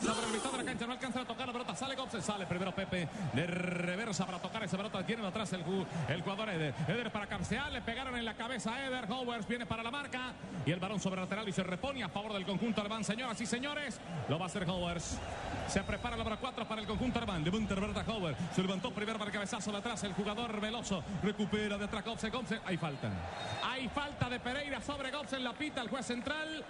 sobre 0.00 0.26
el 0.26 0.32
mitad 0.32 0.50
de 0.50 0.58
la 0.58 0.64
cancha, 0.64 0.86
no 0.86 0.92
alcanza 0.92 1.20
a 1.20 1.24
tocar 1.24 1.46
la 1.46 1.52
pelota, 1.52 1.74
sale 1.74 1.94
Gobsen, 1.94 2.22
sale 2.22 2.46
primero 2.46 2.74
Pepe, 2.74 3.08
de 3.32 3.46
reversa 3.46 4.26
para 4.26 4.38
tocar 4.38 4.64
esa 4.64 4.76
pelota, 4.76 5.04
tiene 5.06 5.26
atrás 5.26 5.52
el, 5.52 5.64
el 6.08 6.22
jugador 6.22 6.48
Eder, 6.48 6.74
Eder 6.88 7.12
para 7.12 7.26
cabecear, 7.26 7.70
le 7.70 7.80
pegaron 7.80 8.16
en 8.16 8.24
la 8.24 8.34
cabeza 8.34 8.74
a 8.74 8.86
Eder, 8.86 9.04
Howers 9.08 9.46
viene 9.46 9.66
para 9.66 9.82
la 9.82 9.90
marca, 9.90 10.32
y 10.66 10.72
el 10.72 10.80
balón 10.80 10.98
sobre 10.98 11.20
lateral 11.20 11.48
y 11.48 11.52
se 11.52 11.62
repone 11.62 12.02
a 12.02 12.08
favor 12.08 12.32
del 12.32 12.44
conjunto 12.44 12.80
alemán, 12.80 13.04
señoras 13.04 13.40
y 13.40 13.46
señores, 13.46 14.00
lo 14.28 14.38
va 14.38 14.46
a 14.46 14.48
hacer 14.48 14.68
Howers, 14.68 15.18
se 15.68 15.82
prepara 15.82 16.16
la 16.16 16.24
número 16.24 16.40
4 16.40 16.66
para 16.66 16.80
el 16.80 16.86
conjunto 16.86 17.18
alemán, 17.18 17.44
de 17.44 17.50
Bunterberta 17.50 18.04
Howard, 18.10 18.36
se 18.54 18.62
levantó 18.62 18.90
primero 18.90 19.18
para 19.18 19.30
el 19.30 19.34
cabezazo 19.34 19.70
de 19.70 19.78
atrás, 19.78 20.02
el 20.04 20.12
jugador 20.14 20.60
veloso, 20.60 21.04
recupera 21.22 21.78
de 21.78 21.84
atrás 21.84 22.04
Gobsen, 22.04 22.32
Gobsen, 22.32 22.60
hay 22.64 22.76
falta, 22.76 23.10
hay 23.62 23.88
falta 23.88 24.28
de 24.28 24.40
Pereira 24.40 24.80
sobre 24.80 25.10
Gobsen, 25.10 25.44
la 25.44 25.52
pita 25.52 25.80
el 25.82 25.88
juez 25.88 26.04
central, 26.04 26.64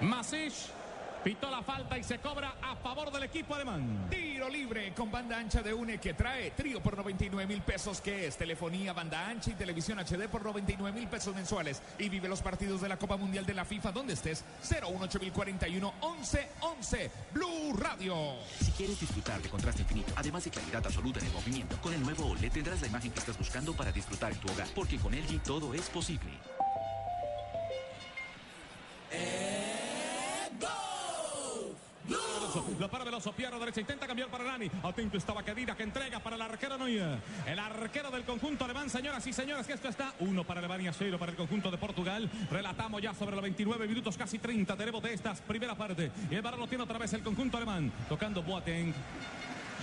Masic 0.00 0.77
pitó 1.22 1.50
la 1.50 1.62
falta 1.62 1.98
y 1.98 2.04
se 2.04 2.18
cobra 2.18 2.56
a 2.62 2.76
favor 2.76 3.10
del 3.10 3.24
equipo 3.24 3.54
alemán. 3.54 4.06
Tiro 4.10 4.48
libre 4.48 4.92
con 4.94 5.10
banda 5.10 5.38
ancha 5.38 5.62
de 5.62 5.74
UNE 5.74 5.98
que 5.98 6.14
trae 6.14 6.50
trío 6.52 6.82
por 6.82 6.96
99 6.96 7.46
mil 7.46 7.62
pesos, 7.62 8.00
que 8.00 8.26
es 8.26 8.36
telefonía, 8.36 8.92
banda 8.92 9.28
ancha 9.28 9.50
y 9.50 9.54
televisión 9.54 9.98
HD 9.98 10.28
por 10.28 10.44
99 10.44 10.98
mil 10.98 11.08
pesos 11.08 11.34
mensuales. 11.34 11.82
Y 11.98 12.08
vive 12.08 12.28
los 12.28 12.42
partidos 12.42 12.80
de 12.80 12.88
la 12.88 12.96
Copa 12.96 13.16
Mundial 13.16 13.44
de 13.46 13.54
la 13.54 13.64
FIFA 13.64 13.92
donde 13.92 14.14
estés. 14.14 14.44
018041 14.62 15.94
1111 16.00 17.10
Blue 17.32 17.72
Radio. 17.76 18.14
Si 18.60 18.70
quieres 18.72 19.00
disfrutar 19.00 19.40
de 19.42 19.48
contraste 19.48 19.82
infinito, 19.82 20.12
además 20.16 20.44
de 20.44 20.50
claridad 20.50 20.84
absoluta 20.84 21.20
en 21.20 21.26
el 21.26 21.32
movimiento, 21.32 21.76
con 21.80 21.92
el 21.94 22.02
nuevo 22.02 22.26
OLED 22.26 22.52
tendrás 22.52 22.80
la 22.80 22.86
imagen 22.86 23.12
que 23.12 23.18
estás 23.18 23.38
buscando 23.38 23.74
para 23.74 23.92
disfrutar 23.92 24.32
en 24.32 24.38
tu 24.38 24.50
hogar, 24.52 24.66
porque 24.74 24.98
con 24.98 25.12
LG 25.12 25.42
todo 25.42 25.74
es 25.74 25.88
posible. 25.90 26.30
Veloso, 32.08 32.64
La 32.80 32.88
para 32.88 33.04
Veloso, 33.04 33.32
pierna 33.32 33.58
derecha, 33.58 33.80
intenta 33.80 34.06
cambiar 34.06 34.28
para 34.28 34.44
Nani. 34.44 34.70
Atento 34.82 35.18
estaba 35.18 35.42
Kedira 35.42 35.76
que 35.76 35.82
entrega 35.82 36.20
para 36.20 36.36
el 36.36 36.42
arquero 36.42 36.78
Neuer. 36.78 37.18
El 37.46 37.58
arquero 37.58 38.10
del 38.10 38.24
conjunto 38.24 38.64
alemán, 38.64 38.88
señoras 38.88 39.26
y 39.26 39.32
señores, 39.32 39.66
que 39.66 39.74
esto 39.74 39.88
está 39.88 40.14
uno 40.20 40.44
para 40.44 40.60
Alemania, 40.60 40.92
cero 40.92 41.18
para 41.18 41.32
el 41.32 41.36
conjunto 41.36 41.70
de 41.70 41.78
Portugal. 41.78 42.30
Relatamos 42.50 43.02
ya 43.02 43.12
sobre 43.12 43.36
los 43.36 43.42
29 43.42 43.86
minutos, 43.86 44.16
casi 44.16 44.38
30 44.38 44.76
tenemos 44.76 45.02
de 45.02 45.12
estas 45.12 45.40
primera 45.42 45.74
parte. 45.74 46.10
Y 46.30 46.34
el 46.34 46.42
balón 46.42 46.60
lo 46.60 46.66
tiene 46.66 46.84
otra 46.84 46.98
vez 46.98 47.12
el 47.12 47.22
conjunto 47.22 47.56
alemán, 47.56 47.92
tocando 48.08 48.42
Boateng. 48.42 48.94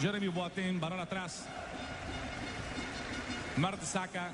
Jeremy 0.01 0.27
Boateng, 0.27 0.79
balón 0.79 0.99
atrás. 0.99 1.45
Mart 3.57 3.81
saca. 3.83 4.33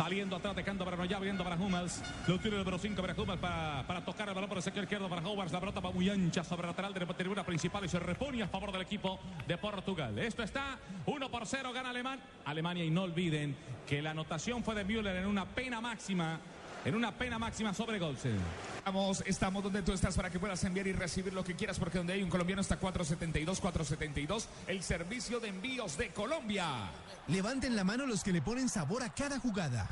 Saliendo 0.00 0.36
atrás, 0.36 0.56
dejando 0.56 0.82
para 0.82 0.96
Noya, 0.96 1.18
viendo 1.18 1.44
para 1.44 1.56
Hummels. 1.56 2.02
Lo 2.26 2.38
tiene 2.38 2.56
el 2.56 2.64
número 2.64 2.78
5 2.78 3.02
para 3.02 3.12
Hummels 3.12 3.38
para, 3.38 3.86
para 3.86 4.02
tocar 4.02 4.26
el 4.30 4.34
balón 4.34 4.48
por 4.48 4.56
el 4.56 4.62
sector 4.62 4.82
izquierdo 4.82 5.10
para 5.10 5.20
Howard. 5.20 5.52
La 5.52 5.60
pelota 5.60 5.80
va 5.80 5.90
muy 5.90 6.08
ancha 6.08 6.42
sobre 6.42 6.62
el 6.62 6.68
lateral 6.68 6.94
de 6.94 7.00
la 7.00 7.06
tribuna 7.08 7.44
principal 7.44 7.84
y 7.84 7.88
se 7.90 7.98
repone 7.98 8.42
a 8.42 8.48
favor 8.48 8.72
del 8.72 8.80
equipo 8.80 9.20
de 9.46 9.58
Portugal. 9.58 10.18
Esto 10.18 10.42
está 10.42 10.78
1 11.04 11.30
por 11.30 11.46
0, 11.46 11.70
gana 11.74 11.90
Alemán. 11.90 12.18
Alemania 12.46 12.82
y 12.82 12.90
no 12.90 13.02
olviden 13.02 13.54
que 13.86 14.00
la 14.00 14.12
anotación 14.12 14.64
fue 14.64 14.74
de 14.74 14.84
Müller 14.84 15.16
en 15.16 15.26
una 15.26 15.44
pena 15.44 15.82
máxima. 15.82 16.40
En 16.84 16.94
una 16.94 17.12
pena 17.12 17.38
máxima 17.38 17.74
sobre 17.74 17.98
Golsen. 17.98 18.38
Estamos, 18.78 19.22
estamos 19.26 19.62
donde 19.62 19.82
tú 19.82 19.92
estás 19.92 20.16
para 20.16 20.30
que 20.30 20.38
puedas 20.38 20.64
enviar 20.64 20.86
y 20.86 20.92
recibir 20.92 21.32
lo 21.34 21.44
que 21.44 21.54
quieras, 21.54 21.78
porque 21.78 21.98
donde 21.98 22.14
hay 22.14 22.22
un 22.22 22.30
colombiano 22.30 22.62
está 22.62 22.78
472, 22.78 23.60
472, 23.60 24.48
el 24.66 24.82
servicio 24.82 25.40
de 25.40 25.48
envíos 25.48 25.98
de 25.98 26.08
Colombia. 26.10 26.90
Levanten 27.28 27.76
la 27.76 27.84
mano 27.84 28.06
los 28.06 28.24
que 28.24 28.32
le 28.32 28.40
ponen 28.40 28.70
sabor 28.70 29.02
a 29.02 29.12
cada 29.12 29.38
jugada. 29.38 29.86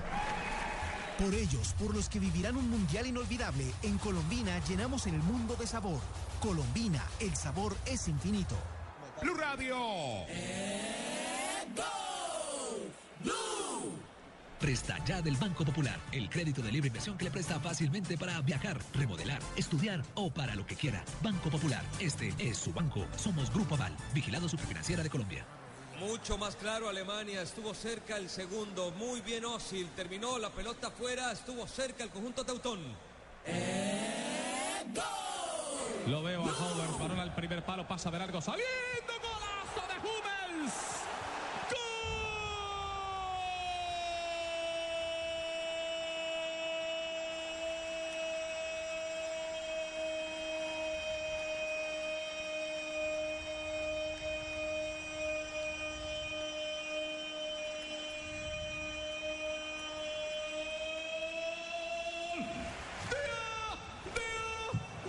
Por 1.18 1.35
ellos, 1.35 1.74
por 1.79 1.94
los 1.94 2.09
que 2.09 2.20
vivirán 2.20 2.57
un 2.57 2.70
mundial 2.70 3.07
inolvidable, 3.07 3.64
en 3.83 3.98
Colombina 3.98 4.59
llenamos 4.66 5.07
el 5.07 5.18
mundo 5.18 5.57
de 5.57 5.66
sabor. 5.66 6.01
Colombina, 6.40 7.05
el 7.20 7.37
sabor 7.37 7.77
es 7.85 8.09
infinito. 8.09 8.57
Blue 9.20 9.35
Radio. 9.35 9.77
Presta 14.60 14.98
ya 15.04 15.22
del 15.22 15.36
Banco 15.36 15.64
Popular, 15.64 15.98
el 16.10 16.28
crédito 16.28 16.62
de 16.62 16.72
libre 16.72 16.88
inversión 16.88 17.16
que 17.16 17.24
le 17.24 17.30
presta 17.30 17.60
fácilmente 17.60 18.18
para 18.18 18.40
viajar, 18.40 18.78
remodelar, 18.92 19.40
estudiar 19.56 20.02
o 20.14 20.30
para 20.30 20.56
lo 20.56 20.66
que 20.66 20.74
quiera. 20.74 21.04
Banco 21.22 21.48
Popular, 21.48 21.84
este 22.00 22.34
es 22.38 22.58
su 22.58 22.72
banco. 22.72 23.06
Somos 23.16 23.52
Grupo 23.52 23.76
Aval, 23.76 23.96
vigilado 24.12 24.48
superfinanciera 24.48 25.02
de 25.02 25.10
Colombia. 25.10 25.46
Mucho 26.00 26.38
más 26.38 26.56
claro, 26.56 26.88
Alemania 26.88 27.42
estuvo 27.42 27.72
cerca 27.72 28.16
el 28.16 28.28
segundo, 28.28 28.90
muy 28.92 29.20
bien 29.20 29.44
Osil, 29.44 29.88
terminó 29.96 30.38
la 30.38 30.50
pelota 30.50 30.88
afuera, 30.88 31.32
estuvo 31.32 31.66
cerca 31.66 32.04
el 32.04 32.11
conjunto 32.11 32.44
Teutón. 32.44 32.80
Lo 36.06 36.22
veo 36.22 36.42
a 36.42 36.46
Howard, 36.46 36.98
varón 36.98 37.20
al 37.20 37.34
primer 37.34 37.64
palo, 37.64 37.86
pasa 37.86 38.11
de 38.11 38.18
largo, 38.18 38.40
saliendo, 38.40 39.12
golazo 39.22 39.86
de 39.88 40.09
Hummels. 40.09 40.98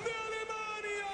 de 0.04 0.12
Alemania. 0.28 1.08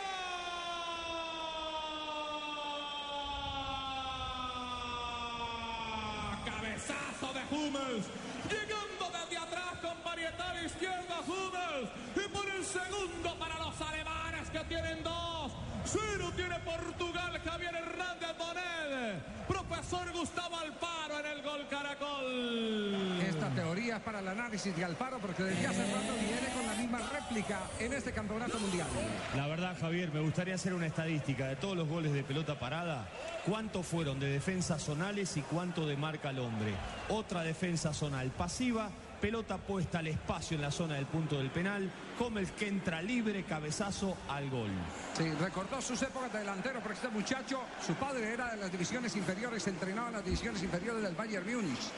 Cabezazo 6.46 7.34
de 7.34 7.44
Llegando 7.76 9.12
desde 9.12 9.38
atrás 9.38 9.74
con 9.82 10.04
varietal 10.04 10.66
izquierda 10.66 11.20
Hummels. 11.28 11.90
Y 12.16 12.30
por 12.30 12.50
el 12.50 12.64
segundo 12.64 13.38
para 13.38 13.60
los 13.60 13.82
alemanes 13.82 14.50
que 14.50 14.60
tienen 14.66 15.04
dos. 15.04 15.52
Cero 15.84 16.32
tiene 16.36 16.58
Portugal, 16.60 17.42
Javier 17.44 17.76
Hernández 17.76 18.38
Bonet. 18.38 19.45
Profesor 19.76 20.14
Gustavo 20.14 20.56
Alfaro 20.56 21.20
en 21.20 21.26
el 21.26 21.42
gol 21.44 21.68
Caracol. 21.70 23.22
Esta 23.28 23.50
teoría 23.50 23.98
es 23.98 24.04
para 24.04 24.20
el 24.20 24.28
análisis 24.30 24.74
de 24.74 24.86
Alfaro 24.86 25.20
porque 25.20 25.44
desde 25.44 25.68
hace 25.68 25.84
rato 25.92 26.14
viene 26.14 26.48
con 26.56 26.66
la 26.66 26.76
misma 26.76 27.00
réplica 27.12 27.60
en 27.80 27.92
este 27.92 28.14
campeonato 28.14 28.58
mundial. 28.58 28.88
La 29.36 29.48
verdad, 29.48 29.76
Javier, 29.80 30.14
me 30.14 30.22
gustaría 30.22 30.56
hacer 30.56 30.74
una 30.74 30.88
estadística 30.88 31.48
de 31.48 31.58
todos 31.58 31.76
los 31.76 31.90
goles 31.90 32.14
de 32.14 32.24
pelota 32.24 32.58
parada. 32.58 33.10
¿Cuántos 33.46 33.86
fueron 33.86 34.18
de 34.18 34.28
defensas 34.28 34.82
zonales 34.82 35.36
y 35.36 35.42
cuánto 35.42 35.86
de 35.86 35.98
marca 35.98 36.30
al 36.30 36.40
hombre? 36.40 36.74
Otra 37.10 37.44
defensa 37.44 37.94
zonal 37.94 38.32
pasiva, 38.32 38.90
pelota 39.16 39.58
puesta 39.58 40.00
al 40.00 40.08
espacio 40.08 40.56
en 40.56 40.62
la 40.62 40.72
zona 40.72 40.96
del 40.96 41.06
punto 41.06 41.38
del 41.38 41.50
penal, 41.50 41.92
Comes 42.18 42.52
que 42.54 42.68
entra 42.68 43.02
libre, 43.02 43.44
cabezazo 43.44 44.16
al 44.30 44.50
gol. 44.50 44.70
Sí, 45.18 45.30
recordó 45.40 45.82
sus 45.82 46.02
épocas 46.02 46.32
de 46.32 46.40
delantero, 46.40 46.80
porque 46.80 46.96
este 46.96 47.10
muchacho, 47.10 47.60
su 47.86 47.94
padre 47.96 48.34
era 48.34 48.52
de 48.52 48.58
las 48.58 48.72
divisiones 48.72 49.16
inferiores, 49.18 49.68
entrenaba 49.68 50.08
en 50.08 50.14
las 50.14 50.26
divisiones 50.26 50.64
inferiores 50.64 51.04
del 51.04 51.14
Bayern 51.14 51.46
Múnich 51.46 51.92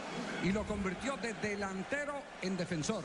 y 0.43 0.51
lo 0.51 0.63
convirtió 0.63 1.17
de 1.17 1.33
delantero 1.35 2.15
en 2.41 2.57
defensor. 2.57 3.03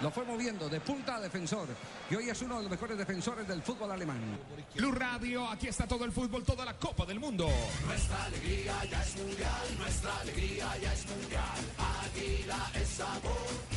Lo 0.00 0.12
fue 0.12 0.24
moviendo 0.24 0.68
de 0.68 0.80
punta 0.80 1.16
a 1.16 1.20
defensor 1.20 1.66
y 2.08 2.14
hoy 2.14 2.30
es 2.30 2.40
uno 2.42 2.56
de 2.56 2.62
los 2.62 2.70
mejores 2.70 2.96
defensores 2.96 3.48
del 3.48 3.62
fútbol 3.62 3.90
alemán. 3.90 4.38
Blue 4.76 4.92
Radio, 4.92 5.48
aquí 5.48 5.66
está 5.66 5.88
todo 5.88 6.04
el 6.04 6.12
fútbol, 6.12 6.44
toda 6.44 6.64
la 6.64 6.74
Copa 6.74 7.04
del 7.04 7.18
Mundo. 7.18 7.48
Nuestra 7.84 8.24
alegría 8.24 8.84
ya 8.84 9.02
es 9.02 9.16
mundial, 9.16 9.78
nuestra 9.78 10.18
alegría 10.20 10.78
ya 10.80 10.92
es 10.92 11.06
mundial. 11.06 11.58
Águila 12.04 12.70
es 12.74 12.88
sabor 12.88 13.32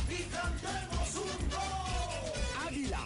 y 0.08 0.22
cantemos 0.24 1.14
un 1.16 1.48
gol. 1.50 2.68
Águila, 2.68 3.00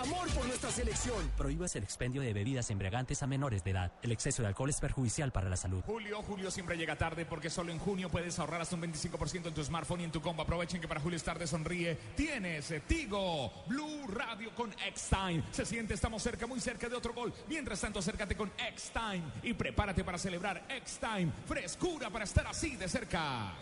amor 0.00 0.28
por 0.30 0.46
nuestra 0.46 0.70
selección. 0.70 1.30
Prohíbas 1.36 1.76
el 1.76 1.82
expendio 1.82 2.22
de 2.22 2.32
bebidas 2.32 2.70
embriagantes 2.70 3.22
a 3.22 3.26
menores 3.26 3.62
de 3.64 3.72
edad. 3.72 3.92
El 4.02 4.12
exceso 4.12 4.42
de 4.42 4.48
alcohol 4.48 4.70
es 4.70 4.80
perjudicial 4.80 5.30
para 5.30 5.48
la 5.48 5.56
salud. 5.56 5.82
Julio, 5.86 6.22
Julio 6.22 6.50
siempre 6.50 6.76
llega 6.76 6.96
tarde 6.96 7.26
porque 7.26 7.50
solo 7.50 7.70
en 7.70 7.78
junio 7.78 8.08
puedes 8.08 8.38
ahorrar 8.38 8.62
hasta 8.62 8.76
un 8.76 8.82
25% 8.82 9.46
en 9.46 9.54
tu 9.54 9.62
smartphone 9.62 10.00
y 10.00 10.04
en 10.04 10.12
tu 10.12 10.20
combo. 10.20 10.42
Aprovechen 10.42 10.80
que 10.80 10.88
para 10.88 11.00
Julio 11.00 11.16
es 11.16 11.22
tarde 11.22 11.46
sonríe. 11.46 11.96
Tienes 12.16 12.70
eh, 12.70 12.82
Tigo, 12.86 13.52
Blue 13.66 14.06
Radio 14.08 14.54
con 14.54 14.72
X-Time. 14.72 15.42
Se 15.50 15.66
siente, 15.66 15.94
estamos 15.94 16.22
cerca, 16.22 16.46
muy 16.46 16.60
cerca 16.60 16.88
de 16.88 16.96
otro 16.96 17.12
gol. 17.12 17.32
Mientras 17.48 17.80
tanto, 17.80 17.98
acércate 17.98 18.36
con 18.36 18.50
X-Time 18.72 19.22
y 19.42 19.54
prepárate 19.54 20.02
para 20.02 20.18
celebrar 20.18 20.64
X-Time. 20.68 21.30
Frescura 21.46 22.10
para 22.10 22.24
estar 22.24 22.46
así 22.46 22.76
de 22.76 22.88
cerca. 22.88 23.54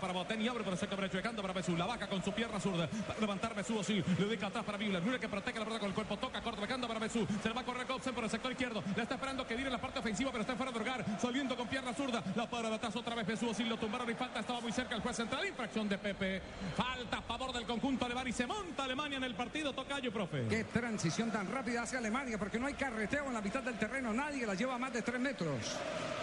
Para 0.00 0.12
Botén 0.14 0.40
y 0.40 0.48
abre 0.48 0.64
el 0.68 0.78
sector 0.78 0.98
derecho 0.98 1.18
de 1.18 1.22
canto 1.22 1.42
para 1.42 1.54
Besú. 1.54 1.76
La 1.76 1.86
vaca 1.86 2.08
con 2.08 2.22
su 2.24 2.32
pierna 2.32 2.58
zurda. 2.58 2.88
Para 3.06 3.20
levantar 3.20 3.54
Besú 3.54 3.78
así. 3.78 4.02
Le 4.18 4.24
dedica 4.24 4.46
atrás 4.46 4.64
para 4.64 4.78
Müller. 4.78 5.02
Müller 5.02 5.20
que 5.20 5.28
protege 5.28 5.58
la 5.58 5.64
verdad 5.64 5.80
con 5.80 5.88
el 5.90 5.94
cuerpo. 5.94 6.16
Toca 6.16 6.40
corto 6.40 6.60
becando 6.60 6.88
para 6.88 6.98
Besú. 6.98 7.26
Se 7.42 7.50
va 7.50 7.60
a 7.60 7.64
correr 7.64 7.86
Kopsen 7.86 8.14
por 8.14 8.24
el 8.24 8.30
sector 8.30 8.50
izquierdo. 8.50 8.82
Le 8.96 9.02
está 9.02 9.14
esperando 9.14 9.46
que 9.46 9.54
viene 9.54 9.70
la 9.70 9.80
parte 9.80 9.98
ofensiva, 9.98 10.30
pero 10.32 10.42
está 10.42 10.56
fuera 10.56 10.72
de 10.72 10.78
lugar. 10.78 11.04
Saliendo 11.20 11.56
con 11.56 11.68
pierna 11.68 11.92
zurda. 11.94 12.22
La 12.34 12.48
para 12.48 12.74
atrás 12.74 12.96
otra 12.96 13.14
vez 13.14 13.26
Besú 13.26 13.50
así. 13.50 13.64
Lo 13.64 13.76
tumbaron 13.76 14.08
y 14.10 14.14
falta. 14.14 14.40
Estaba 14.40 14.60
muy 14.60 14.72
cerca 14.72 14.94
el 14.94 15.02
juez 15.02 15.16
central. 15.16 15.46
Infracción 15.46 15.88
de 15.88 15.98
Pepe. 15.98 16.42
Falta 16.76 17.18
a 17.18 17.22
favor 17.22 17.52
del 17.52 17.64
conjunto 17.64 18.04
alemán 18.04 18.21
y 18.32 18.34
se 18.34 18.46
monta 18.46 18.84
Alemania 18.84 19.18
en 19.18 19.24
el 19.24 19.34
partido. 19.34 19.74
Tocayo, 19.74 20.10
profe. 20.10 20.46
Qué 20.48 20.64
transición 20.64 21.30
tan 21.30 21.50
rápida 21.50 21.82
hacia 21.82 21.98
Alemania 21.98 22.38
porque 22.38 22.58
no 22.58 22.66
hay 22.66 22.74
carreteo 22.74 23.26
en 23.26 23.34
la 23.34 23.42
mitad 23.42 23.62
del 23.62 23.78
terreno. 23.78 24.12
Nadie 24.14 24.46
la 24.46 24.54
lleva 24.54 24.74
a 24.76 24.78
más 24.78 24.92
de 24.92 25.02
tres 25.02 25.20
metros. 25.20 25.78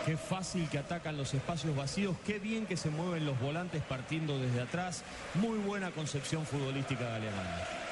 Qué 0.05 0.17
fácil 0.17 0.67
que 0.69 0.79
atacan 0.79 1.17
los 1.17 1.33
espacios 1.33 1.75
vacíos, 1.75 2.15
qué 2.25 2.39
bien 2.39 2.65
que 2.65 2.77
se 2.77 2.89
mueven 2.89 3.25
los 3.25 3.39
volantes 3.39 3.83
partiendo 3.83 4.39
desde 4.39 4.61
atrás. 4.61 5.03
Muy 5.35 5.59
buena 5.59 5.91
concepción 5.91 6.45
futbolística 6.45 7.03
de 7.03 7.15
Alemania. 7.15 7.88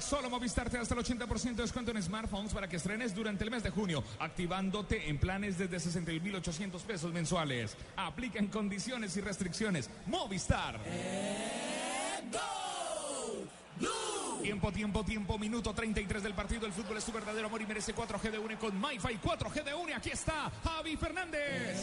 Solo 0.00 0.30
Movistar 0.30 0.68
te 0.68 0.76
da 0.76 0.82
hasta 0.82 0.94
el 0.94 1.00
80% 1.00 1.54
de 1.54 1.62
descuento 1.62 1.90
en 1.90 2.02
smartphones 2.02 2.52
para 2.52 2.68
que 2.68 2.76
estrenes 2.76 3.14
durante 3.14 3.44
el 3.44 3.50
mes 3.50 3.62
de 3.62 3.70
junio, 3.70 4.04
activándote 4.18 5.08
en 5.08 5.18
planes 5.18 5.58
desde 5.58 5.76
61.800 5.78 6.80
pesos 6.82 7.12
mensuales. 7.12 7.76
Aplican 7.96 8.48
condiciones 8.48 9.16
y 9.16 9.20
restricciones. 9.20 9.90
Movistar. 10.06 10.78
Tiempo, 14.42 14.70
tiempo, 14.72 15.04
tiempo, 15.04 15.38
minuto 15.38 15.72
33 15.74 16.22
del 16.22 16.34
partido. 16.34 16.66
El 16.66 16.72
fútbol 16.72 16.96
es 16.98 17.04
su 17.04 17.12
verdadero 17.12 17.46
amor 17.46 17.60
y 17.62 17.66
merece 17.66 17.94
4G 17.94 18.30
de 18.30 18.38
UNE 18.38 18.56
con 18.56 18.78
MyFi 18.80 19.18
4G 19.18 19.64
de 19.64 19.74
UNE. 19.74 19.94
Aquí 19.94 20.10
está 20.10 20.50
Javi 20.62 20.96
Fernández. 20.96 21.80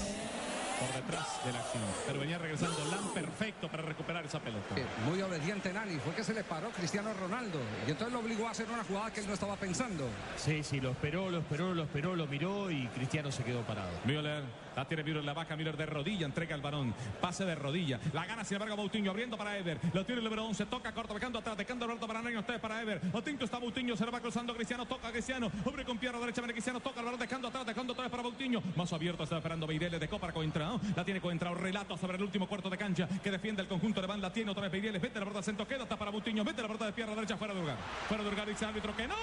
Por 0.80 1.02
detrás 1.02 1.46
de 1.46 1.52
la 1.54 1.60
acción. 1.60 1.84
Pero 2.08 2.20
venía 2.20 2.38
regresando 2.38 2.78
Lam 2.90 3.14
perfecto 3.14 3.70
para 3.70 3.84
recuperar 3.84 4.26
esa 4.26 4.40
pelota. 4.40 4.76
Eh, 4.76 4.86
Muy 5.08 5.22
obediente 5.22 5.72
Nani, 5.72 5.98
fue 5.98 6.14
que 6.14 6.24
se 6.24 6.34
le 6.34 6.44
paró 6.44 6.70
Cristiano 6.72 7.14
Ronaldo 7.14 7.60
y 7.88 7.92
entonces 7.92 8.12
lo 8.12 8.20
obligó 8.20 8.48
a 8.48 8.52
hacer 8.52 8.68
una 8.70 8.84
jugada 8.84 9.12
que 9.12 9.22
él 9.22 9.28
no 9.28 9.34
estaba 9.34 9.56
pensando. 9.56 10.08
Sí, 10.36 10.64
sí, 10.64 10.82
lo 10.82 10.92
esperó, 10.92 11.30
lo 11.30 11.40
esperó, 11.40 11.74
lo 11.74 11.84
esperó, 11.84 12.16
lo 12.16 12.28
miró 12.28 12.72
y 12.72 12.88
Cristiano 12.88 13.32
se 13.32 13.44
quedó 13.44 13.62
parado. 13.62 13.92
Müller, 14.06 14.44
la 14.76 14.86
tiene 14.86 15.04
Müller, 15.04 15.24
la 15.24 15.34
vaca 15.34 15.56
Müller 15.56 15.78
de 15.78 15.86
rodilla, 15.86 16.26
entrega 16.26 16.56
el 16.56 16.62
balón, 16.62 16.94
pase 17.22 17.46
de 17.46 17.56
rodilla, 17.56 18.00
la 18.12 18.26
gana 18.26 18.44
sin 18.44 18.56
embargo 18.56 18.76
Moutinho 18.76 19.12
abriendo 19.12 19.38
para 19.38 19.58
Ever, 19.58 19.80
lo 19.94 20.04
tiene 20.06 20.20
el 20.20 20.26
número 20.26 20.46
11, 20.46 20.66
toca 20.66 20.92
corto, 20.92 21.14
becando 21.14 21.40
atrás, 21.40 21.56
dejando 21.56 21.86
Alberto 21.86 22.08
para 22.08 22.22
Nani, 22.22 22.36
para 22.44 22.82
Ever, 22.82 23.02
Moutinho 23.12 23.46
está 23.46 23.60
Moutinho, 23.60 23.96
se 23.96 24.06
lo 24.06 24.12
va 24.12 24.20
cruzando 24.20 24.54
Cristiano, 24.54 24.86
toca 24.86 25.12
Cristiano, 25.12 25.50
hombre 25.64 25.86
con 25.86 25.98
pierna 25.98 26.20
derecha, 26.20 26.42
Cristiano, 26.42 26.80
toca 26.80 27.00
el 27.00 27.06
balón, 27.06 27.20
dejando 27.20 27.48
atrás, 27.48 27.66
dejando 27.66 27.94
vez 27.96 28.10
para 28.10 28.24
Moutinho, 28.24 28.62
más 28.76 28.92
abierto, 28.92 29.24
está 29.24 29.38
esperando 29.38 29.66
Beireles, 29.66 30.00
dejó 30.00 30.20
para 30.20 30.34
Coentrao, 30.34 30.80
la 30.96 31.06
tiene 31.06 31.22
Coentrao, 31.22 31.56
relato 31.56 31.98
sobre 31.98 32.18
el 32.18 32.24
último 32.24 32.48
cuarto 32.48 32.70
de 32.70 32.78
cancha 32.78 33.08
que 33.08 33.32
defiende 33.32 33.62
el 33.62 33.68
conjunto 33.68 34.02
de 34.02 34.08
Van, 34.08 34.22
la 34.22 34.32
tiene 34.34 34.52
otra 34.52 34.64
vez 34.64 34.72
Beireles, 34.72 35.02
vete 35.02 35.20
la 35.20 35.26
verdad, 35.26 35.42
centro 35.42 35.68
queda, 35.68 35.84
está 35.84 35.98
para 35.98 36.12
Moutinho, 36.12 36.44
vete 36.44 36.62
la 36.62 36.68
verdad 36.68 36.88
de 36.88 36.94
pierna 36.94 37.16
derecha, 37.16 37.38
fuera 37.38 37.54
de 37.54 37.62
lugar, 37.62 37.78
fuera 38.08 38.24
de 38.24 38.30
lugar, 38.30 38.48
dice 38.48 38.66
el 38.66 38.70
árbitro 38.70 38.96
que 38.96 39.08
no, 39.08 39.16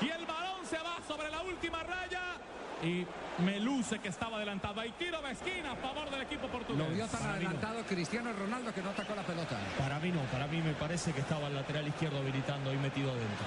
y 0.00 0.08
el 0.08 0.24
balón 0.24 0.64
se 0.64 0.78
va 0.78 0.98
sobre 1.06 1.30
la 1.30 1.42
última 1.42 1.82
raya. 1.82 2.40
Y 2.82 3.06
me 3.42 3.58
luce 3.60 3.98
que 3.98 4.08
estaba 4.08 4.36
adelantado. 4.36 4.80
Hay 4.80 4.92
tiro 4.92 5.20
de 5.22 5.30
esquina 5.32 5.72
a 5.72 5.76
favor 5.76 6.10
del 6.10 6.22
equipo 6.22 6.46
portugués. 6.48 6.86
Lo 6.86 6.94
vio 6.94 7.06
tan 7.08 7.22
adelantado 7.24 7.82
Cristiano 7.84 8.32
Ronaldo 8.32 8.72
que 8.74 8.82
no 8.82 8.90
atacó 8.90 9.14
la 9.14 9.22
pelota. 9.22 9.56
Para 9.78 9.98
mí 9.98 10.10
no, 10.10 10.20
para 10.32 10.46
mí 10.46 10.60
me 10.60 10.72
parece 10.74 11.12
que 11.12 11.20
estaba 11.20 11.48
el 11.48 11.54
lateral 11.54 11.88
izquierdo 11.88 12.18
habilitando 12.18 12.72
y 12.72 12.76
metido 12.76 13.10
adentro. 13.10 13.46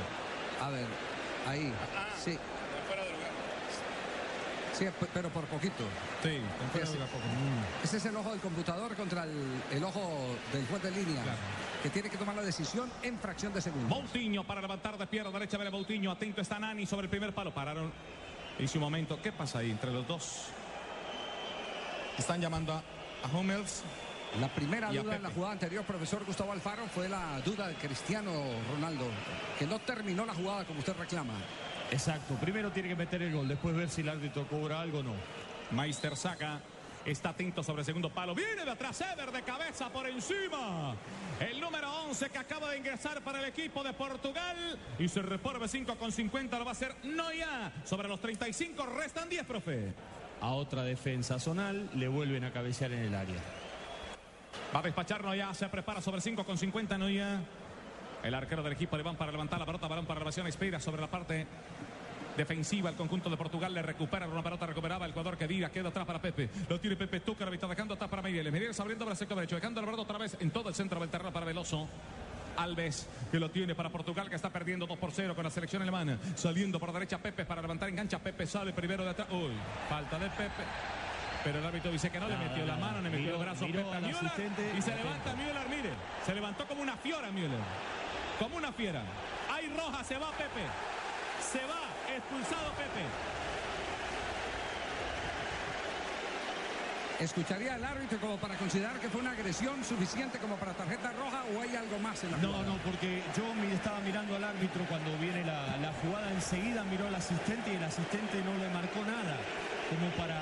A 0.63 0.69
ver, 0.69 0.87
ahí, 1.47 1.71
sí. 2.17 2.37
Sí, 4.73 4.85
p- 4.97 5.07
pero 5.13 5.29
por 5.29 5.43
poquito. 5.45 5.83
Sí, 6.23 6.39
Ese, 6.81 6.97
ese 7.83 7.97
es 7.97 8.05
el 8.05 8.15
ojo 8.15 8.29
del 8.31 8.39
computador 8.39 8.95
contra 8.95 9.25
el, 9.25 9.61
el 9.73 9.83
ojo 9.83 10.35
del 10.53 10.65
juez 10.67 10.81
de 10.81 10.91
línea, 10.91 11.21
que 11.83 11.89
tiene 11.89 12.09
que 12.09 12.15
tomar 12.17 12.33
la 12.35 12.43
decisión 12.43 12.89
en 13.03 13.19
fracción 13.19 13.53
de 13.53 13.61
segundo. 13.61 13.89
Moutinho 13.93 14.45
para 14.45 14.61
levantar 14.61 14.97
de 14.97 15.05
pierna 15.05 15.31
derecha. 15.31 15.57
Viene 15.57 15.69
Moutinho. 15.71 16.11
Atento 16.11 16.39
está 16.39 16.59
Nani 16.59 16.85
sobre 16.85 17.05
el 17.05 17.09
primer 17.09 17.33
palo. 17.33 17.53
Pararon. 17.53 17.91
Hizo 18.59 18.77
un 18.77 18.83
momento. 18.83 19.19
¿Qué 19.21 19.31
pasa 19.31 19.59
ahí 19.59 19.71
entre 19.71 19.91
los 19.91 20.05
dos? 20.07 20.47
Están 22.17 22.41
llamando 22.41 22.73
a, 22.73 22.83
a 23.23 23.37
Hummels. 23.37 23.83
La 24.39 24.47
primera 24.47 24.91
duda 24.91 25.15
en 25.15 25.23
la 25.23 25.31
jugada 25.31 25.53
anterior, 25.53 25.83
profesor 25.83 26.23
Gustavo 26.23 26.51
Alfaro, 26.51 26.85
fue 26.87 27.09
la 27.09 27.41
duda 27.41 27.67
de 27.67 27.73
Cristiano 27.75 28.31
Ronaldo, 28.71 29.05
que 29.57 29.65
no 29.65 29.79
terminó 29.79 30.23
la 30.25 30.35
jugada 30.35 30.65
como 30.65 30.79
usted 30.79 30.93
reclama. 30.99 31.33
Exacto, 31.89 32.35
primero 32.35 32.71
tiene 32.71 32.89
que 32.89 32.95
meter 32.95 33.23
el 33.23 33.33
gol, 33.33 33.47
después 33.47 33.75
ver 33.75 33.89
si 33.89 34.01
el 34.01 34.09
árbitro 34.09 34.47
cobra 34.47 34.81
algo 34.81 34.99
o 34.99 35.03
no. 35.03 35.13
Meister 35.71 36.15
saca. 36.15 36.59
Está 37.05 37.29
atento 37.29 37.63
sobre 37.63 37.81
el 37.81 37.85
segundo 37.85 38.09
palo. 38.09 38.35
Viene 38.35 38.65
de 38.65 38.71
atrás 38.71 39.01
Eder 39.01 39.31
de 39.31 39.41
cabeza 39.41 39.89
por 39.89 40.07
encima. 40.07 40.95
El 41.39 41.59
número 41.59 41.89
11 42.07 42.29
que 42.29 42.37
acaba 42.37 42.71
de 42.71 42.77
ingresar 42.77 43.21
para 43.21 43.39
el 43.39 43.45
equipo 43.45 43.83
de 43.83 43.93
Portugal. 43.93 44.77
Y 44.99 45.07
se 45.07 45.21
repone 45.21 45.67
5 45.67 45.95
con 45.95 46.11
50. 46.11 46.59
Lo 46.59 46.65
va 46.65 46.71
a 46.71 46.73
hacer 46.73 46.93
Noya. 47.03 47.71
Sobre 47.85 48.07
los 48.07 48.19
35 48.19 48.85
restan 48.85 49.29
10, 49.29 49.45
profe. 49.45 49.93
A 50.41 50.51
otra 50.51 50.83
defensa 50.83 51.39
zonal 51.39 51.89
le 51.95 52.07
vuelven 52.07 52.43
a 52.43 52.51
cabecear 52.51 52.91
en 52.91 52.99
el 52.99 53.15
área. 53.15 53.39
Va 54.75 54.79
a 54.79 54.83
despachar 54.83 55.23
Noya. 55.23 55.53
Se 55.53 55.67
prepara 55.69 56.01
sobre 56.01 56.21
5 56.21 56.43
con 56.43 56.57
50 56.57 56.97
Noya. 56.97 57.41
El 58.23 58.33
arquero 58.33 58.61
del 58.61 58.73
equipo 58.73 58.95
alemán 58.95 59.15
para 59.15 59.31
levantar 59.31 59.59
la 59.59 59.65
pelota. 59.65 59.87
Balón 59.87 60.05
para 60.05 60.19
elevación. 60.19 60.47
Espera 60.47 60.79
sobre 60.79 61.01
la 61.01 61.07
parte 61.07 61.47
defensiva 62.39 62.89
el 62.89 62.95
conjunto 62.95 63.29
de 63.29 63.35
Portugal 63.35 63.73
le 63.73 63.81
recupera 63.81 64.25
una 64.25 64.41
pelota 64.41 64.65
recuperaba 64.65 65.05
el 65.05 65.11
jugador 65.11 65.37
que 65.37 65.45
diga 65.45 65.69
queda 65.69 65.89
atrás 65.89 66.05
para 66.05 66.21
Pepe. 66.21 66.49
Lo 66.69 66.79
tiene 66.79 66.95
Pepe 66.95 67.19
Tuca 67.19 67.45
la 67.45 67.53
está 67.53 67.67
dejando 67.67 67.95
atrás 67.95 68.09
para 68.09 68.21
Miguel. 68.21 68.49
Miguel 68.49 68.71
abriendo 68.79 69.03
para 69.03 69.11
el 69.11 69.17
sector 69.17 69.35
derecho 69.35 69.57
dejando 69.57 69.81
Alvarado 69.81 70.03
otra 70.03 70.17
vez 70.17 70.37
en 70.39 70.49
todo 70.49 70.69
el 70.69 70.75
centro 70.75 71.01
del 71.01 71.09
terreno 71.09 71.33
para 71.33 71.45
Veloso. 71.45 71.87
Alves 72.55 73.09
que 73.29 73.39
lo 73.39 73.51
tiene 73.51 73.75
para 73.75 73.89
Portugal 73.89 74.29
que 74.29 74.35
está 74.35 74.49
perdiendo 74.49 74.87
2 74.87 74.97
por 74.97 75.11
0 75.11 75.35
con 75.35 75.43
la 75.43 75.49
selección 75.49 75.81
alemana. 75.81 76.17
Saliendo 76.35 76.79
por 76.79 76.93
derecha 76.93 77.17
Pepe 77.17 77.43
para 77.43 77.61
levantar 77.61 77.89
engancha 77.89 78.19
Pepe 78.19 78.47
sale 78.47 78.71
primero 78.71 79.03
de 79.03 79.09
atrás. 79.09 79.27
Uy 79.31 79.51
falta 79.89 80.17
de 80.17 80.29
Pepe. 80.29 80.63
Pero 81.43 81.59
el 81.59 81.65
árbitro 81.65 81.91
dice 81.91 82.09
que 82.09 82.19
no, 82.19 82.27
le 82.27 82.37
metió 82.37 82.65
la 82.65 82.75
mano, 82.77 83.01
le 83.01 83.09
metió 83.09 83.35
el 83.35 83.41
brazo 83.41 83.65
a 83.65 83.67
Pepe 83.67 83.81
a 83.81 83.99
Müller 83.99 84.77
y 84.77 84.81
se 84.81 84.95
levanta 84.95 85.33
Müller, 85.33 85.69
mire, 85.69 85.89
se 86.25 86.35
levantó 86.35 86.65
como 86.67 86.81
una 86.81 86.97
fiera 86.97 87.31
Müller, 87.31 87.59
como 88.37 88.57
una 88.57 88.73
fiera. 88.73 89.03
Hay 89.49 89.69
roja, 89.69 90.03
se 90.03 90.17
va 90.17 90.31
Pepe, 90.31 90.65
se 91.39 91.59
va, 91.59 91.88
expulsado 92.19 92.71
Pepe. 92.73 93.03
¿Escucharía 97.19 97.73
al 97.75 97.83
árbitro 97.83 98.17
como 98.19 98.37
para 98.37 98.55
considerar 98.55 98.97
que 98.99 99.09
fue 99.09 99.19
una 99.19 99.31
agresión 99.31 99.83
suficiente 99.83 100.37
como 100.39 100.55
para 100.55 100.71
tarjeta 100.73 101.11
roja 101.11 101.43
o 101.53 101.61
hay 101.61 101.75
algo 101.75 101.99
más 101.99 102.23
en 102.23 102.31
la 102.31 102.37
No, 102.37 102.47
jugada? 102.47 102.65
no, 102.65 102.77
porque 102.77 103.21
yo 103.35 103.53
me 103.55 103.73
estaba 103.73 103.99
mirando 103.99 104.37
al 104.37 104.43
árbitro 104.45 104.85
cuando 104.87 105.11
viene 105.17 105.43
la, 105.43 105.75
la 105.77 105.91
jugada 106.01 106.31
enseguida, 106.31 106.83
miró 106.85 107.07
al 107.07 107.15
asistente 107.15 107.73
y 107.73 107.75
el 107.75 107.83
asistente 107.83 108.41
no 108.45 108.55
le 108.55 108.69
marcó 108.69 109.03
nada 109.03 109.35
como 109.89 110.07
para 110.13 110.37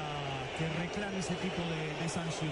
que 0.57 0.67
reclame 0.81 1.19
ese 1.19 1.35
tipo 1.35 1.61
de, 1.69 1.93
de 2.01 2.09
sanción. 2.09 2.51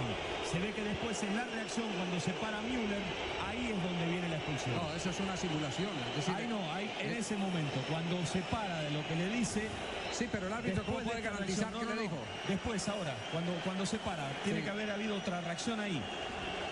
Se 0.49 0.59
ve 0.59 0.71
que 0.73 0.83
después 0.83 1.21
en 1.23 1.35
la 1.35 1.43
reacción 1.45 1.85
cuando 1.97 2.19
se 2.19 2.31
para 2.37 2.61
Müller, 2.61 3.01
ahí 3.49 3.73
es 3.73 3.83
donde 3.83 4.05
viene 4.05 4.29
la 4.29 4.37
expulsión. 4.37 4.75
No, 4.77 4.93
eso 4.93 5.09
es 5.09 5.19
una 5.19 5.35
simulación. 5.35 5.89
es 6.09 6.15
decir, 6.17 6.35
ahí 6.37 6.47
no, 6.47 6.61
ahí 6.71 6.91
en 7.01 7.11
eh, 7.11 7.17
ese 7.19 7.35
momento, 7.35 7.81
cuando 7.89 8.23
se 8.25 8.39
para 8.53 8.81
de 8.81 8.91
lo 8.91 9.05
que 9.07 9.15
le 9.15 9.27
dice. 9.29 9.67
Sí, 10.11 10.29
pero 10.31 10.47
el 10.47 10.53
árbitro, 10.53 10.83
¿cómo 10.85 10.99
después 10.99 11.19
puede 11.19 11.27
garantizar 11.27 11.73
que 11.73 11.85
no, 11.85 11.95
le 11.95 12.01
dijo? 12.03 12.17
Después, 12.47 12.87
ahora, 12.87 13.13
cuando, 13.31 13.51
cuando 13.65 13.85
se 13.85 13.97
para, 13.97 14.29
tiene 14.45 14.59
Sí. 14.59 14.63
que 14.65 14.69
haber 14.69 14.91
habido 14.91 15.15
otra 15.17 15.41
reacción 15.41 15.79
ahí. 15.81 16.01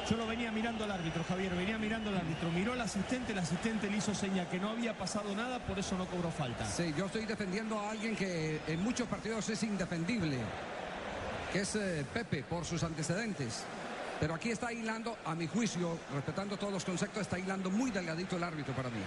Yo 0.10 0.18
lo 0.18 0.28
venía 0.28 0.51
mirando 0.51 0.84
al 0.84 0.91
árbitro, 0.91 1.24
Javier, 1.24 1.56
venía 1.56 1.78
mirando 1.78 2.10
al 2.10 2.18
árbitro, 2.18 2.51
miró 2.51 2.74
al 2.74 2.82
asistente, 2.82 3.32
el 3.32 3.39
asistente 3.39 3.89
le 3.89 3.97
hizo 3.97 4.14
seña 4.14 4.49
que 4.49 4.60
no 4.60 4.70
había 4.70 4.97
pasado 4.97 5.34
nada, 5.34 5.60
por 5.60 5.80
eso 5.80 5.97
no 5.97 6.06
cobró 6.08 6.30
falta. 6.30 6.66
Sí, 6.66 6.93
yo 6.97 7.06
estoy 7.06 7.26
defendiendo 7.26 7.80
a 7.80 7.91
alguien 7.91 8.16
que 8.16 8.60
en 8.68 8.84
muchos 8.84 9.08
partidos 9.08 9.47
es 9.49 9.64
indefendible, 9.64 10.38
que 11.54 11.62
es 11.62 11.76
eh, 11.76 12.06
Pepe, 12.14 12.43
por 12.43 12.66
sus 12.66 12.84
antecedentes. 12.84 13.64
Pero 14.20 14.34
aquí 14.34 14.51
está 14.51 14.74
hilando, 14.74 15.18
a 15.26 15.36
mi 15.36 15.47
juicio, 15.47 15.97
respetando 16.14 16.58
todos 16.58 16.74
los 16.74 16.84
conceptos, 16.84 17.22
está 17.22 17.39
hilando 17.39 17.70
muy 17.70 17.89
delgadito 17.89 18.36
el 18.36 18.43
árbitro 18.43 18.74
para 18.74 18.89
mí. 18.89 19.01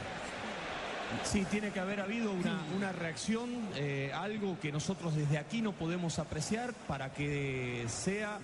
Sí, 1.25 1.45
tiene 1.51 1.71
que 1.71 1.81
haber 1.81 2.01
habido 2.01 2.33
una, 2.33 2.59
una 2.75 2.93
reacción, 2.93 3.51
eh, 3.77 4.11
algo 4.15 4.59
que 4.59 4.73
nosotros 4.73 5.15
desde 5.15 5.39
aquí 5.39 5.61
no 5.61 5.73
podemos 5.73 6.19
apreciar 6.19 6.73
para 6.89 7.13
que 7.13 7.85
sea 7.89 8.41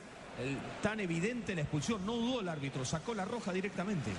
tan 0.83 1.01
evidente 1.01 1.55
la 1.55 1.63
expulsión. 1.63 2.05
No 2.07 2.15
dudó 2.17 2.41
el 2.41 2.49
árbitro, 2.49 2.85
sacó 2.85 3.15
la 3.15 3.25
roja 3.25 3.53
directamente. 3.53 4.11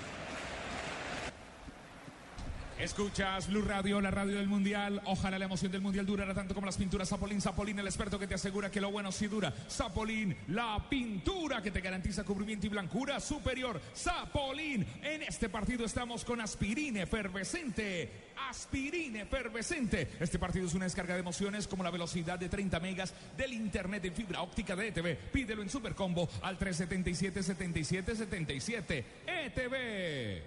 Escuchas 2.80 3.48
Blue 3.48 3.62
Radio, 3.62 4.02
la 4.02 4.12
radio 4.12 4.36
del 4.36 4.48
Mundial. 4.48 5.02
Ojalá 5.06 5.40
la 5.40 5.46
emoción 5.46 5.72
del 5.72 5.82
Mundial 5.82 6.06
durara 6.06 6.34
tanto 6.34 6.54
como 6.54 6.66
las 6.66 6.76
pinturas 6.76 7.08
Zapolín. 7.08 7.40
Zapolín, 7.40 7.80
el 7.80 7.86
experto 7.86 8.18
que 8.18 8.28
te 8.28 8.34
asegura 8.34 8.72
que 8.72 8.82
lo 8.82 8.92
bueno 8.92 9.12
sí 9.12 9.28
dura. 9.28 9.54
Zapolín, 9.70 10.36
la 10.48 10.86
pintura 10.90 11.62
que 11.62 11.72
te 11.72 11.82
garantiza 11.82 12.24
cubrimiento 12.24 12.66
y 12.66 12.70
blancura 12.70 13.20
superior. 13.20 13.80
Zapolín, 13.96 14.86
en 15.02 15.22
este 15.22 15.50
partido 15.50 15.86
estamos 15.86 16.26
con 16.26 16.42
aspirina 16.42 17.04
efervescente. 17.04 18.33
Aspirina 18.50 19.22
efervescente. 19.22 20.10
Este 20.20 20.40
partido 20.40 20.68
es 20.68 20.74
una 20.74 20.86
descarga 20.86 21.14
de 21.14 21.22
emociones 21.22 21.68
como 21.68 21.84
la 21.84 21.92
velocidad 21.92 22.38
de 22.40 22.50
30 22.50 22.80
megas 22.80 23.14
del 23.38 23.54
internet 23.54 24.06
en 24.06 24.14
fibra 24.14 24.42
óptica 24.42 24.76
de 24.76 24.88
ETV. 24.90 25.32
Pídelo 25.32 25.62
en 25.62 25.70
Supercombo 25.70 26.30
al 26.42 26.58
377 26.58 27.44
77 27.44 28.16
77 28.16 29.06
ETV. 29.26 30.44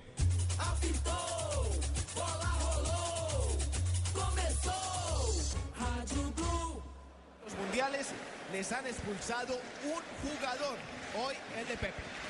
Apitou, 0.58 1.80
bola 2.14 2.50
rolou, 2.60 3.58
começou. 4.14 5.56
Rádio. 5.78 6.32
Los 7.44 7.54
mundiales 7.54 8.08
les 8.52 8.72
han 8.72 8.86
expulsado 8.86 9.54
un 9.84 10.30
jugador. 10.30 10.76
Hoy 11.16 11.34
el 11.58 11.68
de 11.68 11.76
Pepe. 11.76 12.25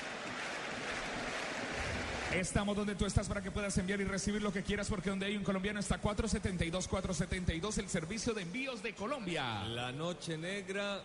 Estamos 2.34 2.76
donde 2.76 2.94
tú 2.94 3.06
estás 3.06 3.28
para 3.28 3.40
que 3.42 3.50
puedas 3.50 3.76
enviar 3.78 4.00
y 4.00 4.04
recibir 4.04 4.42
lo 4.42 4.52
que 4.52 4.62
quieras 4.62 4.88
porque 4.88 5.10
donde 5.10 5.26
hay 5.26 5.36
un 5.36 5.44
colombiano 5.44 5.80
está 5.80 5.98
472 5.98 6.88
472 6.88 7.78
el 7.78 7.88
servicio 7.88 8.34
de 8.34 8.42
envíos 8.42 8.82
de 8.82 8.94
Colombia. 8.94 9.64
La 9.64 9.92
noche 9.92 10.36
negra, 10.36 11.02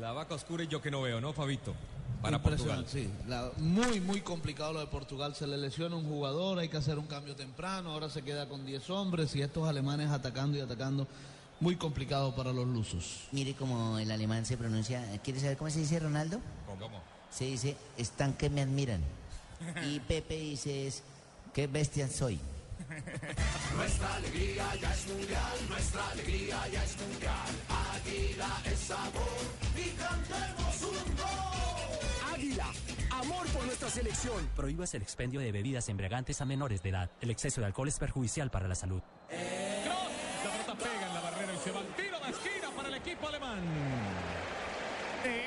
la 0.00 0.12
vaca 0.12 0.34
oscura 0.34 0.64
y 0.64 0.68
yo 0.68 0.80
que 0.80 0.90
no 0.90 1.02
veo, 1.02 1.20
¿no, 1.20 1.32
Fabito? 1.32 1.74
Para 2.22 2.40
Portugal. 2.40 2.86
Sí. 2.88 3.10
La- 3.28 3.50
muy, 3.58 4.00
muy 4.00 4.20
complicado 4.22 4.72
lo 4.72 4.80
de 4.80 4.86
Portugal. 4.86 5.34
Se 5.34 5.46
le 5.46 5.56
lesiona 5.58 5.96
un 5.96 6.08
jugador, 6.08 6.58
hay 6.58 6.68
que 6.68 6.76
hacer 6.78 6.98
un 6.98 7.06
cambio 7.06 7.36
temprano. 7.36 7.90
Ahora 7.92 8.08
se 8.08 8.22
queda 8.22 8.48
con 8.48 8.64
10 8.64 8.88
hombres 8.90 9.34
y 9.36 9.42
estos 9.42 9.68
alemanes 9.68 10.10
atacando 10.10 10.56
y 10.56 10.60
atacando. 10.60 11.06
Muy 11.60 11.76
complicado 11.76 12.34
para 12.34 12.52
los 12.52 12.66
lusos. 12.66 13.24
Mire 13.32 13.54
cómo 13.54 13.98
el 13.98 14.10
alemán 14.10 14.46
se 14.46 14.56
pronuncia. 14.56 15.04
¿Quiere 15.22 15.40
saber 15.40 15.56
cómo 15.56 15.70
se 15.70 15.80
dice 15.80 15.98
Ronaldo? 15.98 16.40
¿Cómo? 16.66 17.02
Se 17.30 17.44
dice, 17.44 17.76
están 17.98 18.32
que 18.34 18.48
me 18.48 18.62
admiran. 18.62 19.02
Y 19.84 20.00
Pepe 20.00 20.36
dice, 20.36 20.86
es, 20.86 21.02
qué 21.54 21.66
bestia 21.66 22.08
soy. 22.08 22.38
Nuestra 23.76 24.14
alegría 24.16 24.74
ya 24.80 24.92
es 24.92 25.06
mundial, 25.08 25.52
nuestra 25.68 26.08
alegría 26.10 26.68
ya 26.68 26.84
es 26.84 26.96
mundial. 26.98 27.34
Águila 27.94 28.62
es 28.64 28.78
sabor 28.78 29.22
y 29.74 29.90
cantemos 29.90 30.82
un 30.82 31.16
gol. 31.16 32.34
Águila, 32.34 32.66
amor 33.10 33.46
por 33.48 33.64
nuestra 33.64 33.90
selección. 33.90 34.48
Prohíbas 34.54 34.94
el 34.94 35.02
expendio 35.02 35.40
de 35.40 35.52
bebidas 35.52 35.88
embriagantes 35.88 36.40
a 36.40 36.44
menores 36.44 36.82
de 36.82 36.90
edad. 36.90 37.10
El 37.20 37.30
exceso 37.30 37.60
de 37.60 37.66
alcohol 37.66 37.88
es 37.88 37.98
perjudicial 37.98 38.50
para 38.50 38.68
la 38.68 38.74
salud. 38.74 39.00
La 39.30 40.52
pelota 40.52 40.74
pega 40.76 41.06
en 41.06 41.14
la 41.14 41.20
barrera 41.20 41.54
y 41.54 41.58
se 41.58 41.70
va 41.70 41.80
al 41.80 41.86
tiro 41.96 42.20
de 42.20 42.30
esquina 42.30 42.70
para 42.76 42.88
el 42.88 42.94
equipo 42.94 43.28
alemán. 43.28 43.58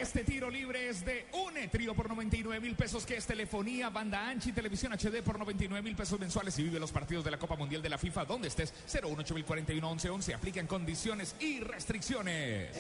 Este 0.10 0.24
tiro 0.24 0.50
libre 0.50 0.90
es 0.90 1.06
de 1.06 1.28
UNE, 1.34 1.68
trío 1.68 1.94
por 1.94 2.10
99 2.10 2.60
mil 2.60 2.76
pesos, 2.76 3.06
que 3.06 3.16
es 3.16 3.28
telefonía, 3.28 3.92
banda 3.92 4.28
ancha 4.28 4.50
y 4.50 4.54
televisión 4.54 4.92
HD 4.92 5.22
por 5.24 5.38
99 5.38 5.84
mil 5.84 5.96
pesos 5.96 6.20
mensuales 6.20 6.58
y 6.58 6.64
vive 6.64 6.80
los 6.80 6.92
partidos 6.92 7.24
de 7.24 7.30
la 7.30 7.38
Copa 7.38 7.56
Mundial 7.56 7.84
de 7.84 7.90
la 7.90 8.00
FIFA 8.00 8.26
donde 8.26 8.48
estés. 8.48 8.74
018 8.92 9.46
11 9.84 10.10
11 10.10 10.34
Aplican 10.34 10.66
condiciones 10.66 11.36
y 11.40 11.60
restricciones. 11.60 12.76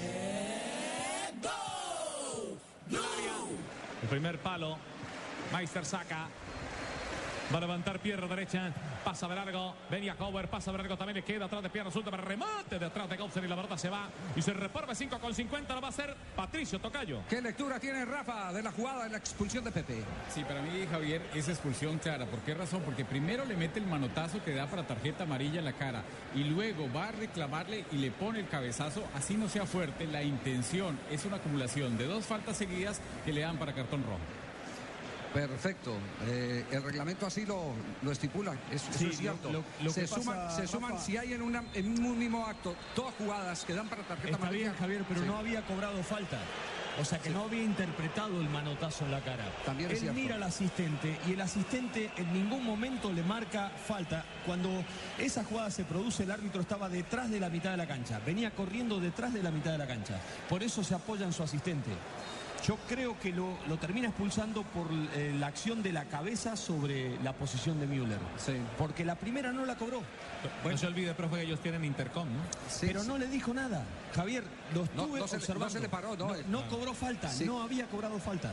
El 4.01 4.09
primer 4.09 4.39
palo. 4.39 4.79
Meister 5.53 5.85
saca. 5.85 6.29
Va 7.51 7.57
a 7.57 7.61
levantar 7.61 7.99
pierna 7.99 8.27
derecha. 8.27 8.71
Pasa 9.03 9.27
de 9.27 9.35
largo. 9.35 9.75
Venía 9.89 10.15
Cover. 10.15 10.47
Pasa 10.47 10.71
de 10.71 10.77
largo. 10.77 10.95
También 10.97 11.15
le 11.15 11.23
queda 11.23 11.45
atrás 11.45 11.63
de 11.63 11.69
pierna 11.69 11.91
suelta 11.91 12.11
para 12.11 12.23
remate. 12.23 12.77
De 12.77 12.85
atrás 12.85 13.09
de 13.09 13.17
Gobson 13.17 13.43
y 13.43 13.47
la 13.47 13.55
verdad 13.55 13.75
se 13.75 13.89
va. 13.89 14.07
Y 14.35 14.41
se 14.41 14.53
reporta 14.53 14.93
5 14.93 15.19
con 15.19 15.33
50. 15.33 15.73
Lo 15.73 15.81
va 15.81 15.87
a 15.87 15.89
hacer 15.89 16.15
Patricio 16.35 16.79
Tocayo. 16.79 17.21
¿Qué 17.27 17.41
lectura 17.41 17.79
tiene 17.79 18.05
Rafa 18.05 18.53
de 18.53 18.61
la 18.61 18.71
jugada 18.71 19.05
de 19.05 19.09
la 19.09 19.17
expulsión 19.17 19.63
de 19.63 19.71
Pepe? 19.71 20.03
Sí, 20.29 20.43
para 20.43 20.61
mí, 20.61 20.85
Javier, 20.91 21.21
es 21.33 21.49
expulsión 21.49 21.97
clara. 21.97 22.25
¿Por 22.27 22.39
qué 22.41 22.53
razón? 22.53 22.83
Porque 22.85 23.03
primero 23.03 23.45
le 23.45 23.55
mete 23.55 23.79
el 23.79 23.87
manotazo 23.87 24.43
que 24.43 24.53
da 24.53 24.67
para 24.67 24.85
tarjeta 24.85 25.23
amarilla 25.23 25.59
en 25.59 25.65
la 25.65 25.73
cara 25.73 26.03
y 26.35 26.43
luego 26.43 26.87
va 26.93 27.07
a 27.07 27.11
reclamarle 27.11 27.85
y 27.91 27.97
le 27.97 28.11
pone 28.11 28.39
el 28.39 28.47
cabezazo, 28.47 29.03
así 29.15 29.35
no 29.35 29.49
sea 29.49 29.65
fuerte. 29.65 30.05
La 30.05 30.21
intención 30.21 30.99
es 31.09 31.25
una 31.25 31.37
acumulación 31.37 31.97
de 31.97 32.05
dos 32.05 32.25
faltas 32.25 32.57
seguidas 32.57 33.01
que 33.25 33.33
le 33.33 33.41
dan 33.41 33.57
para 33.57 33.73
cartón 33.73 34.03
rojo. 34.03 34.19
Perfecto. 35.33 35.95
Eh, 36.27 36.65
el 36.71 36.83
reglamento 36.83 37.25
así 37.27 37.45
lo, 37.45 37.73
lo 38.01 38.11
estipula. 38.11 38.53
Eso, 38.71 38.89
eso 38.91 39.07
es 39.07 39.17
cierto. 39.17 39.51
lo- 39.51 39.63
lo 39.83 39.91
se 39.91 40.01
pasa, 40.01 40.15
suman, 40.15 40.51
se 40.55 40.67
suman 40.67 40.91
Rafa- 40.93 41.03
si 41.03 41.17
hay 41.17 41.33
en, 41.33 41.41
una- 41.41 41.63
en 41.73 42.03
un 42.03 42.17
mismo 42.17 42.45
acto 42.45 42.75
dos 42.95 43.13
jugadas 43.17 43.63
que 43.63 43.73
dan 43.73 43.87
para 43.87 44.03
tarjeta 44.03 44.29
Está 44.31 44.41
amarilla. 44.43 44.63
bien, 44.69 44.75
Javier, 44.79 45.05
pero 45.07 45.21
Sí. 45.21 45.27
no 45.27 45.37
había 45.37 45.61
cobrado 45.65 46.01
falta. 46.03 46.39
O 46.99 47.05
sea 47.05 47.17
que 47.19 47.29
no 47.29 47.43
había 47.43 47.63
interpretado 47.63 48.41
el 48.41 48.49
manotazo 48.49 49.05
en 49.05 49.11
la 49.11 49.21
cara. 49.21 49.45
También 49.65 49.89
es 49.91 50.03
Él 50.03 50.11
mira 50.13 50.35
al 50.35 50.43
asistente 50.43 51.17
y 51.27 51.31
el 51.33 51.39
asistente 51.41 52.11
en 52.17 52.33
ningún 52.33 52.65
momento 52.65 53.13
le 53.13 53.23
marca 53.23 53.69
falta. 53.87 54.25
Cuando 54.45 54.83
esa 55.17 55.45
jugada 55.45 55.71
se 55.71 55.85
produce, 55.85 56.23
el 56.23 56.31
árbitro 56.31 56.59
estaba 56.59 56.89
detrás 56.89 57.29
de 57.29 57.39
la 57.39 57.49
mitad 57.49 57.71
de 57.71 57.77
la 57.77 57.87
cancha. 57.87 58.19
Venía 58.25 58.51
corriendo 58.51 58.99
detrás 58.99 59.33
de 59.33 59.41
la 59.43 59.51
mitad 59.51 59.71
de 59.71 59.77
la 59.77 59.87
cancha. 59.87 60.19
Por 60.49 60.61
eso 60.61 60.83
se 60.83 60.93
apoya 60.93 61.25
en 61.25 61.31
su 61.31 61.41
asistente. 61.43 61.91
Yo 62.65 62.77
creo 62.87 63.17
que 63.19 63.31
lo, 63.31 63.57
lo 63.67 63.77
termina 63.77 64.09
expulsando 64.09 64.63
por 64.63 64.87
eh, 65.15 65.35
la 65.39 65.47
acción 65.47 65.81
de 65.81 65.91
la 65.91 66.05
cabeza 66.05 66.55
sobre 66.55 67.17
la 67.23 67.33
posición 67.33 67.79
de 67.79 67.87
Müller. 67.87 68.19
Porque 68.77 69.03
la 69.05 69.15
primera 69.15 69.51
no 69.51 69.65
la 69.65 69.75
cobró. 69.75 70.01
No 70.63 70.77
se 70.77 70.85
olvide, 70.87 71.13
profe, 71.13 71.37
que 71.37 71.41
ellos 71.43 71.59
tienen 71.61 71.83
intercom, 71.85 72.27
¿no? 72.27 72.41
pero 72.81 73.03
no 73.03 73.17
le 73.17 73.27
dijo 73.27 73.53
nada. 73.53 73.83
Javier, 74.13 74.43
lo 74.73 74.81
No, 74.81 74.85
estuve 74.85 75.19
no 75.19 75.27
se 75.27 75.35
le- 75.37 75.41
observando. 75.41 75.65
no 75.65 75.69
se 75.71 75.79
le 75.79 75.89
paró, 75.89 76.15
no, 76.15 76.35
eh. 76.35 76.43
no 76.47 76.67
cobró 76.69 76.93
falta, 76.93 77.29
Sí. 77.31 77.45
no 77.45 77.61
había 77.61 77.87
cobrado 77.87 78.19
falta. 78.19 78.51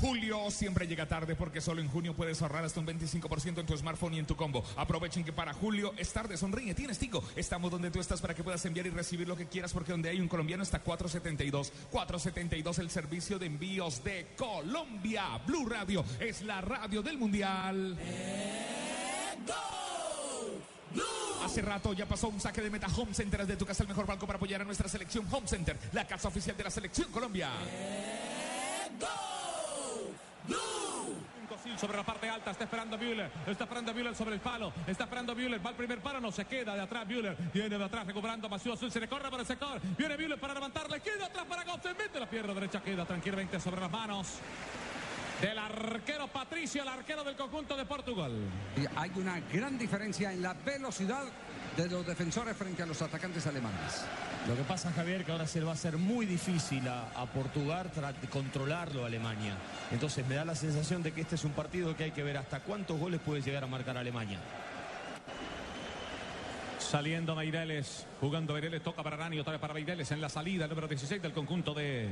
Julio 0.00 0.48
siempre 0.50 0.86
llega 0.86 1.06
tarde 1.06 1.34
porque 1.34 1.60
solo 1.60 1.80
en 1.80 1.88
junio 1.88 2.14
puedes 2.14 2.40
ahorrar 2.40 2.64
hasta 2.64 2.78
un 2.78 2.86
25% 2.86 3.58
en 3.58 3.66
tu 3.66 3.76
smartphone 3.76 4.14
y 4.14 4.18
en 4.20 4.26
tu 4.26 4.36
combo. 4.36 4.62
Aprovechen 4.76 5.24
que 5.24 5.32
para 5.32 5.52
julio 5.52 5.92
es 5.96 6.12
tarde, 6.12 6.36
sonríe, 6.36 6.72
tienes 6.74 6.98
Tigo. 6.98 7.22
Estamos 7.34 7.70
donde 7.70 7.90
tú 7.90 7.98
estás 7.98 8.20
para 8.20 8.32
que 8.32 8.44
puedas 8.44 8.64
enviar 8.64 8.86
y 8.86 8.90
recibir 8.90 9.26
lo 9.26 9.36
que 9.36 9.46
quieras 9.46 9.72
porque 9.72 9.90
donde 9.90 10.08
hay 10.08 10.20
un 10.20 10.28
colombiano 10.28 10.62
está 10.62 10.78
472. 10.78 11.72
472 11.90 12.78
el 12.78 12.90
servicio 12.90 13.38
de 13.40 13.46
envíos 13.46 14.04
de 14.04 14.28
Colombia. 14.36 15.40
Blue 15.46 15.68
Radio 15.68 16.04
es 16.20 16.42
la 16.42 16.60
radio 16.60 17.02
del 17.02 17.18
mundial. 17.18 17.98
Hace 21.44 21.62
rato 21.62 21.92
ya 21.92 22.06
pasó 22.06 22.28
un 22.28 22.40
saque 22.40 22.60
de 22.60 22.70
meta 22.70 22.86
Home 22.96 23.14
Center 23.14 23.44
de 23.46 23.56
tu 23.56 23.66
casa 23.66 23.82
el 23.82 23.88
mejor 23.88 24.06
banco 24.06 24.26
para 24.26 24.36
apoyar 24.36 24.60
a 24.60 24.64
nuestra 24.64 24.88
selección 24.88 25.26
Home 25.30 25.48
Center, 25.48 25.76
la 25.92 26.06
casa 26.06 26.28
oficial 26.28 26.56
de 26.56 26.64
la 26.64 26.70
selección 26.70 27.10
Colombia. 27.10 27.50
Sil 28.94 29.47
sobre 31.78 31.96
la 31.96 32.02
parte 32.02 32.28
alta, 32.28 32.50
está 32.50 32.64
esperando 32.64 32.98
Müller, 32.98 33.30
está 33.46 33.64
esperando 33.64 33.94
Müller 33.94 34.14
sobre 34.14 34.34
el 34.34 34.40
palo, 34.40 34.72
está 34.86 35.04
esperando 35.04 35.34
Müller, 35.34 35.64
va 35.64 35.70
al 35.70 35.76
primer 35.76 36.00
palo, 36.00 36.20
no 36.20 36.32
se 36.32 36.44
queda 36.44 36.74
de 36.74 36.80
atrás 36.80 37.06
Müller, 37.06 37.36
viene 37.52 37.78
de 37.78 37.84
atrás 37.84 38.06
recuperando 38.06 38.48
Masú 38.48 38.72
Azul, 38.72 38.90
se 38.90 39.00
le 39.00 39.08
corre 39.08 39.30
para 39.30 39.42
el 39.42 39.46
sector, 39.46 39.80
viene 39.96 40.16
Müller 40.16 40.38
para 40.38 40.54
levantarle, 40.54 41.00
queda 41.00 41.26
atrás 41.26 41.46
para 41.46 41.64
Götze, 41.64 41.94
mete 41.94 42.18
la 42.18 42.28
pierna 42.28 42.54
derecha, 42.54 42.82
queda 42.82 43.04
tranquilamente 43.04 43.60
sobre 43.60 43.80
las 43.80 43.90
manos 43.90 44.26
del 45.40 45.58
arquero 45.58 46.26
Patricio, 46.26 46.82
el 46.82 46.88
arquero 46.88 47.22
del 47.22 47.36
conjunto 47.36 47.76
de 47.76 47.84
Portugal. 47.84 48.32
Hay 48.96 49.12
una 49.14 49.38
gran 49.52 49.78
diferencia 49.78 50.32
en 50.32 50.42
la 50.42 50.54
velocidad 50.54 51.24
de 51.84 51.88
los 51.88 52.06
defensores 52.06 52.56
frente 52.56 52.82
a 52.82 52.86
los 52.86 53.00
atacantes 53.02 53.46
alemanes. 53.46 54.04
Lo 54.48 54.56
que 54.56 54.62
pasa, 54.62 54.90
Javier, 54.92 55.24
que 55.24 55.30
ahora 55.30 55.46
se 55.46 55.60
le 55.60 55.64
va 55.64 55.72
a 55.72 55.74
hacer 55.74 55.96
muy 55.96 56.26
difícil 56.26 56.86
a, 56.88 57.10
a 57.14 57.26
Portugal 57.26 57.90
controlarlo 58.30 59.04
a 59.04 59.06
Alemania. 59.06 59.54
Entonces 59.92 60.26
me 60.26 60.34
da 60.34 60.44
la 60.44 60.56
sensación 60.56 61.02
de 61.02 61.12
que 61.12 61.20
este 61.20 61.36
es 61.36 61.44
un 61.44 61.52
partido 61.52 61.96
que 61.96 62.04
hay 62.04 62.10
que 62.10 62.22
ver 62.22 62.36
hasta 62.36 62.60
cuántos 62.60 62.98
goles 62.98 63.20
puede 63.24 63.42
llegar 63.42 63.62
a 63.62 63.68
marcar 63.68 63.96
Alemania. 63.96 64.40
Saliendo 66.78 67.36
Meireles, 67.36 68.06
jugando 68.20 68.54
Meireles, 68.54 68.82
toca 68.82 69.02
para 69.02 69.16
Nani, 69.16 69.38
otra 69.38 69.52
vez 69.52 69.60
para 69.60 69.74
Meireles 69.74 70.10
en 70.10 70.20
la 70.20 70.28
salida, 70.28 70.64
el 70.64 70.70
número 70.70 70.88
16 70.88 71.22
del 71.22 71.32
conjunto 71.32 71.74
de, 71.74 72.08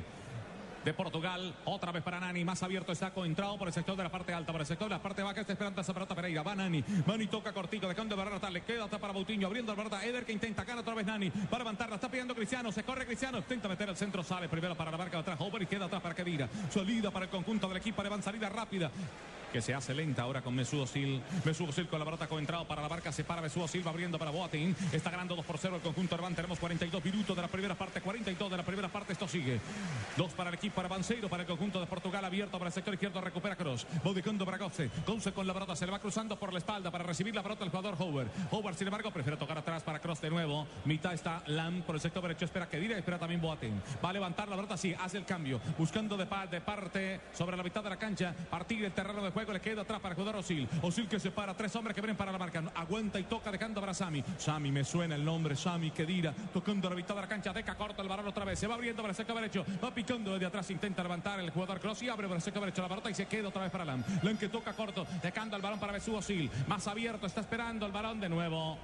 de 0.86 0.94
Portugal. 0.94 1.52
Otra 1.64 1.90
vez 1.90 2.02
para 2.02 2.20
Nani, 2.20 2.44
más 2.44 2.62
abierto 2.62 2.92
está 2.92 3.12
entrado 3.16 3.58
por 3.58 3.66
el 3.66 3.74
sector 3.74 3.96
de 3.96 4.04
la 4.04 4.08
parte 4.08 4.32
alta, 4.32 4.52
por 4.52 4.60
el 4.60 4.66
sector 4.66 4.88
de 4.88 4.94
la 4.94 5.02
parte 5.02 5.20
baja, 5.20 5.40
está 5.40 5.52
esperando 5.52 5.80
esa 5.80 5.92
pelota 5.92 6.14
Pereira. 6.14 6.44
Va 6.44 6.54
Nani, 6.54 6.82
Nani 7.04 7.26
toca 7.26 7.52
cortico, 7.52 7.88
dejando 7.88 8.14
de 8.14 8.22
barrera, 8.22 8.48
le 8.48 8.62
queda 8.62 8.84
hasta 8.84 8.98
para 8.98 9.12
Boutinho, 9.12 9.48
abriendo 9.48 9.72
la 9.72 9.76
pelota. 9.76 10.04
Eder 10.04 10.24
que 10.24 10.32
intenta, 10.32 10.64
gana 10.64 10.82
otra 10.82 10.94
vez 10.94 11.04
Nani, 11.04 11.30
para 11.30 11.64
levantarla, 11.64 11.96
está 11.96 12.08
pidiendo 12.08 12.36
Cristiano, 12.36 12.70
se 12.70 12.84
corre 12.84 13.04
Cristiano, 13.04 13.38
intenta 13.38 13.68
meter 13.68 13.88
al 13.88 13.96
centro, 13.96 14.22
sale 14.22 14.48
primero 14.48 14.76
para 14.76 14.92
la 14.92 14.96
marca 14.96 15.16
de 15.16 15.22
atrás, 15.22 15.40
Over 15.40 15.62
y 15.62 15.66
queda 15.66 15.86
atrás 15.86 16.00
para 16.00 16.14
Kedira. 16.14 16.48
Salida 16.70 17.10
para 17.10 17.24
el 17.24 17.30
conjunto 17.32 17.66
del 17.66 17.78
equipo, 17.78 18.04
van 18.08 18.22
salida 18.22 18.48
rápida 18.48 18.90
que 19.52 19.60
se 19.62 19.74
hace 19.74 19.94
lenta 19.94 20.22
ahora 20.22 20.42
con 20.42 20.54
Mesut 20.54 20.82
Özil. 20.82 21.22
Mesut 21.44 21.68
Özil 21.68 21.88
con 21.88 21.98
la 21.98 22.04
pelota 22.04 22.28
entrado 22.38 22.66
para 22.66 22.82
la 22.82 22.88
barca, 22.88 23.12
se 23.12 23.24
para 23.24 23.40
Mesut 23.40 23.64
Özil, 23.64 23.86
va 23.86 23.90
abriendo 23.90 24.18
para 24.18 24.30
Boateng. 24.30 24.74
Está 24.92 25.10
ganando 25.10 25.36
2 25.36 25.44
por 25.44 25.58
0 25.58 25.76
el 25.76 25.82
conjunto 25.82 26.14
Arban. 26.14 26.34
Tenemos 26.34 26.58
42 26.58 27.04
minutos 27.04 27.36
de 27.36 27.42
la 27.42 27.48
primera 27.48 27.74
parte, 27.74 28.00
42 28.00 28.50
de 28.50 28.56
la 28.56 28.62
primera 28.62 28.88
parte. 28.88 29.12
Esto 29.12 29.28
sigue. 29.28 29.60
2 30.16 30.32
para 30.32 30.50
el 30.50 30.54
equipo 30.54 30.80
Arbanceiro, 30.80 31.28
para 31.28 31.42
el 31.42 31.48
conjunto 31.48 31.80
de 31.80 31.86
Portugal, 31.86 32.24
abierto 32.24 32.58
para 32.58 32.68
el 32.68 32.72
sector 32.72 32.94
izquierdo, 32.94 33.20
recupera 33.20 33.56
Cross. 33.56 33.86
Bodicando 34.04 34.44
para 34.44 34.58
Gotze. 34.58 34.90
Gotze 35.06 35.32
con 35.32 35.46
la 35.46 35.54
pelota, 35.54 35.76
se 35.76 35.86
le 35.86 35.92
va 35.92 35.98
cruzando 35.98 36.38
por 36.38 36.52
la 36.52 36.58
espalda 36.58 36.90
para 36.90 37.04
recibir 37.04 37.34
la 37.34 37.42
pelota 37.42 37.64
el 37.64 37.70
jugador 37.70 37.96
Howard. 37.98 38.28
Howard, 38.50 38.76
sin 38.76 38.88
embargo, 38.88 39.10
prefiere 39.10 39.36
tocar 39.36 39.58
atrás 39.58 39.82
para 39.82 39.98
Cross 39.98 40.20
de 40.20 40.30
nuevo. 40.30 40.66
Mitad 40.84 41.14
está 41.14 41.42
Lam 41.46 41.82
por 41.82 41.94
el 41.94 42.00
sector 42.00 42.22
derecho, 42.22 42.44
espera 42.44 42.68
que 42.68 42.78
diga, 42.78 42.96
espera 42.96 43.18
también 43.18 43.40
Boateng. 43.40 43.80
Va 44.04 44.10
a 44.10 44.12
levantar 44.12 44.48
la 44.48 44.56
pelota, 44.56 44.76
sí, 44.76 44.94
hace 44.98 45.18
el 45.18 45.24
cambio. 45.24 45.60
Buscando 45.78 46.16
de, 46.16 46.26
de 46.50 46.60
parte 46.60 47.20
sobre 47.32 47.56
la 47.56 47.62
mitad 47.62 47.82
de 47.82 47.90
la 47.90 47.98
cancha, 47.98 48.34
partir 48.50 48.84
el 48.84 48.92
terreno 48.92 49.22
de 49.22 49.30
juego, 49.30 49.45
le 49.52 49.60
queda 49.60 49.82
atrás 49.82 50.00
para 50.00 50.12
el 50.12 50.16
jugador 50.16 50.40
Osil. 50.40 50.68
Osil 50.82 51.08
que 51.08 51.20
se 51.20 51.30
para, 51.30 51.54
tres 51.54 51.74
hombres 51.76 51.94
que 51.94 52.00
vienen 52.00 52.16
para 52.16 52.32
la 52.32 52.38
marca. 52.38 52.62
Aguanta 52.74 53.18
y 53.18 53.24
toca 53.24 53.50
dejando 53.50 53.80
para 53.80 53.94
Sami. 53.94 54.22
Sami, 54.38 54.72
me 54.72 54.84
suena 54.84 55.14
el 55.14 55.24
nombre, 55.24 55.56
Sami 55.56 55.90
Kedira, 55.90 56.32
tocando 56.52 56.88
la 56.88 56.96
mitad 56.96 57.14
de 57.14 57.20
la 57.20 57.28
cancha, 57.28 57.52
deca 57.52 57.74
corta 57.74 58.02
el 58.02 58.08
balón 58.08 58.26
otra 58.26 58.44
vez, 58.44 58.58
se 58.58 58.66
va 58.66 58.74
abriendo 58.74 59.02
para 59.02 59.14
sector 59.14 59.36
derecho, 59.36 59.64
va 59.82 59.92
picando 59.94 60.32
desde 60.32 60.46
atrás, 60.46 60.70
intenta 60.70 61.02
levantar 61.02 61.40
el 61.40 61.50
jugador 61.50 61.80
Cross 61.80 62.02
y 62.02 62.08
abre 62.08 62.28
para 62.28 62.40
sector 62.40 62.62
derecho 62.62 62.82
la 62.82 62.88
pelota 62.88 63.10
y 63.10 63.14
se 63.14 63.26
queda 63.26 63.48
otra 63.48 63.62
vez 63.62 63.70
para 63.70 63.84
Lam. 63.84 64.02
Lam 64.22 64.36
que 64.36 64.48
toca 64.48 64.72
corto, 64.72 65.06
dejando 65.22 65.56
el 65.56 65.62
balón 65.62 65.78
para 65.78 65.92
Besú 65.92 66.14
Osil. 66.14 66.50
Más 66.66 66.86
abierto, 66.86 67.26
está 67.26 67.40
esperando 67.40 67.86
el 67.86 67.92
balón 67.92 68.20
de 68.20 68.28
nuevo. 68.28 68.78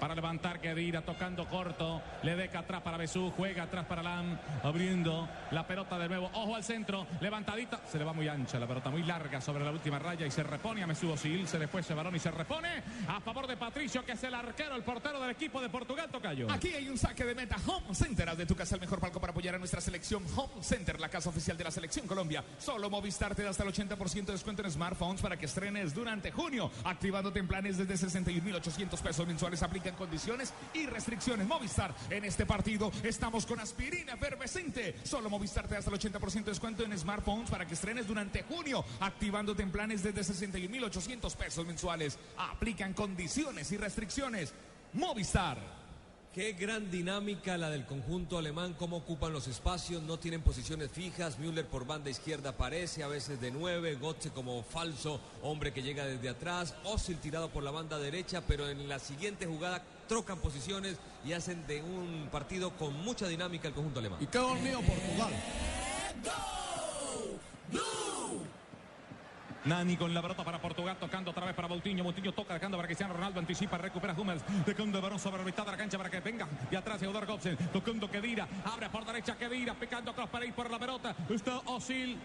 Para 0.00 0.14
levantar 0.14 0.60
Kedira, 0.60 1.02
tocando 1.02 1.46
corto, 1.46 2.00
le 2.22 2.34
deca 2.34 2.60
atrás 2.60 2.80
para 2.80 2.96
Besú, 2.96 3.32
juega 3.36 3.64
atrás 3.64 3.84
para 3.84 4.02
Lam, 4.02 4.38
abriendo 4.62 5.28
la 5.50 5.66
pelota 5.66 5.98
de 5.98 6.08
nuevo, 6.08 6.30
ojo 6.32 6.56
al 6.56 6.64
centro, 6.64 7.06
levantadita, 7.20 7.82
se 7.86 7.98
le 7.98 8.04
va 8.04 8.14
muy 8.14 8.26
ancha 8.26 8.58
la 8.58 8.66
pelota, 8.66 8.88
muy 8.88 9.02
larga 9.02 9.40
sobre 9.40 9.62
la 9.62 9.70
última 9.70 9.98
raya 9.98 10.26
y 10.26 10.30
se 10.30 10.42
repone 10.42 10.82
a 10.82 10.86
Mesut 10.86 11.12
Özil, 11.12 11.46
se 11.46 11.58
después 11.58 11.84
ese 11.84 11.94
balón 11.94 12.16
y 12.16 12.18
se 12.18 12.30
repone 12.30 12.82
a 13.08 13.20
favor 13.20 13.46
de 13.46 13.56
Patricio, 13.56 14.04
que 14.04 14.12
es 14.12 14.24
el 14.24 14.34
arquero, 14.34 14.74
el 14.74 14.82
portero 14.82 15.20
del 15.20 15.30
equipo 15.30 15.60
de 15.60 15.68
Portugal, 15.68 16.08
Tocayo. 16.10 16.50
Aquí 16.50 16.68
hay 16.68 16.88
un 16.88 16.96
saque 16.96 17.24
de 17.24 17.34
meta 17.34 17.56
Home 17.66 17.94
Center. 17.94 18.28
Haz 18.28 18.38
de 18.38 18.46
tu 18.46 18.54
casa 18.54 18.76
el 18.76 18.80
mejor 18.80 19.00
palco 19.00 19.20
para 19.20 19.32
apoyar 19.32 19.54
a 19.54 19.58
nuestra 19.58 19.80
selección 19.80 20.24
Home 20.34 20.62
Center, 20.62 20.98
la 20.98 21.08
casa 21.08 21.28
oficial 21.28 21.56
de 21.56 21.64
la 21.64 21.70
selección 21.70 22.06
Colombia. 22.06 22.42
Solo 22.58 22.88
Movistar 22.88 23.34
te 23.34 23.42
da 23.42 23.50
hasta 23.50 23.64
el 23.64 23.72
80% 23.72 24.24
de 24.24 24.32
descuento 24.32 24.62
en 24.62 24.70
smartphones 24.70 25.20
para 25.20 25.36
que 25.36 25.46
estrenes 25.46 25.94
durante 25.94 26.30
junio, 26.30 26.70
activándote 26.84 27.38
en 27.38 27.48
planes 27.48 27.76
desde 27.76 28.06
61.800 28.06 28.98
pesos 29.00 29.26
mensuales. 29.26 29.62
Condiciones 29.94 30.52
y 30.74 30.86
restricciones. 30.86 31.46
Movistar, 31.46 31.94
en 32.10 32.24
este 32.24 32.46
partido 32.46 32.90
estamos 33.02 33.46
con 33.46 33.60
aspirina 33.60 34.14
efervescente. 34.14 34.96
Solo 35.04 35.30
Movistar 35.30 35.66
te 35.66 35.74
da 35.74 35.78
hasta 35.78 35.90
el 35.90 35.98
80% 35.98 36.44
de 36.44 36.50
descuento 36.50 36.84
en 36.84 36.96
smartphones 36.98 37.50
para 37.50 37.66
que 37.66 37.74
estrenes 37.74 38.06
durante 38.06 38.42
junio, 38.42 38.84
activándote 39.00 39.62
en 39.62 39.70
planes 39.70 40.02
desde 40.02 40.20
61.800 40.20 41.36
pesos 41.36 41.66
mensuales. 41.66 42.18
Aplican 42.36 42.94
condiciones 42.94 43.70
y 43.72 43.76
restricciones. 43.76 44.52
Movistar. 44.92 45.79
Qué 46.32 46.52
gran 46.52 46.92
dinámica 46.92 47.58
la 47.58 47.70
del 47.70 47.84
conjunto 47.84 48.38
alemán, 48.38 48.76
cómo 48.78 48.98
ocupan 48.98 49.32
los 49.32 49.48
espacios, 49.48 50.00
no 50.04 50.16
tienen 50.20 50.42
posiciones 50.42 50.88
fijas, 50.92 51.40
Müller 51.40 51.66
por 51.66 51.88
banda 51.88 52.08
izquierda 52.08 52.50
aparece, 52.50 53.02
a 53.02 53.08
veces 53.08 53.40
de 53.40 53.50
nueve, 53.50 53.98
Götze 54.00 54.30
como 54.30 54.62
falso, 54.62 55.20
hombre 55.42 55.72
que 55.72 55.82
llega 55.82 56.06
desde 56.06 56.28
atrás, 56.28 56.76
Osil 56.84 57.18
tirado 57.18 57.48
por 57.48 57.64
la 57.64 57.72
banda 57.72 57.98
derecha, 57.98 58.44
pero 58.46 58.68
en 58.68 58.88
la 58.88 59.00
siguiente 59.00 59.46
jugada 59.46 59.82
trocan 60.08 60.38
posiciones 60.38 60.98
y 61.24 61.32
hacen 61.32 61.66
de 61.66 61.82
un 61.82 62.28
partido 62.30 62.70
con 62.76 62.94
mucha 63.02 63.26
dinámica 63.26 63.66
el 63.66 63.74
conjunto 63.74 63.98
alemán. 63.98 64.20
Y 64.22 64.26
qué 64.28 64.38
dormido 64.38 64.80
Portugal. 64.82 65.32
Nani 69.64 69.96
con 69.96 70.12
la 70.14 70.22
pelota 70.22 70.42
para 70.42 70.58
Portugal, 70.58 70.96
tocando 70.98 71.30
otra 71.30 71.46
vez 71.46 71.54
para 71.54 71.68
Boutinho. 71.68 72.02
Boutinho 72.02 72.32
toca, 72.32 72.54
dejando 72.54 72.76
para 72.76 72.86
Cristiano 72.88 73.14
Ronaldo, 73.14 73.40
anticipa, 73.40 73.76
recupera 73.78 74.14
Hummels, 74.16 74.42
dejando 74.64 74.98
el 74.98 75.02
balón 75.02 75.18
sobre 75.18 75.38
la 75.38 75.44
mitad 75.44 75.64
de 75.64 75.72
la 75.72 75.76
cancha 75.76 75.98
para 75.98 76.10
que 76.10 76.20
venga 76.20 76.48
de 76.70 76.76
atrás 76.76 76.98
Theodor 76.98 77.26
Gobsen, 77.26 77.56
tocando 77.72 78.10
Kedira, 78.10 78.48
abre 78.64 78.88
por 78.88 79.04
derecha 79.04 79.36
Kedira, 79.36 79.74
picando 79.74 80.14
cross 80.14 80.28
para 80.30 80.46
ir 80.46 80.54
por 80.54 80.70
la 80.70 80.78
pelota. 80.78 81.14
Está 81.28 81.58
Osil. 81.66 82.18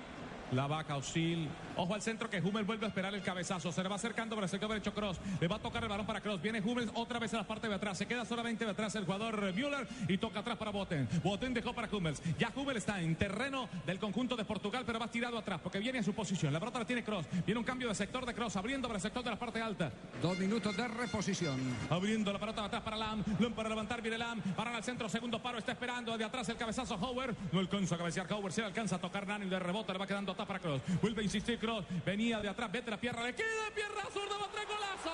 La 0.56 0.68
vaca 0.68 0.96
Osil. 0.96 1.50
Ojo 1.76 1.94
al 1.94 2.02
centro 2.02 2.30
que 2.30 2.40
Hummels 2.40 2.66
vuelve 2.66 2.86
a 2.86 2.88
esperar 2.88 3.14
el 3.14 3.22
cabezazo. 3.22 3.74
Se 3.74 3.84
le 3.84 3.90
va 3.90 3.96
acercando 3.96 4.38
para 4.38 4.46
el 4.46 4.50
sector 4.50 4.70
derecho 4.70 4.94
Cross. 4.94 5.20
Le 5.42 5.50
va 5.50 5.58
a 5.58 5.60
tocar 5.60 5.84
el 5.84 5.90
balón 5.90 6.06
para 6.06 6.22
Cross. 6.22 6.42
Viene 6.42 6.62
Hummels 6.62 6.90
otra 6.94 7.20
vez 7.20 7.34
a 7.34 7.38
la 7.38 7.44
parte 7.44 7.68
de 7.68 7.76
atrás. 7.76 7.98
Se 7.98 8.06
queda 8.06 8.24
solamente 8.24 8.64
de 8.64 8.72
atrás 8.72 8.96
el 8.96 9.04
jugador 9.04 9.54
Müller 9.54 9.86
y 10.08 10.18
toca 10.18 10.40
atrás 10.40 10.56
para 10.58 10.72
Boten. 10.72 11.10
Boten 11.22 11.54
dejó 11.54 11.74
para 11.74 11.90
Hummels. 11.92 12.22
Ya 12.40 12.54
Hummels 12.56 12.78
está 12.78 13.02
en 13.02 13.18
terreno 13.18 13.68
del 13.86 14.00
conjunto 14.00 14.38
de 14.38 14.46
Portugal, 14.46 14.84
pero 14.86 14.98
va 14.98 15.10
tirado 15.10 15.38
atrás 15.38 15.60
porque 15.62 15.80
viene 15.80 16.00
a 16.00 16.04
su 16.04 16.14
posición. 16.14 16.54
La 16.54 16.60
pelota 16.60 16.80
la 16.80 16.86
tiene 16.86 17.04
Cross. 17.04 17.26
Viene 17.46 17.60
un 17.60 17.66
cambio 17.66 17.90
de 17.90 17.96
sector 17.96 18.26
de 18.26 18.34
Cross, 18.34 18.56
abriendo 18.56 18.88
para 18.88 18.98
el 18.98 19.02
sector 19.02 19.26
de 19.26 19.32
la 19.32 19.38
parte 19.38 19.62
alta. 19.62 19.92
Dos 20.22 20.40
minutos 20.40 20.78
de 20.78 20.88
reposición. 20.88 21.60
Abriendo 21.90 22.32
la 22.32 22.40
pelota 22.40 22.64
atrás 22.64 22.82
para 22.82 22.96
Lam. 22.96 23.26
Lam 23.40 23.52
para 23.52 23.68
levantar, 23.68 24.02
viene 24.02 24.18
Lam. 24.18 24.40
Para 24.56 24.74
al 24.74 24.84
centro, 24.86 25.10
segundo 25.10 25.42
paro. 25.42 25.58
Está 25.58 25.74
esperando 25.74 26.18
de 26.18 26.24
atrás 26.24 26.48
el 26.48 26.56
cabezazo 26.56 26.96
Howard. 26.96 27.36
No 27.52 27.60
alcanza 27.60 27.96
a 27.96 27.98
cabecear 27.98 28.32
Howard. 28.32 28.54
Se 28.54 28.62
le 28.62 28.68
alcanza 28.68 28.96
a 28.96 29.00
tocar 29.00 29.28
Nani 29.28 29.50
de 29.50 29.60
rebote. 29.60 29.92
Le 29.92 30.00
va 30.00 30.08
quedando 30.08 30.32
atrás 30.32 30.45
para 30.46 30.60
Cross. 30.60 30.82
Vuelve 31.02 31.22
a 31.22 31.24
insistir 31.24 31.60
Cross. 31.60 31.86
Venía 32.06 32.40
de 32.40 32.50
atrás. 32.50 32.72
Vete 32.72 32.92
la 32.92 32.98
pierna. 32.98 33.24
Le 33.24 33.34
queda 33.34 33.72
pierna 33.74 34.04
zurda. 34.14 34.38
Va 34.38 34.46
a 34.46 34.52
traer 34.52 34.68
golazo. 34.68 35.12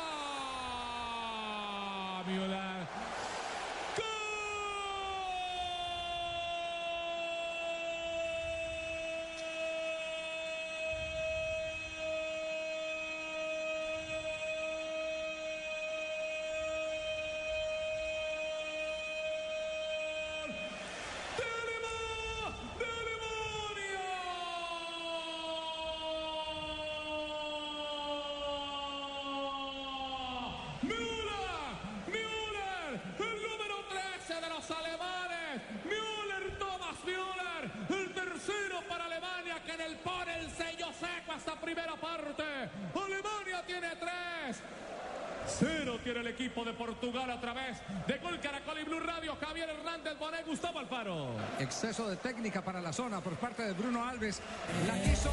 Equipo 46.31 46.63
de 46.63 46.73
Portugal 46.73 47.29
a 47.29 47.39
través 47.39 47.77
de 48.07 48.17
Gol 48.17 48.39
Caracol 48.39 48.79
y 48.79 48.83
Blue 48.85 48.99
Radio. 48.99 49.35
Javier 49.39 49.69
Hernández 49.69 50.17
Bonet, 50.17 50.45
Gustavo 50.45 50.79
Alfaro. 50.79 51.35
Exceso 51.59 52.09
de 52.09 52.15
técnica 52.15 52.61
para 52.63 52.81
la 52.81 52.93
zona 52.93 53.21
por 53.21 53.33
parte 53.33 53.63
de 53.63 53.73
Bruno 53.73 54.03
Alves. 54.03 54.41
La 54.87 55.01
quiso 55.01 55.31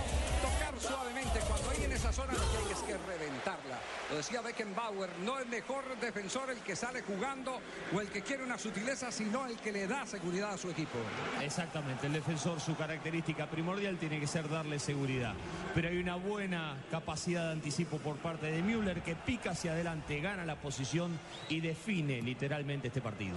suavemente. 0.80 1.40
Cuando 1.40 1.70
hay 1.70 1.84
en 1.84 1.92
esa 1.92 2.12
zona 2.12 2.32
lo 2.32 2.38
que 2.38 2.56
hay 2.56 2.72
es 2.72 2.78
que 2.80 2.96
reventarla. 2.96 3.78
Lo 4.10 4.16
decía 4.16 4.40
Beckenbauer, 4.40 5.10
no 5.24 5.38
el 5.38 5.46
mejor 5.46 5.84
defensor 6.00 6.50
el 6.50 6.58
que 6.58 6.76
sale 6.76 7.02
jugando 7.02 7.60
o 7.94 8.00
el 8.00 8.08
que 8.08 8.22
quiere 8.22 8.44
una 8.44 8.58
sutileza, 8.58 9.10
sino 9.12 9.46
el 9.46 9.56
que 9.58 9.72
le 9.72 9.86
da 9.86 10.06
seguridad 10.06 10.52
a 10.52 10.58
su 10.58 10.70
equipo. 10.70 10.98
Exactamente, 11.42 12.06
el 12.06 12.12
defensor 12.12 12.60
su 12.60 12.76
característica 12.76 13.46
primordial 13.46 13.98
tiene 13.98 14.20
que 14.20 14.26
ser 14.26 14.48
darle 14.48 14.78
seguridad. 14.78 15.34
Pero 15.74 15.88
hay 15.88 15.98
una 15.98 16.16
buena 16.16 16.76
capacidad 16.90 17.46
de 17.46 17.52
anticipo 17.52 17.98
por 17.98 18.16
parte 18.16 18.46
de 18.46 18.62
Müller 18.62 19.02
que 19.02 19.14
pica 19.14 19.50
hacia 19.50 19.72
adelante, 19.72 20.20
gana 20.20 20.44
la 20.44 20.56
posición 20.56 21.18
y 21.48 21.60
define 21.60 22.22
literalmente 22.22 22.88
este 22.88 23.00
partido. 23.00 23.36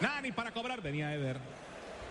Nani 0.00 0.32
para 0.32 0.52
cobrar, 0.52 0.82
venía 0.82 1.14
Eder. 1.14 1.65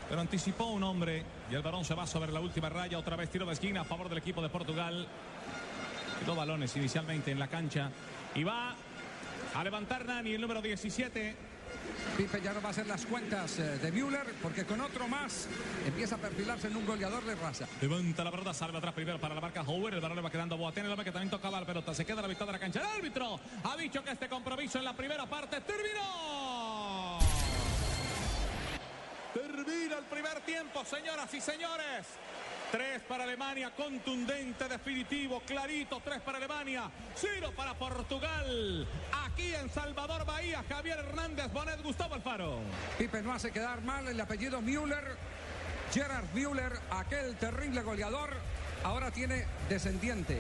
Pero 0.08 0.22
anticipó 0.22 0.66
un 0.66 0.84
hombre 0.84 1.24
y 1.50 1.56
el 1.56 1.62
balón 1.62 1.84
se 1.84 1.96
va 1.96 2.06
sobre 2.06 2.32
la 2.32 2.40
última 2.40 2.70
raya. 2.70 2.98
Otra 2.98 3.16
vez 3.16 3.30
tiro 3.30 3.46
de 3.46 3.54
esquina 3.54 3.82
a 3.82 3.86
favor 3.86 4.10
del 4.10 4.20
equipo 4.20 4.42
de 4.42 4.50
Portugal. 4.50 5.08
Dos 6.26 6.38
balones 6.38 6.76
inicialmente 6.76 7.32
en 7.32 7.40
la 7.40 7.48
cancha. 7.48 7.90
Y 8.36 8.44
va 8.44 8.76
a 9.56 9.64
levantar 9.64 10.06
Nani, 10.06 10.34
el 10.34 10.42
número 10.42 10.62
17. 10.62 11.36
Pipe 12.18 12.42
ya 12.42 12.54
no 12.54 12.62
va 12.62 12.70
a 12.70 12.72
hacer 12.72 12.88
las 12.88 13.06
cuentas 13.06 13.60
eh, 13.60 13.78
de 13.78 13.92
Müller 13.92 14.26
porque 14.42 14.64
con 14.64 14.80
otro 14.80 15.08
más 15.08 15.48
empieza 15.86 16.16
a 16.16 16.18
perfilarse 16.18 16.68
en 16.68 16.78
un 16.78 16.86
goleador 16.86 17.24
de 17.26 17.36
raza. 17.36 17.68
Levanta 17.82 18.24
la 18.24 18.32
pelota, 18.32 18.54
sale 18.54 18.78
atrás 18.78 18.94
primero 18.94 19.20
para 19.20 19.36
la 19.36 19.42
marca 19.42 19.64
Hoover. 19.64 19.94
El 19.94 20.02
balón 20.02 20.16
le 20.18 20.22
va 20.22 20.30
quedando 20.30 20.56
a 20.56 20.58
Boateng, 20.58 20.86
el 20.86 20.92
hombre 20.92 21.04
que 21.04 21.12
también 21.12 21.30
tocaba 21.30 21.60
la 21.60 21.66
pelota. 21.66 21.94
Se 21.94 22.06
queda 22.06 22.20
a 22.20 22.22
la 22.22 22.28
mitad 22.28 22.46
de 22.46 22.54
la 22.54 22.60
cancha. 22.60 22.80
El 22.80 22.86
árbitro 22.86 23.40
ha 23.64 23.76
dicho 23.76 24.04
que 24.04 24.12
este 24.12 24.30
compromiso 24.30 24.78
en 24.78 24.86
la 24.86 24.94
primera 24.94 25.26
parte 25.26 25.60
terminó. 25.62 26.45
Termina 29.36 29.98
el 29.98 30.06
primer 30.06 30.40
tiempo, 30.46 30.86
señoras 30.86 31.34
y 31.34 31.42
señores. 31.42 32.06
Tres 32.72 33.02
para 33.02 33.26
Alemania, 33.26 33.70
contundente, 33.76 34.70
definitivo, 34.70 35.42
clarito. 35.46 36.02
Tres 36.02 36.22
para 36.22 36.38
Alemania, 36.38 36.90
cero 37.16 37.52
para 37.54 37.74
Portugal. 37.74 38.88
Aquí 39.26 39.54
en 39.54 39.70
Salvador 39.70 40.26
Bahía, 40.26 40.64
Javier 40.70 41.00
Hernández, 41.00 41.52
Bonet, 41.52 41.82
Gustavo 41.84 42.16
Alfaro. 42.16 42.60
Pipe 42.98 43.22
no 43.24 43.34
hace 43.34 43.52
quedar 43.52 43.82
mal 43.82 44.08
el 44.08 44.22
apellido 44.22 44.62
Müller. 44.62 45.18
Gerard 45.94 46.34
Müller, 46.34 46.72
aquel 46.92 47.36
terrible 47.36 47.82
goleador, 47.82 48.30
ahora 48.86 49.12
tiene 49.12 49.46
descendiente. 49.68 50.40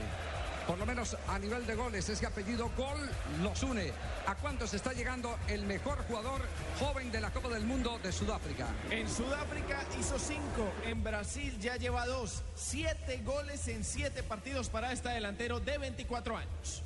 Por 0.68 0.80
lo 0.80 0.86
menos 0.86 1.16
a 1.28 1.38
nivel 1.38 1.66
de 1.68 1.76
goles, 1.76 2.10
ese 2.10 2.26
apellido 2.26 2.72
Gol 2.76 2.98
los 3.44 3.62
une. 3.62 3.92
¿A 4.26 4.34
cuántos 4.36 4.74
está 4.74 4.94
llegando 4.94 5.38
el 5.48 5.64
mejor 5.64 6.04
jugador 6.08 6.42
joven 6.80 7.12
de 7.12 7.22
la 7.22 7.30
Copa 7.30 7.50
del 7.50 7.66
Mundo 7.66 8.00
de 8.02 8.12
Sudáfrica? 8.12 8.68
En 8.90 9.08
Sudáfrica 9.08 9.84
hizo 10.00 10.18
cinco, 10.18 10.72
en 10.86 11.04
Brasil 11.04 11.56
ya 11.60 11.76
lleva 11.76 12.08
dos. 12.08 12.44
Siete 12.56 13.22
goles 13.24 13.68
en 13.68 13.84
siete 13.84 14.24
partidos 14.24 14.70
para 14.70 14.92
este 14.92 15.10
delantero 15.10 15.60
de 15.60 15.78
24 15.78 16.38
años. 16.38 16.82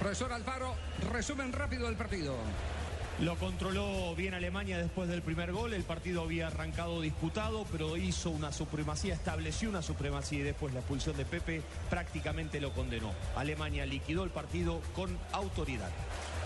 Profesor 0.00 0.32
Alfaro, 0.32 0.74
resumen 1.12 1.52
rápido 1.52 1.86
del 1.86 1.96
partido. 1.96 2.34
Lo 3.20 3.36
controló 3.36 4.12
bien 4.16 4.34
Alemania 4.34 4.76
después 4.76 5.08
del 5.08 5.22
primer 5.22 5.52
gol. 5.52 5.72
El 5.72 5.84
partido 5.84 6.22
había 6.22 6.48
arrancado 6.48 7.00
disputado, 7.00 7.64
pero 7.70 7.96
hizo 7.96 8.30
una 8.30 8.50
supremacía, 8.50 9.14
estableció 9.14 9.68
una 9.68 9.82
supremacía 9.82 10.40
y 10.40 10.42
después 10.42 10.74
la 10.74 10.80
expulsión 10.80 11.16
de 11.16 11.24
Pepe 11.24 11.62
prácticamente 11.88 12.60
lo 12.60 12.72
condenó. 12.72 13.12
Alemania 13.36 13.86
liquidó 13.86 14.24
el 14.24 14.30
partido 14.30 14.80
con 14.96 15.16
autoridad. 15.30 15.90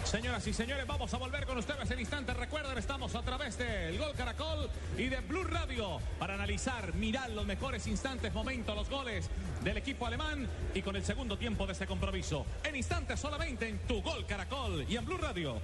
Señoras 0.09 0.47
y 0.47 0.55
señores, 0.55 0.87
vamos 0.87 1.13
a 1.13 1.19
volver 1.19 1.45
con 1.45 1.59
ustedes 1.59 1.91
en 1.91 2.01
instantes. 2.01 2.35
Recuerden, 2.35 2.79
estamos 2.79 3.15
a 3.15 3.21
través 3.21 3.59
del 3.59 3.99
Gol 3.99 4.15
Caracol 4.17 4.71
y 4.97 5.09
de 5.09 5.21
Blue 5.21 5.45
Radio 5.45 6.01
para 6.19 6.33
analizar, 6.33 6.95
mirar 6.95 7.29
los 7.29 7.45
mejores 7.45 7.87
instantes, 7.87 8.33
momentos, 8.33 8.75
los 8.75 8.89
goles 8.89 9.29
del 9.63 9.77
equipo 9.77 10.07
alemán 10.07 10.49
y 10.73 10.81
con 10.81 10.97
el 10.97 11.05
segundo 11.05 11.37
tiempo 11.37 11.67
de 11.67 11.75
este 11.75 11.87
compromiso. 11.87 12.47
En 12.65 12.75
instantes 12.75 13.21
solamente 13.21 13.69
en 13.69 13.81
tu 13.81 14.01
Gol 14.01 14.25
Caracol 14.25 14.87
y 14.89 14.97
en 14.97 15.05
Blue 15.05 15.19
Radio. 15.19 15.61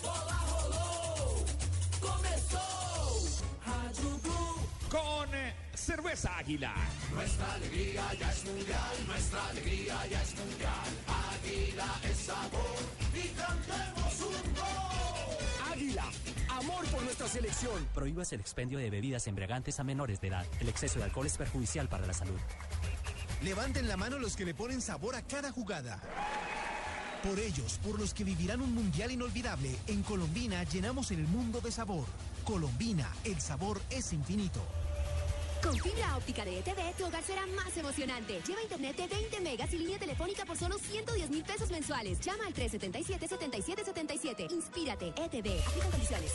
Bola 0.00 0.40
Blue. 4.00 4.59
Con 4.90 5.32
eh, 5.32 5.54
cerveza 5.72 6.36
águila. 6.36 6.74
Nuestra 7.14 7.54
alegría 7.54 8.12
ya 8.18 8.32
es 8.32 8.44
mundial, 8.44 9.06
nuestra 9.06 9.48
alegría 9.48 10.06
ya 10.10 10.20
es 10.20 10.34
mundial. 10.34 10.90
Águila 11.32 12.00
es 12.10 12.16
sabor 12.16 12.76
y 13.14 13.28
cantemos 13.28 14.20
un 14.20 14.54
gol. 14.54 15.72
Águila, 15.72 16.04
amor 16.48 16.84
por 16.86 17.04
nuestra 17.04 17.28
selección. 17.28 17.86
Prohíbas 17.94 18.32
el 18.32 18.40
expendio 18.40 18.80
de 18.80 18.90
bebidas 18.90 19.28
embriagantes 19.28 19.78
a 19.78 19.84
menores 19.84 20.20
de 20.20 20.28
edad. 20.28 20.46
El 20.58 20.68
exceso 20.68 20.98
de 20.98 21.04
alcohol 21.04 21.26
es 21.26 21.36
perjudicial 21.36 21.88
para 21.88 22.04
la 22.04 22.12
salud. 22.12 22.38
Levanten 23.42 23.86
la 23.86 23.96
mano 23.96 24.18
los 24.18 24.36
que 24.36 24.44
le 24.44 24.54
ponen 24.54 24.80
sabor 24.80 25.14
a 25.14 25.22
cada 25.22 25.52
jugada. 25.52 26.00
Por 27.22 27.38
ellos, 27.38 27.78
por 27.84 28.00
los 28.00 28.12
que 28.12 28.24
vivirán 28.24 28.60
un 28.60 28.74
mundial 28.74 29.12
inolvidable, 29.12 29.76
en 29.86 30.02
Colombina 30.02 30.64
llenamos 30.64 31.10
el 31.10 31.22
mundo 31.28 31.60
de 31.60 31.70
sabor. 31.70 32.06
Colombina, 32.44 33.10
el 33.24 33.40
sabor 33.40 33.80
es 33.90 34.12
infinito. 34.12 34.60
Con 35.62 35.76
fibra 35.78 36.16
óptica 36.16 36.44
de 36.44 36.58
ETV, 36.60 36.96
tu 36.96 37.04
hogar 37.04 37.22
será 37.22 37.46
más 37.46 37.76
emocionante. 37.76 38.40
Lleva 38.46 38.62
internet 38.62 38.96
de 38.96 39.06
20 39.08 39.40
megas 39.40 39.72
y 39.72 39.78
línea 39.78 39.98
telefónica 39.98 40.46
por 40.46 40.56
solo 40.56 40.78
110 40.78 41.30
mil 41.30 41.44
pesos 41.44 41.70
mensuales. 41.70 42.18
Llama 42.20 42.46
al 42.46 42.54
377-7777. 42.54 44.50
Inspírate, 44.52 45.08
ETV. 45.08 45.60
Aplican 45.66 45.90
condiciones. 45.90 46.32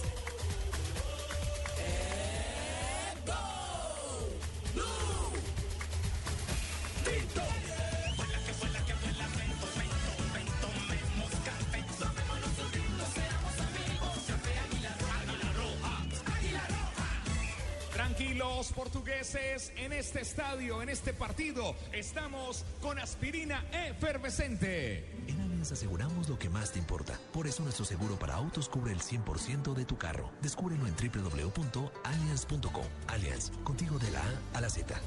En 19.78 19.94
este 19.94 20.22
estadio, 20.22 20.82
en 20.82 20.90
este 20.90 21.14
partido, 21.14 21.76
estamos 21.94 22.66
con 22.82 22.98
aspirina 22.98 23.64
efervescente. 23.72 25.06
En 25.28 25.40
Allianz 25.42 25.72
aseguramos 25.72 26.28
lo 26.28 26.40
que 26.40 26.50
más 26.50 26.72
te 26.72 26.80
importa. 26.80 27.20
Por 27.32 27.46
eso 27.46 27.62
nuestro 27.62 27.86
seguro 27.86 28.18
para 28.18 28.34
autos 28.34 28.68
cubre 28.68 28.94
el 28.94 29.00
100% 29.00 29.76
de 29.76 29.86
tu 29.86 29.98
carro. 29.98 30.32
Descúbrelo 30.42 30.88
en 30.88 30.96
www.allianz.com. 30.96 32.86
Allianz, 33.08 33.52
contigo 33.64 34.00
de 34.00 34.10
la 34.10 34.22
A 34.22 34.58
a 34.58 34.62
la 34.62 34.70
Z. 34.70 35.00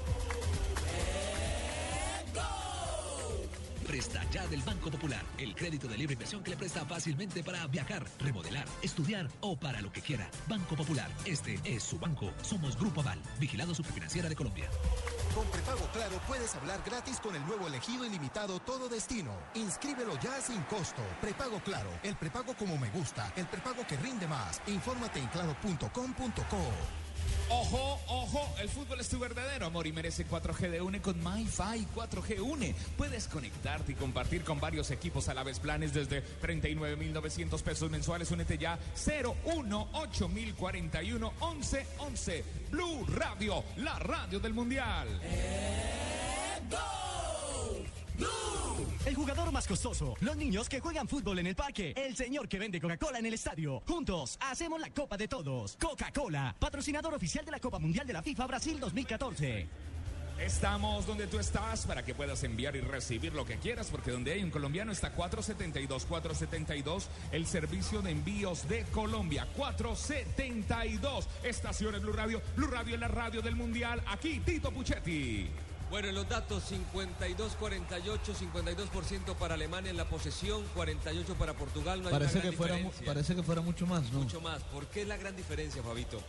Presta 3.89 4.23
ya 4.31 4.47
del 4.49 4.61
Banco 4.61 4.91
Popular. 4.91 5.25
El 5.39 5.55
crédito 5.55 5.89
de 5.89 5.97
libre 5.97 6.13
inversión 6.13 6.43
que 6.43 6.51
le 6.51 6.59
presta 6.59 6.85
fácilmente 6.85 7.43
para 7.43 7.67
viajar, 7.69 8.05
remodelar, 8.21 8.67
estudiar 8.83 9.27
o 9.41 9.59
para 9.59 9.81
lo 9.81 9.91
que 9.91 10.03
quiera. 10.03 10.31
Banco 10.47 10.77
Popular. 10.77 11.11
Este 11.25 11.59
es 11.65 11.85
su 11.85 11.99
banco. 11.99 12.31
Somos 12.43 12.77
Grupo 12.77 13.01
Aval, 13.01 13.19
vigilado 13.41 13.75
superfinanciera 13.75 14.29
de 14.29 14.37
Colombia. 14.37 14.69
Con 15.35 15.47
prepago 15.47 15.89
claro 15.95 16.21
puedes 16.27 16.55
hablar 16.57 16.83
gratis 16.85 17.19
con 17.19 17.35
el 17.35 17.47
nuevo 17.47 17.67
elegido 17.67 18.05
ilimitado 18.05 18.61
Todo 18.61 18.91
Destino. 18.91 19.33
Inscríbelo 19.55 20.21
ya 20.21 20.39
sin 20.43 20.61
costo. 20.65 21.03
Prepago 21.23 21.59
claro, 21.61 21.89
el 22.03 22.15
prepago 22.15 22.55
como 22.59 22.77
me 22.77 22.91
gusta, 22.91 23.33
el 23.37 23.47
prepago 23.47 23.87
que 23.87 23.97
rinde 23.97 24.27
más. 24.27 24.61
Infórmate 24.67 25.19
en 25.19 25.29
claro.com.co. 25.29 27.08
Ojo, 27.51 27.99
ojo, 28.09 28.55
el 28.61 28.69
fútbol 28.69 29.01
es 29.01 29.09
tu 29.09 29.19
verdadero 29.19 29.67
amor 29.67 29.87
y 29.87 29.93
merece 29.93 30.27
4G 30.27 30.71
de 30.71 30.83
UNE 30.83 31.01
con 31.01 31.17
MyFi 31.23 31.87
4G 31.95 32.41
UNE. 32.41 32.75
Puedes 32.97 33.27
conectarte 33.27 33.93
y 33.93 33.95
compartir 33.95 34.45
con 34.45 34.61
varios 34.61 34.91
equipos 34.91 35.29
a 35.29 35.35
la 35.35 35.45
vez 35.45 35.59
planes 35.59 35.95
desde 35.95 36.23
39.900 36.43 37.63
pesos 37.63 37.91
mensuales. 37.91 38.31
Únete 38.31 38.59
ya 38.59 38.79
018 38.95 40.29
11 41.41 41.87
11. 41.99 42.45
Blue 42.71 43.07
Radio, 43.07 43.65
la 43.77 43.99
radio 43.99 44.39
del 44.41 44.53
Mundial. 44.53 45.09
El 49.05 49.15
jugador 49.15 49.51
más 49.53 49.67
costoso, 49.67 50.15
los 50.21 50.37
niños 50.37 50.69
que 50.69 50.81
juegan 50.81 51.09
fútbol 51.09 51.39
en 51.39 51.47
el 51.47 51.57
parque, 51.57 51.95
el 51.97 52.15
señor 52.17 52.49
que 52.49 52.59
vende 52.59 52.81
Coca-Cola 52.81 53.19
en 53.19 53.27
el 53.27 53.35
estadio. 53.35 53.83
Juntos 53.87 54.39
hacemos 54.41 54.81
la 54.81 54.91
Copa 54.91 55.17
de 55.17 55.29
Todos. 55.29 55.77
Coca-Cola, 55.81 56.55
patrocinador 56.59 57.15
oficial 57.15 57.45
de 57.45 57.53
la 57.53 57.61
Copa 57.61 57.79
Mundial 57.79 58.07
de 58.07 58.13
la 58.13 58.23
FIFA 58.23 58.47
Brasil 58.47 58.79
2014. 58.79 59.67
Estamos 60.41 61.05
donde 61.05 61.27
tú 61.27 61.39
estás 61.39 61.85
para 61.85 62.05
que 62.05 62.15
puedas 62.15 62.45
enviar 62.45 62.77
y 62.77 62.81
recibir 62.81 63.33
lo 63.35 63.45
que 63.45 63.57
quieras, 63.57 63.89
porque 63.91 64.13
donde 64.13 64.33
hay 64.33 64.45
un 64.45 64.51
colombiano 64.51 64.93
está 64.93 65.11
472, 65.13 66.05
472, 66.05 67.09
el 67.33 67.47
servicio 67.47 68.03
de 68.03 68.13
envíos 68.13 68.69
de 68.69 68.85
Colombia, 68.93 69.49
472. 69.57 71.29
Estaciones 71.43 72.03
Blue 72.03 72.13
Radio, 72.13 72.41
Blue 72.57 72.69
Radio 72.69 72.95
es 72.95 73.01
la 73.01 73.09
radio 73.09 73.43
del 73.43 73.57
Mundial. 73.57 74.01
Aquí 74.07 74.41
Tito 74.41 74.71
Puchetti. 74.71 75.49
Bueno, 75.91 76.09
en 76.09 76.15
los 76.15 76.29
datos 76.29 76.65
52-48, 76.71 78.35
52% 78.35 79.35
para 79.37 79.55
Alemania 79.55 79.91
en 79.91 79.97
la 79.97 80.05
posesión, 80.05 80.63
48 80.75 81.35
para 81.35 81.55
Portugal. 81.55 82.03
No 82.03 82.09
hay 82.09 82.13
Parece 82.13 82.35
una 82.35 82.41
gran 82.43 82.51
que, 82.51 82.57
fuera, 82.57 82.77
parece 83.07 83.35
que 83.35 83.43
fuera 83.43 83.61
mucho 83.63 83.87
más, 83.87 84.03
¿no? 84.13 84.19
Mucho 84.19 84.41
más. 84.41 84.63
¿Por 84.65 84.87
qué 84.89 85.03
es 85.03 85.09
la 85.09 85.17
gran 85.17 85.35
diferencia, 85.35 85.83
Fabito? 85.83 86.21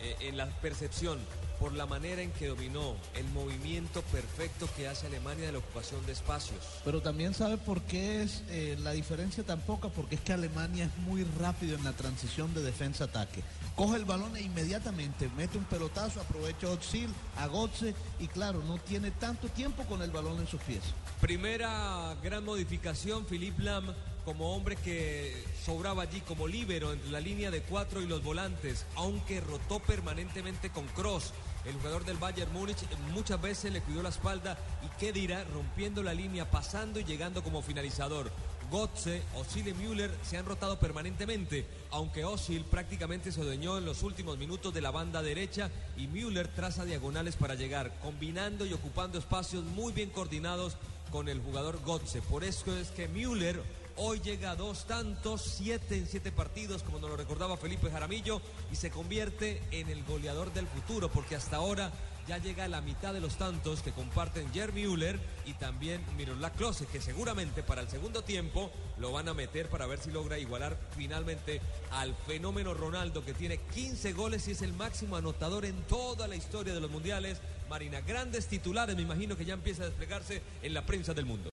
Eh, 0.00 0.16
en 0.20 0.36
la 0.36 0.46
percepción, 0.60 1.18
por 1.58 1.72
la 1.72 1.86
manera 1.86 2.20
en 2.20 2.30
que 2.32 2.48
dominó, 2.48 2.96
el 3.14 3.24
movimiento 3.30 4.02
perfecto 4.02 4.68
que 4.76 4.88
hace 4.88 5.06
Alemania 5.06 5.46
de 5.46 5.52
la 5.52 5.58
ocupación 5.58 6.04
de 6.06 6.12
espacios. 6.12 6.58
Pero 6.84 7.00
también 7.00 7.32
sabe 7.32 7.56
por 7.56 7.80
qué 7.82 8.22
es 8.22 8.42
eh, 8.48 8.76
la 8.82 8.92
diferencia 8.92 9.44
tan 9.44 9.60
poca, 9.60 9.88
porque 9.88 10.16
es 10.16 10.20
que 10.20 10.32
Alemania 10.32 10.84
es 10.84 10.96
muy 11.04 11.24
rápido 11.40 11.76
en 11.76 11.84
la 11.84 11.92
transición 11.92 12.52
de 12.54 12.62
defensa-ataque. 12.62 13.42
Coge 13.76 13.96
el 13.96 14.04
balón 14.04 14.36
e 14.36 14.42
inmediatamente 14.42 15.30
mete 15.36 15.58
un 15.58 15.64
pelotazo, 15.64 16.20
aprovecha 16.20 16.66
a 16.66 16.70
Otzil, 16.70 17.08
a 17.38 17.46
Gotze 17.46 17.94
y 18.20 18.28
claro, 18.28 18.62
no 18.66 18.78
tiene 18.78 19.10
tanto 19.10 19.48
tiempo 19.48 19.84
con 19.84 20.02
el 20.02 20.10
balón 20.10 20.38
en 20.38 20.46
sus 20.46 20.60
pies. 20.60 20.82
Primera 21.20 22.14
gran 22.22 22.44
modificación, 22.44 23.24
Philipp 23.24 23.58
Lam 23.58 23.94
como 24.24 24.54
hombre 24.54 24.76
que 24.76 25.44
sobraba 25.64 26.02
allí 26.02 26.20
como 26.22 26.46
líbero 26.46 26.92
entre 26.92 27.10
la 27.10 27.20
línea 27.20 27.50
de 27.50 27.62
cuatro 27.62 28.00
y 28.00 28.06
los 28.06 28.22
volantes, 28.22 28.86
aunque 28.96 29.40
rotó 29.40 29.80
permanentemente 29.80 30.70
con 30.70 30.86
Cross. 30.88 31.32
El 31.64 31.74
jugador 31.74 32.04
del 32.04 32.18
Bayern 32.18 32.52
Múnich 32.52 32.78
muchas 33.12 33.40
veces 33.40 33.72
le 33.72 33.80
cuidó 33.80 34.02
la 34.02 34.10
espalda 34.10 34.58
y 34.84 34.88
qué 34.98 35.12
dirá 35.12 35.44
rompiendo 35.44 36.02
la 36.02 36.14
línea, 36.14 36.50
pasando 36.50 37.00
y 37.00 37.04
llegando 37.04 37.42
como 37.42 37.62
finalizador. 37.62 38.30
Gotze, 38.70 39.22
Osil 39.36 39.68
y 39.68 39.74
Müller 39.74 40.10
se 40.22 40.36
han 40.36 40.46
rotado 40.46 40.78
permanentemente, 40.78 41.66
aunque 41.90 42.24
Osil 42.24 42.64
prácticamente 42.64 43.30
se 43.30 43.40
adueñó 43.40 43.78
en 43.78 43.84
los 43.84 44.02
últimos 44.02 44.38
minutos 44.38 44.72
de 44.72 44.80
la 44.80 44.90
banda 44.90 45.22
derecha 45.22 45.70
y 45.96 46.06
Müller 46.06 46.48
traza 46.48 46.84
diagonales 46.84 47.36
para 47.36 47.54
llegar, 47.54 47.98
combinando 48.00 48.64
y 48.66 48.72
ocupando 48.72 49.18
espacios 49.18 49.64
muy 49.64 49.92
bien 49.92 50.10
coordinados 50.10 50.76
con 51.10 51.28
el 51.28 51.40
jugador 51.40 51.80
Gotze. 51.84 52.22
Por 52.22 52.42
eso 52.42 52.76
es 52.76 52.90
que 52.90 53.06
Müller 53.06 53.62
hoy 53.96 54.20
llega 54.20 54.56
dos 54.56 54.86
tantos, 54.86 55.42
siete 55.42 55.96
en 55.96 56.06
siete 56.06 56.32
partidos, 56.32 56.82
como 56.82 56.98
nos 56.98 57.10
lo 57.10 57.16
recordaba 57.16 57.56
Felipe 57.56 57.90
Jaramillo, 57.90 58.40
y 58.72 58.76
se 58.76 58.90
convierte 58.90 59.62
en 59.70 59.88
el 59.88 60.04
goleador 60.04 60.52
del 60.52 60.66
futuro, 60.66 61.10
porque 61.10 61.36
hasta 61.36 61.56
ahora 61.56 61.92
ya 62.26 62.38
llega 62.38 62.64
a 62.64 62.68
la 62.68 62.80
mitad 62.80 63.12
de 63.12 63.20
los 63.20 63.36
tantos 63.36 63.82
que 63.82 63.92
comparten 63.92 64.50
Jeremy 64.52 64.86
Müller 64.86 65.20
y 65.44 65.52
también 65.54 66.02
Miroslav 66.16 66.52
Klose, 66.52 66.86
que 66.86 67.00
seguramente 67.00 67.62
para 67.62 67.82
el 67.82 67.88
segundo 67.88 68.22
tiempo 68.22 68.70
lo 68.98 69.12
van 69.12 69.28
a 69.28 69.34
meter 69.34 69.68
para 69.68 69.86
ver 69.86 69.98
si 69.98 70.10
logra 70.10 70.38
igualar 70.38 70.78
finalmente 70.96 71.60
al 71.90 72.14
fenómeno 72.26 72.72
Ronaldo, 72.72 73.24
que 73.24 73.34
tiene 73.34 73.58
15 73.58 74.12
goles 74.14 74.48
y 74.48 74.52
es 74.52 74.62
el 74.62 74.72
máximo 74.72 75.16
anotador 75.16 75.64
en 75.64 75.82
toda 75.82 76.26
la 76.26 76.36
historia 76.36 76.72
de 76.72 76.80
los 76.80 76.90
mundiales. 76.90 77.40
Marina, 77.68 78.00
grandes 78.00 78.46
titulares, 78.46 78.96
me 78.96 79.02
imagino 79.02 79.36
que 79.36 79.44
ya 79.44 79.54
empieza 79.54 79.82
a 79.82 79.86
desplegarse 79.86 80.42
en 80.62 80.72
la 80.72 80.86
prensa 80.86 81.12
del 81.12 81.26
mundo. 81.26 81.50